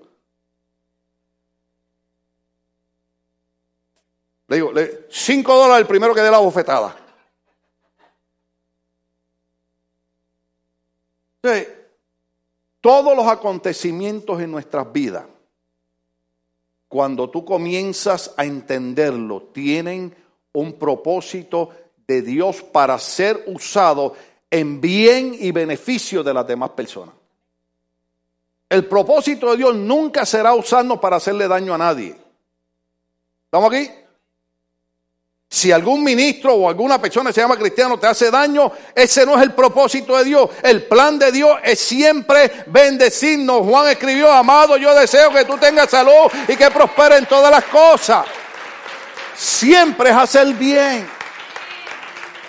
Le 4.49 4.57
digo, 4.57 4.73
cinco 5.09 5.57
dólares 5.57 5.81
el 5.81 5.87
primero 5.87 6.15
que 6.15 6.21
dé 6.21 6.31
la 6.31 6.41
bofetada. 6.41 6.95
Sí 11.43 11.80
todos 12.81 13.17
los 13.17 13.27
acontecimientos 13.27 14.41
en 14.41 14.51
nuestras 14.51 14.91
vidas, 14.93 15.25
cuando 16.89 17.31
tú 17.31 17.45
comienzas 17.45 18.35
a 18.37 18.45
entenderlo, 18.45 19.43
tienen 19.53 20.15
un 20.53 20.73
propósito 20.73 21.71
de 22.07 22.23
Dios 22.23 22.63
para 22.63 22.99
ser 22.99 23.45
usado 23.47 24.15
en 24.51 24.81
bien 24.81 25.37
y 25.39 25.53
beneficio 25.53 26.25
de 26.25 26.35
las 26.35 26.47
demás 26.47 26.71
personas. 26.71 27.15
El 28.69 28.87
propósito 28.87 29.51
de 29.51 29.59
Dios 29.59 29.75
nunca 29.77 30.25
será 30.25 30.55
usarnos 30.55 30.99
para 30.99 31.17
hacerle 31.17 31.47
daño 31.49 31.75
a 31.75 31.79
nadie. 31.79 32.17
¿Estamos 33.45 33.73
aquí? 33.73 33.91
Si 35.53 35.73
algún 35.73 36.05
ministro 36.05 36.55
o 36.55 36.69
alguna 36.69 37.01
persona 37.01 37.31
que 37.31 37.35
se 37.35 37.41
llama 37.41 37.57
cristiano 37.57 37.99
te 37.99 38.07
hace 38.07 38.31
daño, 38.31 38.71
ese 38.95 39.27
no 39.27 39.35
es 39.35 39.43
el 39.43 39.53
propósito 39.53 40.17
de 40.17 40.25
Dios. 40.25 40.49
El 40.63 40.85
plan 40.85 41.19
de 41.19 41.33
Dios 41.33 41.59
es 41.65 41.81
siempre 41.81 42.65
bendecirnos. 42.69 43.67
Juan 43.67 43.89
escribió, 43.89 44.31
amado, 44.31 44.77
yo 44.77 44.95
deseo 44.95 45.31
que 45.31 45.45
tú 45.45 45.57
tengas 45.57 45.91
salud 45.91 46.31
y 46.47 46.57
que 46.57 46.71
prospere 46.71 47.17
en 47.17 47.27
todas 47.27 47.51
las 47.51 47.65
cosas. 47.65 48.27
Siempre 49.37 50.11
es 50.11 50.17
hacer 50.17 50.55
bien, 50.55 51.09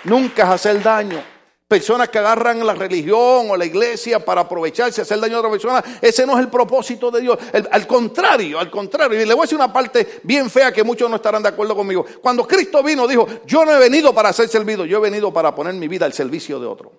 nunca 0.04 0.44
es 0.44 0.48
hacer 0.50 0.80
daño 0.80 1.31
personas 1.72 2.10
que 2.10 2.18
agarran 2.18 2.66
la 2.66 2.74
religión 2.74 3.50
o 3.50 3.56
la 3.56 3.64
iglesia 3.64 4.22
para 4.22 4.42
aprovecharse, 4.42 5.00
hacer 5.00 5.18
daño 5.18 5.36
a 5.36 5.38
otra 5.38 5.50
persona. 5.50 5.82
Ese 6.02 6.26
no 6.26 6.34
es 6.34 6.40
el 6.40 6.50
propósito 6.50 7.10
de 7.10 7.22
Dios. 7.22 7.38
al 7.70 7.86
contrario, 7.86 8.60
al 8.60 8.70
contrario. 8.70 9.18
Y 9.18 9.24
le 9.24 9.32
voy 9.32 9.40
a 9.40 9.44
decir 9.44 9.56
una 9.56 9.72
parte 9.72 10.20
bien 10.22 10.50
fea 10.50 10.70
que 10.70 10.84
muchos 10.84 11.08
no 11.08 11.16
estarán 11.16 11.42
de 11.42 11.48
acuerdo 11.48 11.74
conmigo. 11.74 12.04
Cuando 12.20 12.46
Cristo 12.46 12.82
vino, 12.82 13.08
dijo, 13.08 13.26
yo 13.46 13.64
no 13.64 13.72
he 13.72 13.78
venido 13.78 14.12
para 14.12 14.34
ser 14.34 14.50
servido, 14.50 14.84
yo 14.84 14.98
he 14.98 15.00
venido 15.00 15.32
para 15.32 15.54
poner 15.54 15.72
mi 15.72 15.88
vida 15.88 16.04
al 16.04 16.12
servicio 16.12 16.60
de 16.60 16.66
otro. 16.66 16.92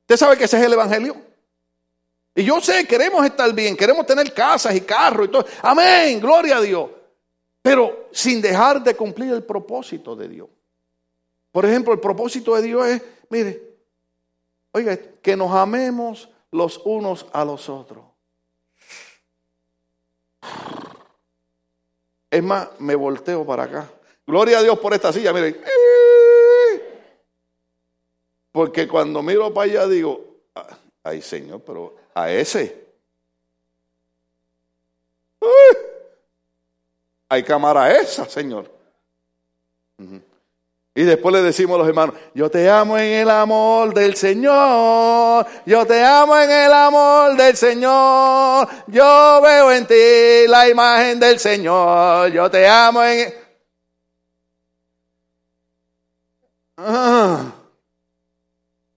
¿Usted 0.00 0.16
sabe 0.16 0.36
que 0.36 0.46
ese 0.46 0.58
es 0.58 0.64
el 0.64 0.72
Evangelio? 0.72 1.14
Y 2.34 2.42
yo 2.42 2.60
sé, 2.60 2.88
queremos 2.88 3.24
estar 3.24 3.54
bien, 3.54 3.76
queremos 3.76 4.04
tener 4.04 4.34
casas 4.34 4.74
y 4.74 4.80
carros 4.80 5.28
y 5.28 5.30
todo. 5.30 5.46
Amén, 5.62 6.18
gloria 6.18 6.56
a 6.56 6.60
Dios. 6.60 6.90
Pero 7.62 8.08
sin 8.10 8.42
dejar 8.42 8.82
de 8.82 8.96
cumplir 8.96 9.32
el 9.32 9.44
propósito 9.44 10.16
de 10.16 10.26
Dios. 10.26 10.48
Por 11.52 11.64
ejemplo, 11.64 11.92
el 11.92 12.00
propósito 12.00 12.56
de 12.56 12.62
Dios 12.62 12.84
es, 12.88 13.02
mire, 13.30 13.65
oiga, 14.76 14.98
que 15.22 15.36
nos 15.36 15.52
amemos 15.52 16.28
los 16.50 16.82
unos 16.84 17.24
a 17.32 17.46
los 17.46 17.70
otros. 17.70 18.04
Es 22.30 22.42
más, 22.42 22.68
me 22.78 22.94
volteo 22.94 23.46
para 23.46 23.62
acá. 23.62 23.90
Gloria 24.26 24.58
a 24.58 24.62
Dios 24.62 24.78
por 24.78 24.92
esta 24.92 25.14
silla, 25.14 25.32
miren. 25.32 25.58
Porque 28.52 28.86
cuando 28.86 29.22
miro 29.22 29.52
para 29.54 29.70
allá 29.70 29.86
digo, 29.86 30.42
ay 31.02 31.22
Señor, 31.22 31.62
pero 31.62 31.96
a 32.14 32.30
ese. 32.30 32.84
hay 37.30 37.42
cámara 37.42 37.98
esa, 37.98 38.28
Señor. 38.28 38.70
Y 40.96 41.02
después 41.02 41.30
le 41.34 41.42
decimos 41.42 41.74
a 41.74 41.78
los 41.80 41.88
hermanos, 41.88 42.14
yo 42.32 42.50
te 42.50 42.70
amo 42.70 42.96
en 42.96 43.20
el 43.20 43.28
amor 43.28 43.92
del 43.92 44.16
Señor, 44.16 45.46
yo 45.66 45.86
te 45.86 46.02
amo 46.02 46.38
en 46.38 46.50
el 46.50 46.72
amor 46.72 47.36
del 47.36 47.54
Señor, 47.54 48.66
yo 48.86 49.40
veo 49.42 49.72
en 49.72 49.86
ti 49.86 50.48
la 50.48 50.66
imagen 50.66 51.20
del 51.20 51.38
Señor, 51.38 52.32
yo 52.32 52.50
te 52.50 52.66
amo 52.66 53.04
en... 53.04 53.34
Ah, 56.78 57.44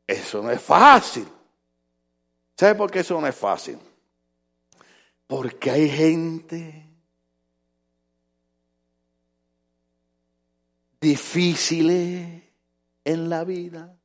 eso 0.07 0.41
no 0.41 0.51
es 0.51 0.61
fácil. 0.61 1.27
¿Sabe 2.55 2.75
por 2.75 2.89
qué 2.89 2.99
eso 2.99 3.19
no 3.19 3.27
es 3.27 3.35
fácil? 3.35 3.77
Porque 5.27 5.69
hay 5.69 5.89
gente 5.89 6.88
difíciles 10.99 12.43
en 13.03 13.29
la 13.29 13.43
vida. 13.43 13.95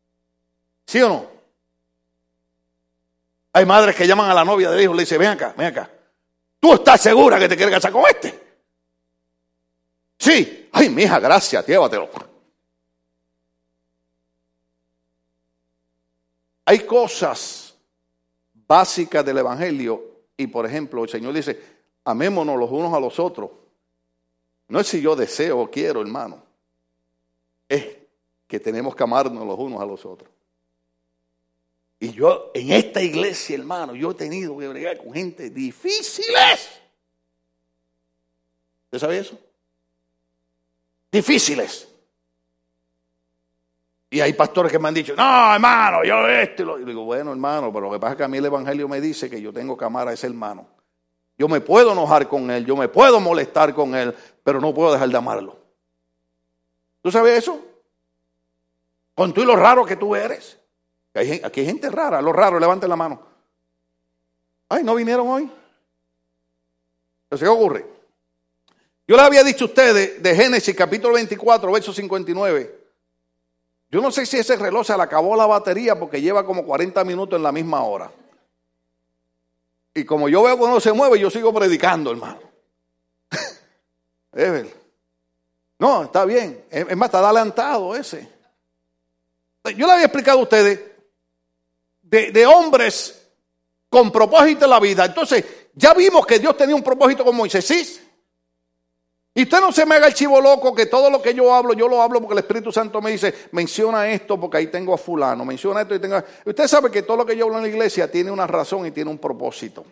¿Sí 0.86 1.01
o 1.03 1.09
no? 1.09 1.26
Hay 3.53 3.66
madres 3.66 3.95
que 3.95 4.07
llaman 4.07 4.30
a 4.30 4.34
la 4.34 4.45
novia 4.45 4.70
del 4.70 4.82
hijo 4.82 4.95
y 4.95 4.97
le 4.97 5.03
dicen, 5.03 5.18
ven 5.18 5.30
acá, 5.30 5.55
ven 5.57 5.68
acá. 5.68 5.90
¿Tú 6.59 6.74
estás 6.74 7.01
segura 7.01 7.38
que 7.38 7.49
te 7.49 7.57
quieres 7.57 7.74
casar 7.74 7.92
con 7.92 8.05
este? 8.09 8.42
Sí. 10.18 10.68
Ay, 10.72 10.88
mija, 10.88 11.20
gracias, 11.20 11.64
llévatelo. 11.66 12.11
Hay 16.64 16.80
cosas 16.80 17.74
básicas 18.55 19.24
del 19.24 19.38
Evangelio 19.38 20.03
y, 20.36 20.47
por 20.47 20.66
ejemplo, 20.66 21.05
el 21.05 21.11
Señor 21.11 21.34
dice, 21.34 21.61
amémonos 22.05 22.59
los 22.59 22.70
unos 22.70 22.92
a 22.92 22.99
los 22.99 23.20
otros. 23.20 23.51
No 24.68 24.80
es 24.80 24.88
si 24.88 25.01
yo 25.01 25.14
deseo 25.14 25.61
o 25.61 25.70
quiero, 25.70 26.01
hermano 26.01 26.43
es 27.69 27.97
que 28.47 28.61
tenemos 28.61 28.95
que 28.95 29.03
amarnos 29.03 29.47
los 29.47 29.59
unos 29.59 29.81
a 29.81 29.87
los 29.87 30.05
otros. 30.05 30.31
Y 31.99 32.12
yo 32.12 32.51
en 32.55 32.73
esta 32.73 33.01
iglesia, 33.01 33.57
hermano, 33.57 33.95
yo 33.95 34.11
he 34.11 34.15
tenido 34.15 34.57
que 34.59 34.69
bregar 34.69 34.99
con 34.99 35.12
gente 35.15 35.51
difíciles. 35.51 36.81
¿Usted 38.85 38.99
sabe 38.99 39.19
eso? 39.19 39.39
Difíciles. 41.11 41.89
Y 44.11 44.21
hay 44.21 44.33
pastores 44.35 44.71
que 44.71 44.79
me 44.79 44.89
han 44.89 44.95
dicho, 44.95 45.17
no, 45.17 45.55
hermano, 45.55 46.05
yo 46.05 46.29
esto. 46.29 46.62
Y, 46.62 46.67
lo... 46.67 46.77
digo, 46.79 47.05
bueno, 47.05 47.33
hermano, 47.33 47.73
pero 47.73 47.87
lo 47.87 47.93
que 47.93 47.99
pasa 47.99 48.12
es 48.12 48.19
que 48.19 48.25
a 48.25 48.29
mí 48.29 48.39
el 48.39 48.45
Evangelio 48.45 48.89
me 48.89 49.01
dice 49.01 49.29
que 49.29 49.41
yo 49.41 49.53
tengo 49.53 49.77
que 49.77 49.85
amar 49.85 50.07
a 50.07 50.12
ese 50.12 50.27
hermano. 50.27 50.69
Yo 51.37 51.49
me 51.49 51.61
puedo 51.61 51.93
enojar 51.93 52.29
con 52.29 52.51
él, 52.51 52.65
yo 52.65 52.77
me 52.77 52.89
puedo 52.89 53.19
molestar 53.19 53.75
con 53.75 53.95
él, 53.95 54.15
pero 54.45 54.61
no 54.61 54.73
puedo 54.73 54.93
dejar 54.93 55.09
de 55.09 55.17
amarlo. 55.17 55.64
¿Tú 57.05 57.13
sabes 57.13 57.37
eso? 57.37 57.61
Con 59.15 59.35
tú 59.35 59.43
y 59.43 59.45
lo 59.45 59.55
raro 59.57 59.85
que 59.85 59.97
tú 59.97 60.17
eres. 60.17 60.59
Aquí 61.13 61.61
hay 61.61 61.67
gente 61.67 61.91
rara, 61.91 62.23
los 62.23 62.35
raros, 62.35 62.59
levanten 62.59 62.89
la 62.89 62.97
mano. 62.97 63.21
Ay, 64.71 64.83
¿no 64.83 64.95
vinieron 64.95 65.29
hoy? 65.29 65.53
¿Qué 67.29 67.47
ocurre? 67.47 67.85
Yo 69.07 69.17
les 69.17 69.27
había 69.27 69.45
dicho 69.45 69.67
a 69.67 69.69
ustedes 69.69 70.23
de 70.23 70.35
Génesis 70.35 70.75
capítulo 70.75 71.13
24, 71.13 71.71
verso 71.71 71.93
59. 71.93 72.85
Yo 73.91 74.01
no 74.01 74.11
sé 74.11 74.25
si 74.25 74.39
ese 74.39 74.57
reloj 74.57 74.87
se 74.87 74.97
le 74.97 75.03
acabó 75.03 75.37
la 75.37 75.45
batería 75.45 75.99
porque 75.99 76.23
lleva 76.23 76.47
como 76.47 76.65
40 76.65 77.05
minutos 77.05 77.37
en 77.37 77.43
la 77.43 77.53
misma 77.53 77.83
hora. 77.83 78.11
Y 79.93 80.07
como 80.07 80.31
yo 80.31 80.43
veo 80.43 80.59
que 80.59 80.81
se 80.81 80.95
mueve, 80.95 81.21
yo 81.21 81.29
sigo 81.29 81.53
predicando, 81.53 82.13
hermano. 82.13 82.41
es 84.33 84.84
no, 85.85 86.05
está 86.05 86.24
bien. 86.24 86.64
Es 86.70 86.97
más, 86.97 87.09
está 87.09 87.18
adelantado 87.18 87.95
ese. 87.95 88.26
Yo 89.76 89.87
le 89.87 89.93
había 89.93 90.07
explicado 90.07 90.39
a 90.39 90.43
ustedes 90.43 90.80
de, 92.01 92.47
hombres 92.47 93.28
con 93.91 94.11
propósito 94.11 94.64
en 94.64 94.70
la 94.70 94.80
vida. 94.80 95.05
Entonces, 95.05 95.45
ya 95.74 95.93
vimos 95.93 96.26
que 96.26 96.39
Dios 96.39 96.57
tenía 96.57 96.74
un 96.74 96.82
propósito 96.82 97.22
con 97.22 97.37
Moisés. 97.37 97.66
¿sí? 97.66 98.01
Y 99.35 99.43
usted 99.43 99.61
no 99.61 99.72
se 99.72 99.85
me 99.85 99.97
haga 99.97 100.07
el 100.07 100.14
chivo 100.14 100.41
loco 100.41 100.74
que 100.74 100.87
todo 100.87 101.11
lo 101.11 101.20
que 101.20 101.35
yo 101.35 101.55
hablo, 101.55 101.74
yo 101.74 101.87
lo 101.87 102.01
hablo 102.01 102.18
porque 102.20 102.32
el 102.32 102.39
Espíritu 102.39 102.72
Santo 102.72 103.03
me 103.03 103.11
dice, 103.11 103.35
menciona 103.53 104.09
esto 104.09 104.41
porque 104.41 104.57
ahí 104.57 104.68
tengo 104.68 104.95
a 104.95 104.97
fulano, 104.97 105.45
menciona 105.45 105.82
esto 105.82 105.95
y 105.97 105.99
tengo... 105.99 106.16
Usted 106.47 106.66
sabe 106.66 106.91
que 106.91 107.03
todo 107.03 107.18
lo 107.18 107.26
que 107.26 107.37
yo 107.37 107.45
hablo 107.45 107.59
en 107.59 107.64
la 107.64 107.68
iglesia 107.68 108.11
tiene 108.11 108.30
una 108.30 108.47
razón 108.47 108.87
y 108.87 108.91
tiene 108.91 109.11
un 109.11 109.18
propósito. 109.18 109.85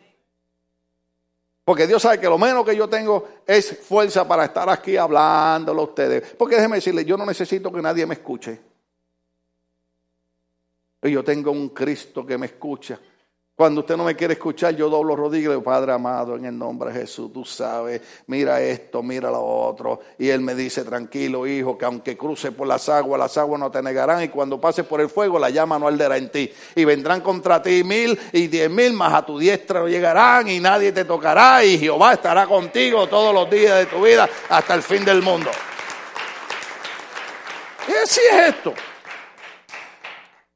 Porque 1.65 1.87
Dios 1.87 2.03
sabe 2.03 2.19
que 2.19 2.29
lo 2.29 2.39
menos 2.39 2.65
que 2.65 2.75
yo 2.75 2.89
tengo 2.89 3.29
es 3.47 3.79
fuerza 3.79 4.27
para 4.27 4.47
estar 4.47 4.69
aquí 4.69 4.97
hablándolo 4.97 5.83
a 5.83 5.85
ustedes. 5.85 6.35
Porque 6.37 6.57
déjeme 6.57 6.77
decirle, 6.77 7.05
yo 7.05 7.17
no 7.17 7.25
necesito 7.25 7.73
que 7.73 7.81
nadie 7.81 8.05
me 8.05 8.15
escuche. 8.15 8.61
Yo 11.03 11.23
tengo 11.25 11.51
un 11.51 11.69
Cristo 11.71 12.25
que 12.27 12.39
me 12.39 12.47
escucha. 12.47 12.99
Cuando 13.63 13.83
usted 13.83 13.97
no 13.97 14.03
me 14.03 14.17
quiere 14.17 14.35
escuchar, 14.35 14.75
yo 14.75 14.91
doblo 14.91 15.15
rodillas 15.15 15.47
y 15.47 15.49
digo, 15.51 15.63
Padre 15.63 15.93
amado, 15.93 16.35
en 16.35 16.47
el 16.47 16.59
nombre 16.59 16.93
de 16.93 17.03
Jesús, 17.03 17.33
tú 17.33 17.45
sabes, 17.45 18.01
mira 18.27 18.61
esto, 18.61 19.05
mira 19.05 19.31
lo 19.31 19.41
otro. 19.41 20.01
Y 20.19 20.31
él 20.31 20.41
me 20.41 20.57
dice, 20.57 20.83
tranquilo, 20.83 21.47
hijo, 21.47 21.79
que 21.79 21.85
aunque 21.85 22.17
cruce 22.17 22.51
por 22.51 22.67
las 22.67 22.89
aguas, 22.89 23.21
las 23.21 23.39
aguas 23.39 23.61
no 23.61 23.71
te 23.71 23.81
negarán. 23.81 24.21
Y 24.25 24.31
cuando 24.31 24.61
pase 24.61 24.83
por 24.83 25.01
el 25.01 25.09
fuego, 25.09 25.39
la 25.39 25.49
llama 25.49 25.79
no 25.79 25.87
arderá 25.87 26.17
en 26.17 26.33
ti. 26.33 26.53
Y 26.75 26.85
vendrán 26.85 27.21
contra 27.21 27.63
ti 27.63 27.85
mil 27.85 28.19
y 28.33 28.49
diez 28.49 28.69
mil, 28.69 28.95
más 28.95 29.15
a 29.15 29.25
tu 29.25 29.39
diestra 29.39 29.79
no 29.79 29.87
llegarán 29.87 30.49
y 30.49 30.59
nadie 30.59 30.91
te 30.91 31.05
tocará. 31.05 31.65
Y 31.65 31.79
Jehová 31.79 32.15
estará 32.15 32.49
contigo 32.49 33.07
todos 33.07 33.33
los 33.33 33.49
días 33.49 33.79
de 33.79 33.87
tu 33.87 34.03
vida 34.03 34.29
hasta 34.49 34.75
el 34.75 34.83
fin 34.83 35.05
del 35.05 35.23
mundo. 35.23 35.53
Y 37.87 37.93
así 37.93 38.21
es 38.29 38.49
esto. 38.57 38.75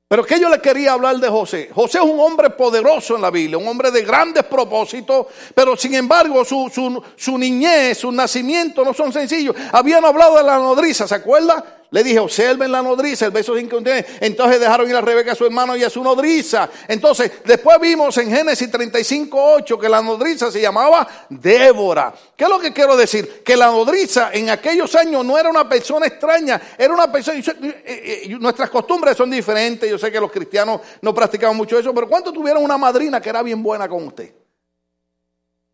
Pero 0.09 0.25
que 0.25 0.39
yo 0.39 0.49
le 0.49 0.61
quería 0.61 0.93
hablar 0.93 1.17
de 1.17 1.29
José. 1.29 1.69
José 1.75 1.99
es 1.99 2.05
un 2.05 2.21
hombre 2.21 2.51
poderoso 2.51 3.17
en 3.17 3.23
la 3.23 3.31
Biblia, 3.31 3.59
un 3.59 3.67
hombre 3.67 3.91
de 3.91 4.03
grandes 4.03 4.45
propósitos, 4.45 5.27
pero 5.53 5.77
sin 5.77 5.95
embargo 5.95 6.45
su, 6.45 6.71
su, 6.73 7.03
su 7.17 7.37
niñez, 7.37 7.99
su 7.99 8.13
nacimiento 8.13 8.85
no 8.85 8.95
son 8.95 9.13
sencillos. 9.13 9.57
Habían 9.73 10.05
hablado 10.05 10.37
de 10.37 10.45
la 10.45 10.59
nodriza, 10.59 11.09
¿se 11.09 11.15
acuerda? 11.17 11.86
Le 11.91 12.03
dije, 12.03 12.19
observen 12.19 12.73
la 12.73 12.83
nodriza, 12.83 13.27
el 13.27 13.31
verso 13.31 13.57
5. 13.57 13.79
Entonces 14.21 14.61
dejaron 14.61 14.89
ir 14.89 14.97
a 14.97 15.01
Rebeca 15.01 15.33
a 15.33 15.35
su 15.35 15.45
hermano 15.45 15.77
y 15.77 15.85
a 15.85 15.91
su 15.91 16.03
nodriza. 16.03 16.69
Entonces, 16.89 17.31
después 17.45 17.79
vimos 17.81 18.17
en 18.19 18.31
Génesis 18.31 18.71
35, 18.71 19.55
8 19.55 19.79
que 19.79 19.89
la 19.89 20.03
nodriza 20.03 20.51
se 20.51 20.61
llamaba 20.61 21.07
Débora. 21.29 22.13
¿Qué 22.35 22.45
es 22.45 22.51
lo 22.51 22.59
que 22.59 22.73
quiero 22.73 22.97
decir? 22.97 23.43
Que 23.45 23.57
la 23.57 23.67
nodriza 23.67 24.31
en 24.33 24.51
aquellos 24.51 24.95
años 24.97 25.25
no 25.25 25.39
era 25.39 25.49
una 25.49 25.69
persona 25.69 26.07
extraña, 26.07 26.61
era 26.77 26.93
una 26.93 27.11
persona. 27.11 27.39
Eh, 27.39 28.25
eh, 28.25 28.37
nuestras 28.39 28.69
costumbres 28.71 29.17
son 29.17 29.31
diferentes. 29.31 29.89
Yo 29.89 29.99
sé 29.99 30.11
que 30.11 30.21
los 30.21 30.33
cristianos 30.33 30.81
no 31.01 31.15
practicaban 31.15 31.57
mucho 31.57 31.79
eso, 31.79 31.95
pero 31.95 32.09
¿cuánto 32.09 32.33
tuvieron 32.33 32.65
una 32.65 32.77
madrina 32.77 33.21
que 33.21 33.29
era 33.29 33.43
bien 33.43 33.63
buena 33.63 33.89
con 33.89 34.07
usted? 34.07 34.35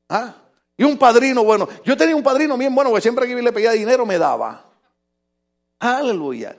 ¿Ah? 0.08 0.34
Y 0.76 0.84
un 0.84 0.98
padrino 0.98 1.42
bueno. 1.42 1.68
Yo 1.84 1.96
tenía 1.96 2.14
un 2.14 2.22
padrino 2.22 2.56
bien 2.58 2.74
bueno 2.74 2.92
que 2.92 3.00
siempre 3.00 3.26
que 3.26 3.40
le 3.40 3.52
pedía 3.52 3.72
dinero 3.72 4.04
me 4.04 4.18
daba. 4.18 4.71
Aleluya. 5.82 6.56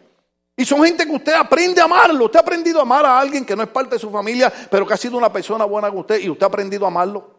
Y 0.58 0.66
son 0.66 0.84
gente 0.84 1.06
que 1.06 1.14
usted 1.14 1.32
aprende 1.32 1.80
a 1.80 1.86
amarlo. 1.86 2.26
Usted 2.26 2.40
ha 2.40 2.42
aprendido 2.42 2.80
a 2.80 2.82
amar 2.82 3.06
a 3.06 3.18
alguien 3.18 3.46
que 3.46 3.56
no 3.56 3.64
es 3.64 3.70
parte 3.70 3.96
de 3.96 4.00
su 4.00 4.12
familia, 4.12 4.52
pero 4.70 4.86
que 4.86 4.94
ha 4.94 4.98
sido 4.98 5.18
una 5.18 5.32
persona 5.32 5.64
buena 5.64 5.90
con 5.90 6.00
usted 6.00 6.20
y 6.20 6.30
usted 6.30 6.44
ha 6.44 6.48
aprendido 6.48 6.84
a 6.84 6.90
amarlo. 6.90 7.32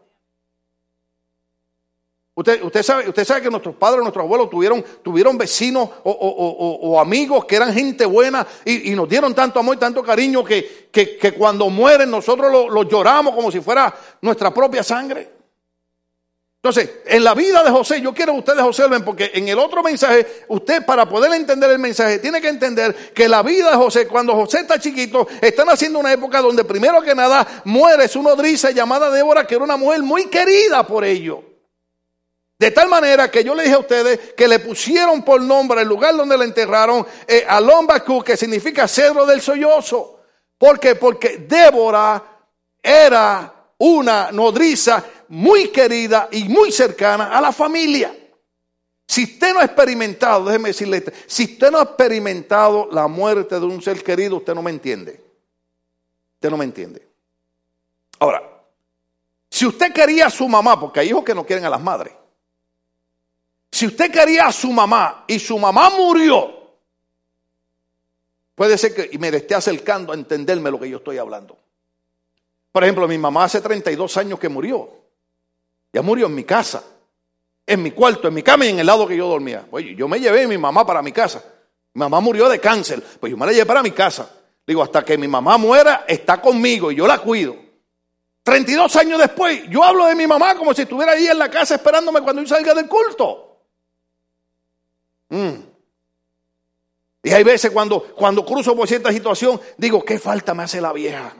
Usted, 2.33 2.63
usted, 2.63 2.81
sabe, 2.81 3.07
usted 3.07 3.23
sabe 3.23 3.43
que 3.43 3.51
nuestros 3.51 3.75
padres, 3.75 4.01
nuestros 4.01 4.23
abuelos 4.23 4.49
tuvieron, 4.49 4.83
tuvieron 5.03 5.37
vecinos 5.37 5.87
o, 6.03 6.99
amigos 6.99 7.45
que 7.45 7.55
eran 7.55 7.71
gente 7.71 8.05
buena 8.07 8.45
y, 8.65 8.89
nos 8.95 9.07
dieron 9.07 9.35
tanto 9.35 9.59
amor 9.59 9.75
y 9.75 9.79
tanto 9.79 10.03
cariño 10.03 10.43
que, 10.43 10.89
que, 10.91 11.33
cuando 11.37 11.69
mueren 11.69 12.09
nosotros 12.09 12.51
los 12.51 12.73
lo 12.73 12.81
lloramos 12.81 13.35
como 13.35 13.51
si 13.51 13.61
fuera 13.61 13.93
nuestra 14.21 14.51
propia 14.51 14.81
sangre. 14.81 15.34
Entonces, 16.65 16.95
en 17.05 17.23
la 17.23 17.35
vida 17.35 17.61
de 17.61 17.69
José, 17.69 18.01
yo 18.01 18.11
quiero 18.11 18.33
que 18.33 18.39
ustedes 18.39 18.61
observen, 18.61 19.05
porque 19.05 19.29
en 19.35 19.47
el 19.47 19.59
otro 19.59 19.83
mensaje, 19.83 20.45
usted 20.47 20.83
para 20.83 21.07
poder 21.07 21.31
entender 21.33 21.69
el 21.69 21.77
mensaje, 21.77 22.17
tiene 22.17 22.41
que 22.41 22.47
entender 22.47 23.13
que 23.13 23.29
la 23.29 23.43
vida 23.43 23.69
de 23.69 23.77
José, 23.77 24.07
cuando 24.07 24.33
José 24.33 24.61
está 24.61 24.79
chiquito, 24.79 25.27
están 25.41 25.69
haciendo 25.69 25.99
una 25.99 26.11
época 26.11 26.41
donde 26.41 26.63
primero 26.63 27.03
que 27.03 27.13
nada 27.13 27.61
muere 27.65 28.07
su 28.07 28.19
nodriza 28.23 28.71
llamada 28.71 29.11
Débora, 29.11 29.45
que 29.45 29.53
era 29.53 29.63
una 29.63 29.77
mujer 29.77 30.01
muy 30.01 30.25
querida 30.25 30.87
por 30.87 31.05
ellos. 31.05 31.37
De 32.57 32.71
tal 32.71 32.89
manera 32.89 33.29
que 33.29 33.43
yo 33.43 33.53
le 33.53 33.61
dije 33.61 33.75
a 33.75 33.79
ustedes 33.79 34.33
que 34.35 34.47
le 34.47 34.57
pusieron 34.57 35.21
por 35.21 35.39
nombre 35.41 35.83
el 35.83 35.87
lugar 35.87 36.17
donde 36.17 36.35
le 36.35 36.45
enterraron 36.45 37.05
eh, 37.27 37.45
a 37.47 37.61
que 38.23 38.35
significa 38.35 38.87
cedro 38.87 39.27
del 39.27 39.39
sollozo. 39.39 40.19
¿Por 40.57 40.79
qué? 40.79 40.95
Porque 40.95 41.45
Débora 41.47 42.23
era 42.81 43.53
una 43.77 44.31
nodriza 44.31 45.03
muy 45.29 45.69
querida 45.69 46.29
y 46.31 46.45
muy 46.45 46.71
cercana 46.71 47.37
a 47.37 47.41
la 47.41 47.51
familia. 47.51 48.15
Si 49.07 49.23
usted 49.23 49.53
no 49.53 49.59
ha 49.59 49.65
experimentado, 49.65 50.45
déjeme 50.45 50.69
decirle, 50.69 51.03
si 51.27 51.43
usted 51.43 51.71
no 51.71 51.79
ha 51.79 51.83
experimentado 51.83 52.89
la 52.91 53.07
muerte 53.07 53.59
de 53.59 53.65
un 53.65 53.81
ser 53.81 54.03
querido, 54.03 54.37
usted 54.37 54.55
no 54.55 54.63
me 54.63 54.71
entiende. 54.71 55.23
Usted 56.35 56.49
no 56.49 56.57
me 56.57 56.65
entiende. 56.65 57.07
Ahora, 58.19 58.41
si 59.49 59.65
usted 59.65 59.93
quería 59.93 60.27
a 60.27 60.29
su 60.29 60.47
mamá, 60.47 60.79
porque 60.79 60.99
hay 60.99 61.09
hijos 61.09 61.23
que 61.23 61.35
no 61.35 61.45
quieren 61.45 61.65
a 61.65 61.69
las 61.69 61.81
madres. 61.81 62.13
Si 63.71 63.85
usted 63.85 64.11
quería 64.11 64.47
a 64.47 64.51
su 64.51 64.71
mamá 64.71 65.25
y 65.27 65.37
su 65.37 65.57
mamá 65.59 65.89
murió, 65.89 66.71
puede 68.55 68.77
ser 68.77 68.95
que 68.95 69.17
me 69.19 69.29
esté 69.29 69.53
acercando 69.53 70.13
a 70.13 70.15
entenderme 70.15 70.71
lo 70.71 70.79
que 70.79 70.89
yo 70.89 70.97
estoy 70.97 71.17
hablando. 71.17 71.57
Por 72.71 72.83
ejemplo, 72.83 73.07
mi 73.07 73.17
mamá 73.17 73.45
hace 73.45 73.61
32 73.61 74.17
años 74.17 74.39
que 74.39 74.49
murió. 74.49 75.04
Ya 75.95 76.01
murió 76.01 76.25
en 76.25 76.35
mi 76.35 76.43
casa, 76.43 76.83
en 77.65 77.81
mi 77.81 77.91
cuarto, 77.91 78.27
en 78.27 78.33
mi 78.33 78.43
cama 78.43 78.65
y 78.65 78.67
en 78.67 78.79
el 78.79 78.85
lado 78.85 79.07
que 79.07 79.15
yo 79.15 79.29
dormía. 79.29 79.65
Oye, 79.71 79.95
yo 79.95 80.09
me 80.09 80.19
llevé 80.19 80.43
a 80.43 80.47
mi 80.49 80.57
mamá 80.57 80.85
para 80.85 81.01
mi 81.01 81.13
casa. 81.13 81.41
Mi 81.93 81.99
mamá 81.99 82.19
murió 82.19 82.49
de 82.49 82.59
cáncer, 82.59 83.01
pues 83.17 83.31
yo 83.31 83.37
me 83.37 83.45
la 83.45 83.53
llevé 83.53 83.65
para 83.65 83.81
mi 83.81 83.91
casa. 83.91 84.29
Digo, 84.67 84.83
hasta 84.83 85.05
que 85.05 85.17
mi 85.17 85.29
mamá 85.29 85.57
muera, 85.57 86.03
está 86.05 86.41
conmigo 86.41 86.91
y 86.91 86.95
yo 86.95 87.07
la 87.07 87.19
cuido. 87.19 87.55
32 88.43 88.93
años 88.97 89.19
después, 89.19 89.69
yo 89.69 89.85
hablo 89.85 90.07
de 90.07 90.15
mi 90.15 90.27
mamá 90.27 90.55
como 90.55 90.73
si 90.73 90.81
estuviera 90.81 91.13
ahí 91.13 91.27
en 91.27 91.39
la 91.39 91.49
casa 91.49 91.75
esperándome 91.75 92.19
cuando 92.19 92.41
yo 92.41 92.47
salga 92.49 92.73
del 92.73 92.89
culto. 92.89 93.61
Mm. 95.29 95.53
Y 97.23 97.31
hay 97.31 97.43
veces 97.45 97.71
cuando, 97.71 98.01
cuando 98.01 98.45
cruzo 98.45 98.75
por 98.75 98.85
cierta 98.85 99.13
situación, 99.13 99.61
digo, 99.77 100.03
¿qué 100.03 100.19
falta 100.19 100.53
me 100.53 100.63
hace 100.63 100.81
la 100.81 100.91
vieja? 100.91 101.33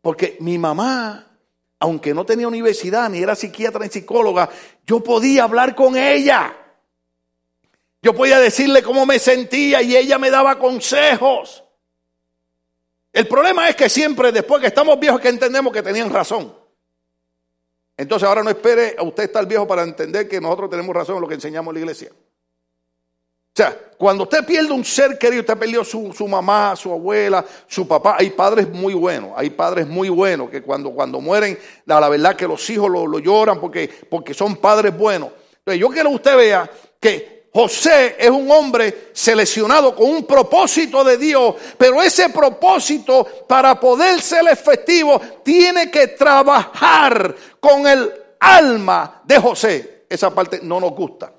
Porque 0.00 0.38
mi 0.40 0.56
mamá, 0.56 1.33
aunque 1.78 2.14
no 2.14 2.24
tenía 2.24 2.48
universidad, 2.48 3.08
ni 3.10 3.22
era 3.22 3.34
psiquiatra 3.34 3.80
ni 3.80 3.90
psicóloga, 3.90 4.48
yo 4.86 5.00
podía 5.00 5.44
hablar 5.44 5.74
con 5.74 5.96
ella. 5.96 6.56
Yo 8.02 8.14
podía 8.14 8.38
decirle 8.38 8.82
cómo 8.82 9.06
me 9.06 9.18
sentía 9.18 9.82
y 9.82 9.96
ella 9.96 10.18
me 10.18 10.30
daba 10.30 10.58
consejos. 10.58 11.64
El 13.12 13.28
problema 13.28 13.68
es 13.68 13.76
que 13.76 13.88
siempre 13.88 14.32
después 14.32 14.60
que 14.60 14.66
estamos 14.66 14.98
viejos 14.98 15.20
que 15.20 15.28
entendemos 15.28 15.72
que 15.72 15.82
tenían 15.82 16.10
razón. 16.10 16.54
Entonces 17.96 18.28
ahora 18.28 18.42
no 18.42 18.50
espere 18.50 18.96
a 18.98 19.02
usted 19.04 19.24
estar 19.24 19.46
viejo 19.46 19.66
para 19.66 19.82
entender 19.82 20.28
que 20.28 20.40
nosotros 20.40 20.68
tenemos 20.68 20.94
razón 20.94 21.16
en 21.16 21.22
lo 21.22 21.28
que 21.28 21.34
enseñamos 21.34 21.70
en 21.70 21.74
la 21.74 21.80
iglesia. 21.80 22.10
O 23.54 23.56
sea, 23.56 23.78
cuando 23.96 24.24
usted 24.24 24.44
pierde 24.44 24.72
un 24.72 24.84
ser 24.84 25.16
querido, 25.16 25.42
usted 25.42 25.56
perdió 25.56 25.84
su, 25.84 26.12
su 26.12 26.26
mamá, 26.26 26.74
su 26.74 26.90
abuela, 26.90 27.44
su 27.68 27.86
papá, 27.86 28.16
hay 28.18 28.30
padres 28.30 28.68
muy 28.68 28.94
buenos, 28.94 29.30
hay 29.36 29.50
padres 29.50 29.86
muy 29.86 30.08
buenos 30.08 30.50
que 30.50 30.60
cuando, 30.60 30.90
cuando 30.90 31.20
mueren, 31.20 31.56
la, 31.86 32.08
verdad 32.08 32.34
que 32.34 32.48
los 32.48 32.68
hijos 32.68 32.90
lo, 32.90 33.16
lloran 33.20 33.60
porque, 33.60 33.88
porque 34.10 34.34
son 34.34 34.56
padres 34.56 34.98
buenos. 34.98 35.30
Entonces 35.58 35.80
yo 35.80 35.88
quiero 35.88 36.08
que 36.08 36.16
usted 36.16 36.36
vea 36.36 36.68
que 36.98 37.44
José 37.52 38.16
es 38.18 38.30
un 38.30 38.50
hombre 38.50 39.10
seleccionado 39.12 39.94
con 39.94 40.10
un 40.10 40.26
propósito 40.26 41.04
de 41.04 41.16
Dios, 41.16 41.54
pero 41.78 42.02
ese 42.02 42.30
propósito 42.30 43.24
para 43.46 43.78
poder 43.78 44.20
ser 44.20 44.48
efectivo 44.48 45.20
tiene 45.44 45.92
que 45.92 46.08
trabajar 46.08 47.36
con 47.60 47.86
el 47.86 48.12
alma 48.40 49.22
de 49.22 49.38
José. 49.38 50.06
Esa 50.08 50.34
parte 50.34 50.58
no 50.60 50.80
nos 50.80 50.90
gusta. 50.90 51.33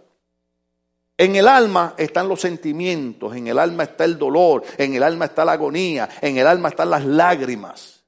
En 1.18 1.36
el 1.36 1.48
alma 1.48 1.96
están 1.98 2.28
los 2.28 2.42
sentimientos, 2.42 3.36
en 3.36 3.48
el 3.48 3.58
alma 3.58 3.84
está 3.84 4.04
el 4.04 4.18
dolor, 4.18 4.64
en 4.78 4.96
el 4.96 5.04
alma 5.04 5.26
está 5.26 5.46
la 5.46 5.54
agonía, 5.54 6.10
en 6.22 6.38
el 6.38 6.46
alma 6.46 6.70
están 6.70 6.90
las 6.90 7.06
lágrimas. 7.06 8.04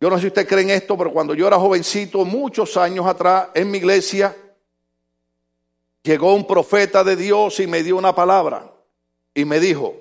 Yo 0.00 0.08
no 0.08 0.16
sé 0.16 0.22
si 0.22 0.26
usted 0.28 0.48
cree 0.48 0.62
en 0.62 0.70
esto, 0.70 0.96
pero 0.96 1.12
cuando 1.12 1.34
yo 1.34 1.46
era 1.46 1.58
jovencito, 1.58 2.24
muchos 2.24 2.76
años 2.76 3.06
atrás, 3.06 3.48
en 3.54 3.70
mi 3.70 3.78
iglesia, 3.78 4.34
llegó 6.02 6.34
un 6.34 6.46
profeta 6.46 7.04
de 7.04 7.16
Dios 7.16 7.60
y 7.60 7.66
me 7.66 7.82
dio 7.82 7.96
una 7.96 8.14
palabra 8.14 8.72
y 9.34 9.44
me 9.44 9.60
dijo, 9.60 9.94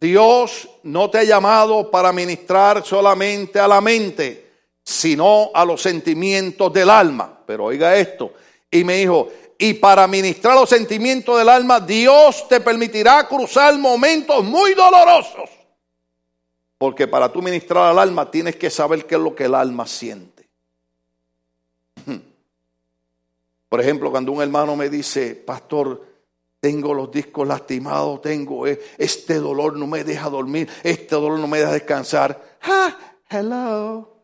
Dios 0.00 0.68
no 0.84 1.10
te 1.10 1.18
ha 1.18 1.24
llamado 1.24 1.90
para 1.90 2.12
ministrar 2.12 2.84
solamente 2.84 3.58
a 3.58 3.66
la 3.66 3.80
mente, 3.80 4.50
sino 4.84 5.50
a 5.52 5.64
los 5.64 5.82
sentimientos 5.82 6.72
del 6.72 6.90
alma. 6.90 7.42
Pero 7.44 7.64
oiga 7.64 7.96
esto, 7.96 8.32
y 8.70 8.84
me 8.84 8.98
dijo, 8.98 9.28
y 9.58 9.74
para 9.74 10.06
ministrar 10.06 10.54
los 10.54 10.68
sentimientos 10.68 11.36
del 11.36 11.48
alma, 11.48 11.80
Dios 11.80 12.46
te 12.48 12.60
permitirá 12.60 13.26
cruzar 13.26 13.76
momentos 13.76 14.44
muy 14.44 14.72
dolorosos. 14.74 15.50
Porque 16.78 17.08
para 17.08 17.32
tú 17.32 17.42
ministrar 17.42 17.90
al 17.90 17.98
alma 17.98 18.30
tienes 18.30 18.54
que 18.54 18.70
saber 18.70 19.04
qué 19.04 19.16
es 19.16 19.20
lo 19.20 19.34
que 19.34 19.46
el 19.46 19.56
alma 19.56 19.84
siente. 19.84 20.48
Por 23.68 23.80
ejemplo, 23.80 24.12
cuando 24.12 24.30
un 24.30 24.40
hermano 24.40 24.76
me 24.76 24.88
dice, 24.88 25.34
pastor, 25.34 26.06
tengo 26.60 26.94
los 26.94 27.10
discos 27.10 27.46
lastimados, 27.46 28.22
tengo 28.22 28.66
e-, 28.66 28.80
este 28.96 29.34
dolor, 29.34 29.76
no 29.76 29.88
me 29.88 30.04
deja 30.04 30.30
dormir, 30.30 30.68
este 30.84 31.16
dolor 31.16 31.38
no 31.38 31.48
me 31.48 31.58
deja 31.58 31.72
descansar. 31.72 32.58
Ah, 32.62 32.96
hello. 33.28 34.22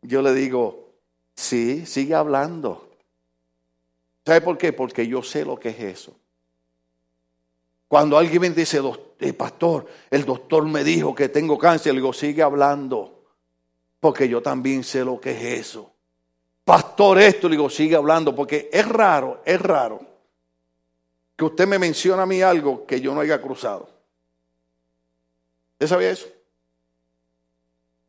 Yo 0.00 0.22
le 0.22 0.32
digo, 0.34 0.94
sí, 1.36 1.84
sigue 1.86 2.14
hablando. 2.14 2.91
¿Sabe 4.24 4.40
por 4.40 4.56
qué? 4.56 4.72
Porque 4.72 5.06
yo 5.06 5.22
sé 5.22 5.44
lo 5.44 5.58
que 5.58 5.70
es 5.70 5.80
eso. 5.80 6.16
Cuando 7.88 8.16
alguien 8.16 8.40
me 8.40 8.50
dice, 8.50 8.80
eh, 9.18 9.32
pastor, 9.34 9.86
el 10.10 10.24
doctor 10.24 10.64
me 10.64 10.82
dijo 10.82 11.14
que 11.14 11.28
tengo 11.28 11.58
cáncer, 11.58 11.92
le 11.92 12.00
digo, 12.00 12.12
sigue 12.12 12.42
hablando, 12.42 13.26
porque 14.00 14.28
yo 14.28 14.40
también 14.40 14.82
sé 14.82 15.04
lo 15.04 15.20
que 15.20 15.32
es 15.32 15.60
eso. 15.60 15.92
Pastor, 16.64 17.18
esto, 17.18 17.48
le 17.48 17.56
digo, 17.56 17.68
sigue 17.68 17.96
hablando, 17.96 18.34
porque 18.34 18.70
es 18.72 18.88
raro, 18.88 19.42
es 19.44 19.60
raro 19.60 20.00
que 21.36 21.44
usted 21.44 21.66
me 21.66 21.78
mencione 21.78 22.22
a 22.22 22.26
mí 22.26 22.40
algo 22.40 22.86
que 22.86 23.00
yo 23.00 23.14
no 23.14 23.20
haya 23.20 23.42
cruzado. 23.42 23.90
¿Usted 25.72 25.86
sabía 25.88 26.10
eso? 26.10 26.28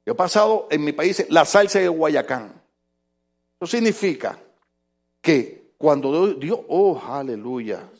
Yo 0.05 0.13
he 0.13 0.15
pasado 0.15 0.67
en 0.69 0.83
mi 0.83 0.91
país 0.91 1.25
la 1.29 1.43
salsa 1.43 1.79
de 1.79 1.87
Guayacán. 1.87 2.61
Eso 3.59 3.67
significa 3.67 4.37
que 5.21 5.62
cuando 5.83 6.35
Dios, 6.35 6.61
oh, 6.69 6.97
aleluya, 6.97 7.91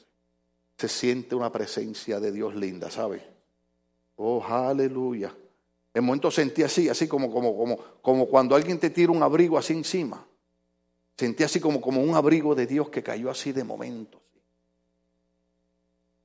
se 0.78 0.88
siente 0.88 1.36
una 1.36 1.52
presencia 1.52 2.18
de 2.18 2.32
Dios 2.32 2.56
linda, 2.56 2.90
¿sabe? 2.90 3.22
Oh, 4.16 4.42
aleluya. 4.42 5.36
En 5.94 6.06
momento 6.06 6.32
sentí 6.32 6.64
así, 6.64 6.88
así 6.88 7.10
como, 7.10 7.30
como, 7.30 7.58
como, 7.58 7.78
como 8.02 8.28
cuando 8.28 8.56
alguien 8.56 8.80
te 8.80 8.90
tira 8.90 9.12
un 9.12 9.22
abrigo 9.22 9.58
así 9.58 9.74
encima. 9.74 10.26
Sentí 11.18 11.44
así 11.44 11.60
como, 11.60 11.82
como 11.82 12.02
un 12.02 12.16
abrigo 12.16 12.56
de 12.56 12.68
Dios 12.68 12.88
que 12.88 13.04
cayó 13.04 13.30
así 13.30 13.52
de 13.52 13.66
momento. 13.66 14.22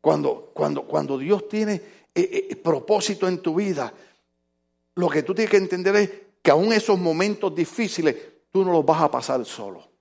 Cuando, 0.00 0.52
cuando, 0.54 0.86
cuando 0.86 1.18
Dios 1.18 1.48
tiene 1.48 1.72
eh, 2.14 2.46
eh, 2.50 2.54
propósito 2.54 3.26
en 3.26 3.42
tu 3.42 3.56
vida, 3.56 3.92
lo 4.94 5.08
que 5.08 5.24
tú 5.24 5.34
tienes 5.34 5.50
que 5.50 5.56
entender 5.56 5.96
es 5.96 6.10
que 6.40 6.52
aún 6.52 6.72
esos 6.72 7.00
momentos 7.00 7.52
difíciles 7.52 8.14
tú 8.52 8.64
no 8.64 8.70
los 8.70 8.86
vas 8.86 9.02
a 9.02 9.10
pasar 9.10 9.44
solo. 9.44 9.97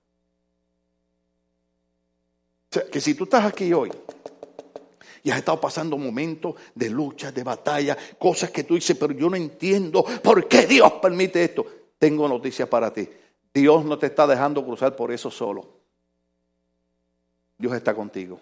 O 2.70 2.74
sea, 2.74 2.84
que 2.86 3.00
si 3.00 3.14
tú 3.14 3.24
estás 3.24 3.44
aquí 3.46 3.72
hoy 3.72 3.90
y 5.22 5.30
has 5.30 5.38
estado 5.38 5.60
pasando 5.60 5.96
momentos 5.96 6.54
de 6.74 6.90
lucha, 6.90 7.32
de 7.32 7.42
batalla, 7.42 7.96
cosas 8.18 8.50
que 8.50 8.64
tú 8.64 8.74
dices, 8.74 8.96
pero 8.98 9.12
yo 9.14 9.30
no 9.30 9.36
entiendo 9.36 10.04
por 10.22 10.46
qué 10.46 10.66
Dios 10.66 10.92
permite 11.00 11.44
esto. 11.44 11.66
Tengo 11.98 12.28
noticias 12.28 12.68
para 12.68 12.92
ti. 12.92 13.08
Dios 13.52 13.84
no 13.84 13.98
te 13.98 14.06
está 14.06 14.26
dejando 14.26 14.64
cruzar 14.64 14.94
por 14.94 15.10
eso 15.10 15.30
solo. 15.30 15.68
Dios 17.56 17.74
está 17.74 17.94
contigo. 17.94 18.40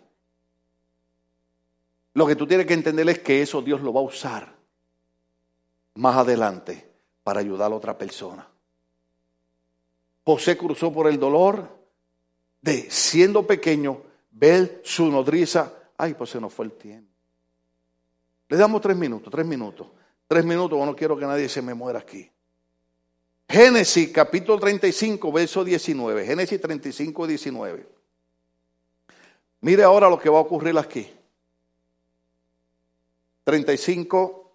Lo 2.14 2.26
que 2.26 2.36
tú 2.36 2.46
tienes 2.46 2.66
que 2.66 2.74
entender 2.74 3.08
es 3.08 3.20
que 3.20 3.42
eso 3.42 3.62
Dios 3.62 3.80
lo 3.80 3.92
va 3.92 4.00
a 4.00 4.04
usar 4.04 4.54
más 5.94 6.16
adelante 6.16 6.88
para 7.22 7.40
ayudar 7.40 7.72
a 7.72 7.74
otra 7.74 7.96
persona. 7.96 8.46
José 10.24 10.56
cruzó 10.56 10.92
por 10.92 11.08
el 11.08 11.18
dolor 11.18 11.68
de 12.60 12.90
siendo 12.90 13.46
pequeño 13.46 14.02
ver 14.38 14.82
su 14.84 15.10
nodriza. 15.10 15.72
Ay, 15.96 16.14
pues 16.14 16.30
se 16.30 16.40
nos 16.40 16.52
fue 16.52 16.66
el 16.66 16.72
tiempo. 16.72 17.10
Le 18.48 18.56
damos 18.56 18.80
tres 18.80 18.96
minutos, 18.96 19.30
tres 19.30 19.46
minutos. 19.46 19.88
Tres 20.28 20.44
minutos, 20.44 20.78
no 20.84 20.94
quiero 20.94 21.16
que 21.16 21.24
nadie 21.24 21.48
se 21.48 21.62
me 21.62 21.74
muera 21.74 22.00
aquí. 22.00 22.30
Génesis 23.48 24.10
capítulo 24.10 24.58
35, 24.58 25.32
verso 25.32 25.64
19. 25.64 26.26
Génesis 26.26 26.60
35, 26.60 27.26
19. 27.26 27.88
Mire 29.60 29.82
ahora 29.84 30.10
lo 30.10 30.18
que 30.18 30.28
va 30.28 30.38
a 30.38 30.42
ocurrir 30.42 30.76
aquí. 30.78 31.08
35, 33.44 34.52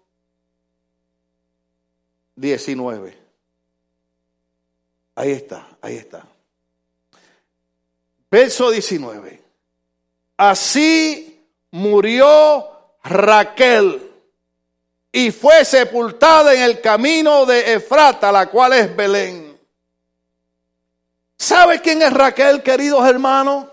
19. 2.36 3.18
Ahí 5.14 5.30
está, 5.30 5.78
ahí 5.80 5.96
está. 5.96 6.26
Verso 8.30 8.70
19. 8.70 9.41
Así 10.42 11.40
murió 11.70 12.68
Raquel 13.04 14.10
y 15.12 15.30
fue 15.30 15.64
sepultada 15.64 16.52
en 16.52 16.62
el 16.62 16.80
camino 16.80 17.46
de 17.46 17.74
Efrata, 17.74 18.32
la 18.32 18.50
cual 18.50 18.72
es 18.72 18.96
Belén. 18.96 19.56
¿Sabe 21.36 21.80
quién 21.80 22.02
es 22.02 22.12
Raquel, 22.12 22.60
queridos 22.60 23.06
hermanos? 23.08 23.68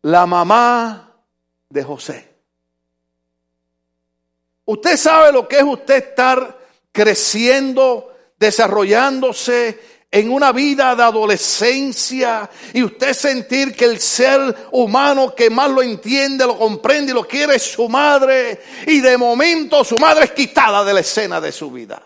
La 0.00 0.24
mamá 0.24 1.12
de 1.68 1.84
José. 1.84 2.34
Usted 4.64 4.96
sabe 4.96 5.32
lo 5.32 5.46
que 5.46 5.58
es 5.58 5.64
usted 5.64 5.96
estar 5.96 6.58
creciendo, 6.92 8.16
desarrollándose 8.38 9.99
en 10.12 10.32
una 10.32 10.50
vida 10.52 10.96
de 10.96 11.02
adolescencia 11.04 12.50
y 12.72 12.82
usted 12.82 13.12
sentir 13.12 13.76
que 13.76 13.84
el 13.84 14.00
ser 14.00 14.68
humano 14.72 15.34
que 15.34 15.48
más 15.50 15.70
lo 15.70 15.82
entiende, 15.82 16.46
lo 16.46 16.58
comprende 16.58 17.12
y 17.12 17.14
lo 17.14 17.26
quiere 17.26 17.54
es 17.54 17.62
su 17.62 17.88
madre 17.88 18.60
y 18.86 19.00
de 19.00 19.16
momento 19.16 19.84
su 19.84 19.96
madre 19.98 20.24
es 20.24 20.32
quitada 20.32 20.84
de 20.84 20.94
la 20.94 21.00
escena 21.00 21.40
de 21.40 21.52
su 21.52 21.70
vida. 21.70 22.02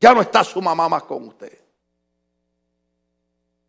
Ya 0.00 0.14
no 0.14 0.20
está 0.20 0.44
su 0.44 0.62
mamá 0.62 0.88
más 0.88 1.02
con 1.02 1.26
usted. 1.28 1.58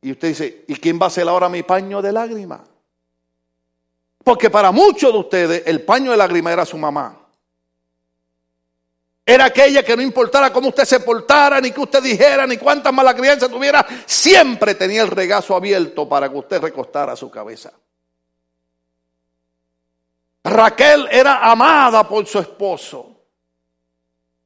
Y 0.02 0.12
usted 0.12 0.28
dice, 0.28 0.66
¿y 0.68 0.76
quién 0.76 1.00
va 1.02 1.08
a 1.08 1.10
ser 1.10 1.28
ahora 1.28 1.50
mi 1.50 1.64
paño 1.64 2.04
de 2.04 2.12
lágrimas? 2.12 2.62
Porque 4.24 4.52
para 4.52 4.72
muchos 4.72 5.12
de 5.12 5.20
ustedes 5.20 5.64
el 5.66 5.82
paño 5.84 6.12
de 6.12 6.18
lágrimas 6.18 6.54
era 6.54 6.66
su 6.66 6.78
mamá. 6.78 7.25
Era 9.26 9.46
aquella 9.46 9.82
que 9.82 9.96
no 9.96 10.04
importara 10.04 10.54
cómo 10.54 10.70
usted 10.70 10.86
se 10.86 11.00
portara, 11.00 11.60
ni 11.60 11.72
que 11.72 11.82
usted 11.82 12.04
dijera, 12.04 12.46
ni 12.46 12.58
cuántas 12.58 12.94
malas 12.94 13.16
crianzas 13.16 13.50
tuviera, 13.50 13.84
siempre 14.06 14.76
tenía 14.76 15.02
el 15.02 15.10
regazo 15.10 15.56
abierto 15.56 16.08
para 16.08 16.30
que 16.30 16.38
usted 16.38 16.62
recostara 16.62 17.16
su 17.16 17.32
cabeza. 17.32 17.74
Raquel 20.44 21.08
era 21.10 21.40
amada 21.50 22.08
por 22.08 22.28
su 22.28 22.38
esposo. 22.38 23.16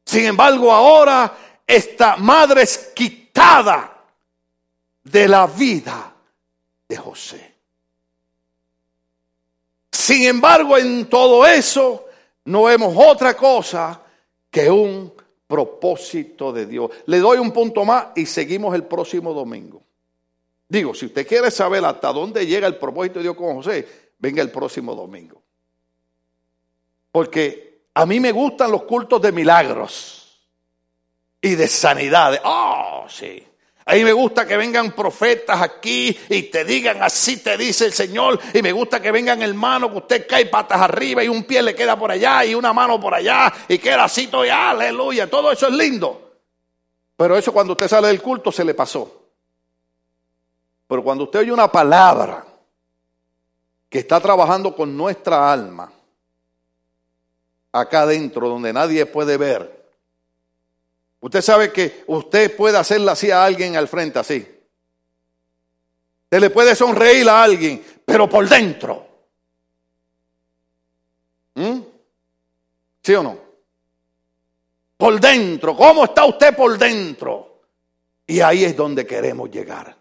Sin 0.06 0.28
embargo, 0.28 0.72
ahora 0.72 1.34
esta 1.68 2.16
madre 2.16 2.62
es 2.62 2.92
quitada 2.96 3.98
de 5.04 5.28
la 5.28 5.46
vida 5.46 6.14
de 6.88 6.96
José. 6.96 7.56
Sin 9.92 10.26
embargo, 10.26 10.78
en 10.78 11.10
todo 11.10 11.46
eso 11.46 12.06
no 12.46 12.64
vemos 12.64 12.94
otra 12.98 13.36
cosa 13.36 14.02
que 14.50 14.70
un 14.70 15.14
propósito 15.48 16.54
de 16.54 16.66
Dios. 16.66 16.92
Le 17.08 17.20
doy 17.20 17.40
un 17.40 17.52
punto 17.52 17.84
más 17.84 18.08
y 18.16 18.26
seguimos 18.26 18.76
el 18.76 18.84
próximo 18.84 19.34
domingo. 19.34 19.84
Digo, 20.68 20.94
si 20.94 21.08
usted 21.08 21.28
quiere 21.28 21.50
saber 21.50 21.84
hasta 21.84 22.14
dónde 22.14 22.46
llega 22.46 22.68
el 22.68 22.78
propósito 22.78 23.20
de 23.20 23.24
Dios 23.24 23.36
con 23.36 23.56
José, 23.56 23.88
venga 24.20 24.44
el 24.44 24.52
próximo 24.52 24.94
domingo. 24.94 25.42
Porque 27.12 27.82
a 27.96 28.06
mí 28.06 28.20
me 28.20 28.32
gustan 28.32 28.72
los 28.72 28.84
cultos 28.84 29.20
de 29.22 29.32
milagros 29.32 30.48
y 31.42 31.56
de 31.56 31.68
sanidades. 31.68 32.42
Oh, 32.44 33.06
sí. 33.10 33.44
A 33.90 33.94
mí 33.94 34.04
me 34.04 34.14
gusta 34.14 34.46
que 34.46 34.56
vengan 34.56 34.92
profetas 34.92 35.60
aquí 35.64 36.16
y 36.30 36.44
te 36.44 36.64
digan 36.64 37.02
así 37.02 37.38
te 37.38 37.58
dice 37.58 37.88
el 37.88 37.94
Señor. 37.94 38.40
Y 38.54 38.62
me 38.62 38.72
gusta 38.72 39.02
que 39.02 39.12
vengan 39.12 39.42
hermanos 39.42 39.90
que 39.90 39.98
usted 39.98 40.28
cae 40.28 40.46
patas 40.46 40.80
arriba 40.80 41.24
y 41.24 41.28
un 41.28 41.44
pie 41.44 41.64
le 41.64 41.74
queda 41.74 41.98
por 41.98 42.12
allá 42.12 42.46
y 42.46 42.54
una 42.54 42.72
mano 42.72 43.02
por 43.02 43.16
allá 43.16 43.52
y 43.68 43.80
queda 43.80 44.04
así 44.04 44.28
todo 44.28 44.44
aleluya. 44.44 45.28
Todo 45.28 45.52
eso 45.52 45.66
es 45.66 45.74
lindo. 45.74 46.36
Pero 47.18 47.36
eso 47.36 47.52
cuando 47.52 47.74
usted 47.74 47.88
sale 47.88 48.10
del 48.10 48.22
culto 48.22 48.52
se 48.52 48.64
le 48.64 48.76
pasó. 48.76 49.24
Pero 50.88 51.04
cuando 51.04 51.24
usted 51.24 51.40
oye 51.40 51.52
una 51.52 51.72
palabra 51.72 52.46
que 53.90 53.98
está 53.98 54.20
trabajando 54.20 54.76
con 54.76 54.96
nuestra 54.96 55.52
alma, 55.52 55.92
acá 57.72 58.02
adentro 58.02 58.50
donde 58.50 58.72
nadie 58.72 59.08
puede 59.08 59.36
ver, 59.38 59.79
Usted 61.22 61.42
sabe 61.42 61.72
que 61.72 62.04
usted 62.08 62.56
puede 62.56 62.78
hacerle 62.78 63.12
así 63.12 63.30
a 63.32 63.44
alguien 63.44 63.76
al 63.76 63.88
frente, 63.88 64.20
así. 64.20 64.48
Usted 66.26 66.40
le 66.40 66.50
puede 66.50 66.76
sonreír 66.76 67.28
a 67.28 67.44
alguien, 67.44 67.84
pero 68.06 68.30
por 68.30 68.48
dentro. 68.48 69.08
¿Mm? 71.56 71.80
¿Sí 73.04 73.16
o 73.16 73.24
no? 73.24 73.38
Por 74.96 75.20
dentro. 75.20 75.76
¿Cómo 75.76 76.06
está 76.06 76.26
usted 76.26 76.56
por 76.56 76.78
dentro? 76.78 77.62
Y 78.28 78.42
ahí 78.42 78.64
es 78.64 78.76
donde 78.78 79.06
queremos 79.06 79.50
llegar. 79.50 79.96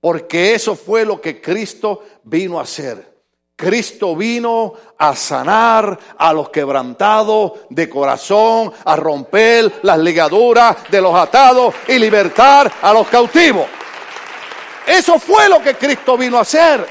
Porque 0.00 0.54
eso 0.54 0.76
fue 0.76 1.04
lo 1.04 1.20
que 1.20 1.40
Cristo 1.40 2.04
vino 2.24 2.58
a 2.58 2.62
hacer. 2.62 3.17
Cristo 3.58 4.14
vino 4.14 4.72
a 4.98 5.16
sanar 5.16 5.98
a 6.16 6.32
los 6.32 6.48
quebrantados 6.48 7.54
de 7.68 7.88
corazón, 7.88 8.72
a 8.84 8.94
romper 8.94 9.80
las 9.82 9.98
ligaduras 9.98 10.76
de 10.88 11.00
los 11.00 11.12
atados 11.12 11.74
y 11.88 11.98
libertar 11.98 12.72
a 12.80 12.92
los 12.92 13.08
cautivos. 13.08 13.66
Eso 14.86 15.18
fue 15.18 15.48
lo 15.48 15.60
que 15.60 15.74
Cristo 15.74 16.16
vino 16.16 16.38
a 16.38 16.42
hacer. 16.42 16.86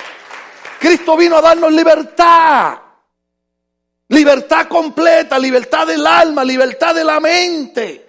Cristo 0.77 1.15
vino 1.15 1.37
a 1.37 1.41
darnos 1.41 1.71
libertad. 1.71 2.77
Libertad 4.09 4.67
completa, 4.67 5.39
libertad 5.39 5.87
del 5.87 6.05
alma, 6.05 6.43
libertad 6.43 6.93
de 6.93 7.03
la 7.05 7.21
mente. 7.21 8.07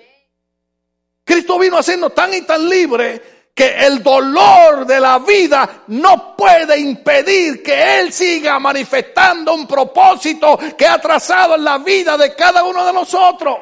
Cristo 1.22 1.60
vino 1.60 1.76
a 1.76 1.80
hacernos 1.80 2.12
tan 2.12 2.34
y 2.34 2.42
tan 2.42 2.68
libres 2.68 3.20
que 3.58 3.74
el 3.76 4.04
dolor 4.04 4.86
de 4.86 5.00
la 5.00 5.18
vida 5.18 5.82
no 5.88 6.36
puede 6.36 6.78
impedir 6.78 7.60
que 7.60 7.98
Él 7.98 8.12
siga 8.12 8.60
manifestando 8.60 9.52
un 9.52 9.66
propósito 9.66 10.56
que 10.78 10.86
ha 10.86 11.00
trazado 11.00 11.56
en 11.56 11.64
la 11.64 11.78
vida 11.78 12.16
de 12.16 12.36
cada 12.36 12.62
uno 12.62 12.86
de 12.86 12.92
nosotros. 12.92 13.58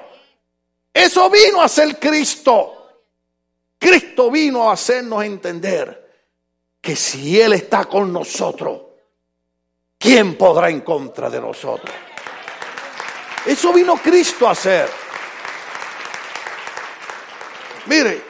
Eso 0.92 1.30
vino 1.30 1.62
a 1.62 1.68
ser 1.68 1.98
Cristo. 1.98 2.98
Cristo 3.78 4.30
vino 4.30 4.68
a 4.68 4.74
hacernos 4.74 5.24
entender 5.24 6.12
que 6.78 6.94
si 6.94 7.40
Él 7.40 7.54
está 7.54 7.86
con 7.86 8.12
nosotros, 8.12 8.82
¿quién 9.96 10.36
podrá 10.36 10.68
en 10.68 10.82
contra 10.82 11.30
de 11.30 11.40
nosotros? 11.40 11.94
Eso 13.46 13.72
vino 13.72 13.96
Cristo 13.96 14.46
a 14.46 14.50
hacer. 14.50 14.90
Mire, 17.86 18.25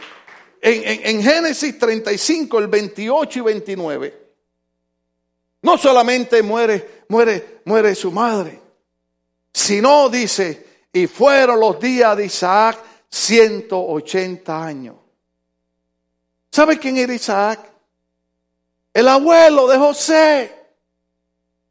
en, 0.68 1.22
Génesis 1.22 1.78
35, 1.78 2.58
el 2.58 2.66
28 2.66 3.38
y 3.38 3.42
29, 3.42 4.28
no 5.62 5.78
solamente 5.78 6.42
muere, 6.42 7.04
muere, 7.08 7.60
muere 7.64 7.94
su 7.94 8.10
madre, 8.10 8.60
sino 9.52 10.08
dice, 10.08 10.66
y 10.92 11.06
fueron 11.06 11.60
los 11.60 11.78
días 11.78 12.16
de 12.16 12.26
Isaac 12.26 12.78
180 13.08 14.64
años. 14.64 14.96
¿Sabe 16.50 16.78
quién 16.78 16.96
era 16.96 17.14
Isaac? 17.14 17.60
El 18.92 19.06
abuelo 19.06 19.68
de 19.68 19.78
José. 19.78 20.54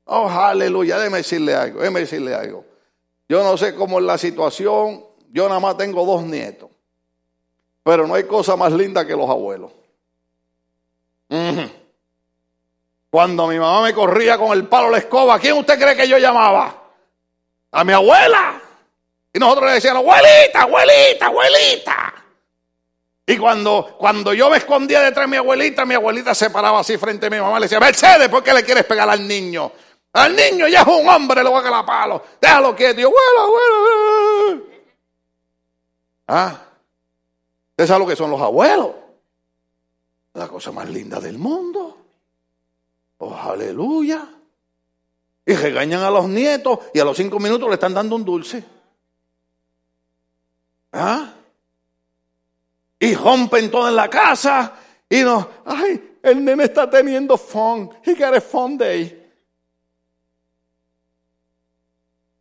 Oh, 0.06 0.30
aleluya, 0.30 1.00
déjeme 1.00 1.18
decirle 1.18 1.54
algo, 1.54 1.80
déjeme 1.80 2.00
decirle 2.02 2.34
algo. 2.34 2.66
Yo 3.28 3.44
no 3.44 3.58
sé 3.58 3.76
cómo 3.76 4.00
es 4.00 4.06
la 4.06 4.18
situación, 4.18 5.04
yo 5.32 5.50
nada 5.50 5.60
más 5.60 5.76
tengo 5.76 6.06
dos 6.06 6.24
nietos. 6.24 6.70
Pero 7.86 8.08
no 8.08 8.16
hay 8.16 8.24
cosa 8.24 8.56
más 8.56 8.74
linda 8.74 9.06
que 9.06 9.16
los 9.16 9.30
abuelos. 9.30 9.72
Cuando 13.12 13.46
mi 13.46 13.60
mamá 13.60 13.84
me 13.84 13.94
corría 13.94 14.40
con 14.40 14.54
el 14.54 14.68
palo 14.68 14.90
la 14.90 14.98
escoba, 14.98 15.36
¿a 15.36 15.40
quién 15.40 15.56
usted 15.56 15.80
cree 15.80 15.96
que 15.96 16.08
yo 16.08 16.18
llamaba? 16.18 16.82
A 17.72 17.84
mi 17.84 17.94
abuela. 17.94 18.60
Y 19.32 19.38
nosotros 19.38 19.68
le 19.68 19.74
decíamos, 19.76 20.02
abuelita, 20.02 20.64
abuelita, 20.64 21.26
abuelita. 21.28 22.14
Y 23.28 23.38
cuando, 23.38 23.96
cuando 24.00 24.34
yo 24.34 24.50
me 24.50 24.58
escondía 24.58 25.02
detrás 25.02 25.28
de 25.28 25.32
mi 25.32 25.38
abuelita, 25.38 25.86
mi 25.86 25.94
abuelita 25.94 26.34
se 26.34 26.50
paraba 26.50 26.80
así 26.80 26.98
frente 26.98 27.28
a 27.28 27.30
mi 27.30 27.40
mamá 27.40 27.58
y 27.58 27.60
le 27.60 27.66
decía, 27.66 27.80
Mercedes, 27.80 28.30
¿por 28.30 28.44
qué 28.44 28.52
le 28.52 28.64
quieres 28.64 28.86
pegar 28.86 29.08
al 29.08 29.28
niño? 29.28 29.72
Al 30.14 30.36
niño 30.36 30.68
ya 30.68 30.82
es 30.82 30.88
un 30.88 31.08
hombre, 31.08 31.44
le 31.44 31.50
voy 31.52 31.60
a 31.60 31.64
calar 31.64 31.86
palo. 31.86 32.24
Déjalo 32.42 32.76
quieto. 32.76 33.00
Y 33.00 33.04
yo, 33.04 33.10
abuela, 33.10 33.44
abuela. 33.44 34.62
Ah, 36.28 36.65
¿Usted 37.76 37.88
sabe 37.88 38.00
lo 38.00 38.08
que 38.08 38.16
son 38.16 38.32
los 38.32 38.42
abuelos? 38.42 38.92
La 40.34 40.48
cosa 40.48 40.72
más 40.72 40.90
linda 40.90 41.20
del 41.20 41.38
mundo. 41.38 41.98
Oh, 43.18 43.36
aleluya. 43.36 44.28
Y 45.46 45.54
regañan 45.54 46.02
a 46.02 46.10
los 46.10 46.28
nietos 46.28 46.80
y 46.94 47.00
a 47.00 47.06
los 47.06 47.16
cinco 47.16 47.40
minutos 47.40 47.68
le 47.68 47.76
están 47.76 47.94
dando 47.94 48.16
un 48.16 48.26
dulce. 48.26 48.64
¿Ah? 50.94 51.36
y 53.00 53.14
rompen 53.14 53.70
todo 53.70 53.88
en 53.90 53.96
la 53.96 54.10
casa 54.10 54.74
y 55.10 55.22
no, 55.22 55.48
ay, 55.66 56.18
el 56.24 56.44
nene 56.44 56.64
está 56.64 56.90
teniendo 56.90 57.38
fun, 57.38 57.90
he 58.04 58.16
got 58.16 58.34
a 58.36 58.42
fun 58.42 58.78
day. 58.78 59.22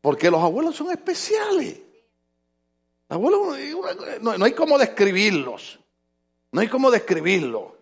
Porque 0.01 0.31
los 0.31 0.43
abuelos 0.43 0.77
son 0.77 0.91
especiales. 0.91 1.81
No, 3.09 4.39
no 4.39 4.45
hay 4.45 4.53
cómo 4.53 4.79
describirlos. 4.79 5.79
No 6.53 6.61
hay 6.61 6.69
cómo 6.69 6.91
describirlo. 6.91 7.77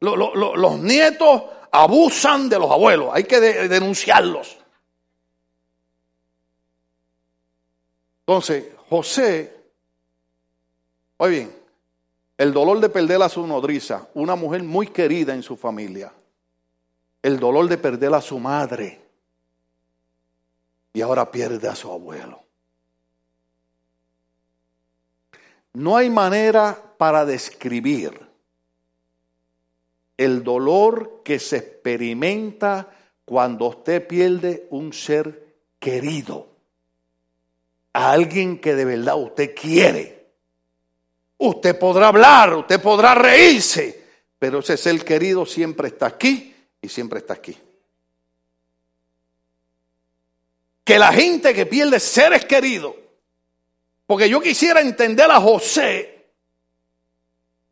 los 0.00 0.78
nietos 0.80 1.42
abusan 1.70 2.48
de 2.48 2.58
los 2.58 2.70
abuelos, 2.70 3.10
hay 3.12 3.24
que 3.24 3.40
denunciarlos. 3.40 4.58
Entonces, 8.20 8.66
José, 8.90 9.56
oye 11.16 11.30
bien, 11.30 11.56
el 12.36 12.52
dolor 12.52 12.80
de 12.80 12.90
perder 12.90 13.22
a 13.22 13.28
su 13.28 13.46
nodriza, 13.46 14.08
una 14.14 14.36
mujer 14.36 14.62
muy 14.62 14.88
querida 14.88 15.34
en 15.34 15.42
su 15.42 15.56
familia, 15.56 16.12
el 17.22 17.40
dolor 17.40 17.68
de 17.68 17.78
perder 17.78 18.12
a 18.14 18.20
su 18.20 18.38
madre 18.38 19.00
y 20.92 21.00
ahora 21.00 21.30
pierde 21.30 21.66
a 21.66 21.74
su 21.74 21.90
abuelo. 21.90 22.47
No 25.78 25.96
hay 25.96 26.10
manera 26.10 26.76
para 26.98 27.24
describir 27.24 28.20
el 30.16 30.42
dolor 30.42 31.22
que 31.24 31.38
se 31.38 31.58
experimenta 31.58 32.88
cuando 33.24 33.66
usted 33.66 34.04
pierde 34.04 34.66
un 34.70 34.92
ser 34.92 35.54
querido, 35.78 36.48
a 37.92 38.10
alguien 38.10 38.58
que 38.60 38.74
de 38.74 38.84
verdad 38.84 39.22
usted 39.22 39.54
quiere. 39.54 40.26
Usted 41.36 41.78
podrá 41.78 42.08
hablar, 42.08 42.54
usted 42.54 42.82
podrá 42.82 43.14
reírse, 43.14 44.02
pero 44.36 44.58
ese 44.58 44.76
ser 44.76 45.04
querido 45.04 45.46
siempre 45.46 45.86
está 45.86 46.06
aquí 46.06 46.56
y 46.82 46.88
siempre 46.88 47.20
está 47.20 47.34
aquí. 47.34 47.56
Que 50.82 50.98
la 50.98 51.12
gente 51.12 51.54
que 51.54 51.66
pierde 51.66 52.00
seres 52.00 52.44
queridos, 52.46 52.96
porque 54.08 54.26
yo 54.26 54.40
quisiera 54.40 54.80
entender 54.80 55.30
a 55.30 55.38
José, 55.38 56.30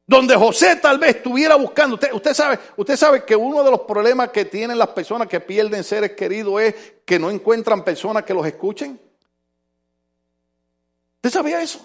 donde 0.07 0.37
José 0.37 0.77
tal 0.77 0.99
vez 0.99 1.17
estuviera 1.17 1.55
buscando, 1.55 1.95
usted, 1.95 2.13
usted, 2.13 2.35
sabe, 2.35 2.59
usted 2.77 2.95
sabe 2.95 3.25
que 3.25 3.35
uno 3.35 3.65
de 3.65 3.71
los 3.71 3.81
problemas 3.81 4.29
que 4.29 4.45
tienen 4.45 4.77
las 4.77 4.89
personas 4.89 5.29
que 5.29 5.41
pierden 5.41 5.83
seres 5.83 6.13
queridos 6.13 6.61
es 6.61 6.75
que 7.07 7.19
no 7.19 7.31
encuentran 7.31 7.83
personas 7.83 8.23
que 8.25 8.35
los 8.35 8.47
escuchen. 8.47 9.01
¿Usted 11.15 11.31
sabía 11.31 11.63
eso? 11.63 11.81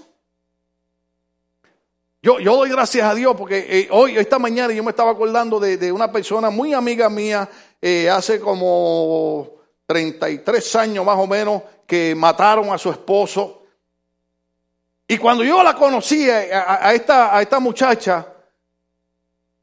Yo, 2.22 2.41
yo 2.41 2.58
doy 2.58 2.72
gracias 2.72 3.10
a 3.10 3.16
Dios 3.16 3.34
porque 3.38 3.66
eh, 3.70 3.88
hoy, 3.89 4.18
esta 4.18 4.38
mañana, 4.38 4.74
yo 4.74 4.84
me 4.84 4.89
estaba 4.89 5.12
acordando 5.12 5.62
de, 5.62 5.93
una 5.93 6.12
persona 6.12 6.49
muy 6.49 6.74
amiga 6.74 7.10
mía, 7.10 7.47
eh, 7.82 8.10
hace 8.10 8.41
como 8.41 9.49
33 9.86 10.76
años 10.76 11.06
más 11.06 11.18
o 11.18 11.26
menos, 11.26 11.64
que 11.88 12.14
mataron 12.16 12.70
a 12.74 12.78
su 12.78 12.91
esposo. 12.91 13.61
Y 15.12 15.18
cuando 15.18 15.43
yo 15.43 15.62
la 15.62 15.76
conocí 15.76 16.30
a, 16.30 16.93
esta, 16.93 17.36
a 17.36 17.41
esta 17.41 17.59
muchacha, 17.59 18.26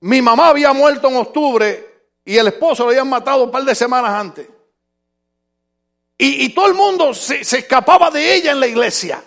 mi 0.00 0.20
mamá 0.20 0.48
había 0.48 0.74
muerto 0.74 1.08
en 1.08 1.16
octubre 1.16 2.02
y 2.22 2.36
el 2.36 2.48
esposo 2.48 2.82
lo 2.84 2.90
habían 2.90 3.08
matado 3.08 3.44
un 3.44 3.50
par 3.50 3.62
de 3.62 3.74
semanas 3.74 4.10
antes. 4.10 4.46
Y, 6.18 6.50
todo 6.50 6.66
el 6.66 6.74
mundo 6.74 7.14
se, 7.14 7.44
se, 7.44 7.60
escapaba 7.60 8.10
de 8.10 8.34
ella 8.34 8.52
en 8.52 8.60
la 8.60 8.66
iglesia. 8.66 9.24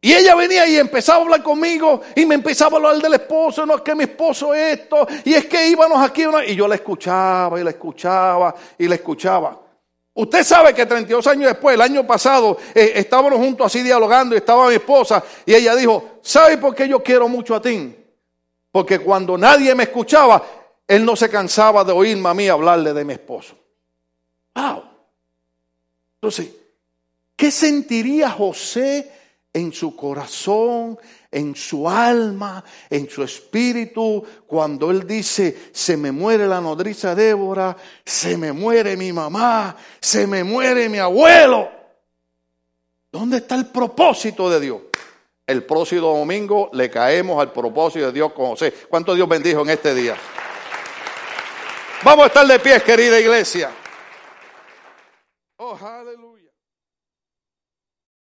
Y 0.00 0.12
ella 0.12 0.36
venía 0.36 0.68
y 0.68 0.76
empezaba 0.76 1.18
a 1.18 1.22
hablar 1.22 1.42
conmigo 1.42 2.00
y 2.14 2.26
me 2.26 2.36
empezaba 2.36 2.74
a 2.74 2.76
hablar 2.76 3.02
del 3.02 3.14
esposo, 3.14 3.66
no 3.66 3.74
es 3.74 3.82
que 3.82 3.96
mi 3.96 4.04
esposo 4.04 4.54
es 4.54 4.78
esto, 4.78 5.04
y 5.24 5.34
es 5.34 5.46
que 5.46 5.66
íbamos 5.66 6.00
aquí, 6.00 6.22
y 6.46 6.54
yo 6.54 6.68
la 6.68 6.76
escuchaba 6.76 7.58
y 7.58 7.64
la 7.64 7.70
escuchaba 7.70 8.54
y 8.78 8.86
la 8.86 8.94
escuchaba. 8.94 9.69
Usted 10.14 10.42
sabe 10.42 10.74
que 10.74 10.86
32 10.86 11.26
años 11.28 11.46
después, 11.46 11.74
el 11.74 11.80
año 11.80 12.06
pasado, 12.06 12.58
eh, 12.74 12.92
estábamos 12.96 13.38
juntos 13.38 13.66
así 13.66 13.82
dialogando 13.82 14.34
y 14.34 14.38
estaba 14.38 14.68
mi 14.68 14.74
esposa 14.74 15.22
y 15.46 15.54
ella 15.54 15.74
dijo, 15.76 16.18
¿sabe 16.22 16.58
por 16.58 16.74
qué 16.74 16.88
yo 16.88 17.02
quiero 17.02 17.28
mucho 17.28 17.54
a 17.54 17.62
ti? 17.62 17.96
Porque 18.72 18.98
cuando 18.98 19.38
nadie 19.38 19.74
me 19.74 19.84
escuchaba, 19.84 20.44
él 20.86 21.04
no 21.04 21.14
se 21.14 21.28
cansaba 21.28 21.84
de 21.84 21.92
oírme 21.92 22.28
a 22.28 22.34
mí 22.34 22.48
hablarle 22.48 22.92
de 22.92 23.04
mi 23.04 23.12
esposo. 23.12 23.56
¡Wow! 24.54 24.82
Entonces, 26.16 26.50
¿qué 27.36 27.50
sentiría 27.50 28.30
José 28.30 29.10
en 29.52 29.72
su 29.72 29.96
corazón, 29.96 30.98
en 31.30 31.54
su 31.54 31.88
alma, 31.88 32.64
en 32.88 33.08
su 33.08 33.22
espíritu, 33.22 34.24
cuando 34.46 34.90
él 34.90 35.06
dice, 35.06 35.70
se 35.72 35.96
me 35.96 36.10
muere 36.10 36.46
la 36.46 36.60
nodriza 36.60 37.14
Débora, 37.14 37.76
se 38.04 38.36
me 38.36 38.52
muere 38.52 38.96
mi 38.96 39.12
mamá, 39.12 39.76
se 40.00 40.26
me 40.26 40.42
muere 40.42 40.88
mi 40.88 40.98
abuelo. 40.98 41.70
¿Dónde 43.12 43.38
está 43.38 43.54
el 43.56 43.66
propósito 43.66 44.50
de 44.50 44.60
Dios? 44.60 44.80
El 45.46 45.64
próximo 45.64 46.16
domingo 46.16 46.70
le 46.72 46.88
caemos 46.90 47.40
al 47.40 47.52
propósito 47.52 48.06
de 48.06 48.12
Dios 48.12 48.32
con 48.32 48.50
José. 48.50 48.72
¿Cuánto 48.88 49.14
Dios 49.14 49.28
bendijo 49.28 49.62
en 49.62 49.70
este 49.70 49.94
día? 49.94 50.16
Vamos 52.02 52.24
a 52.24 52.26
estar 52.28 52.46
de 52.46 52.58
pie, 52.58 52.80
querida 52.82 53.18
iglesia. 53.18 53.70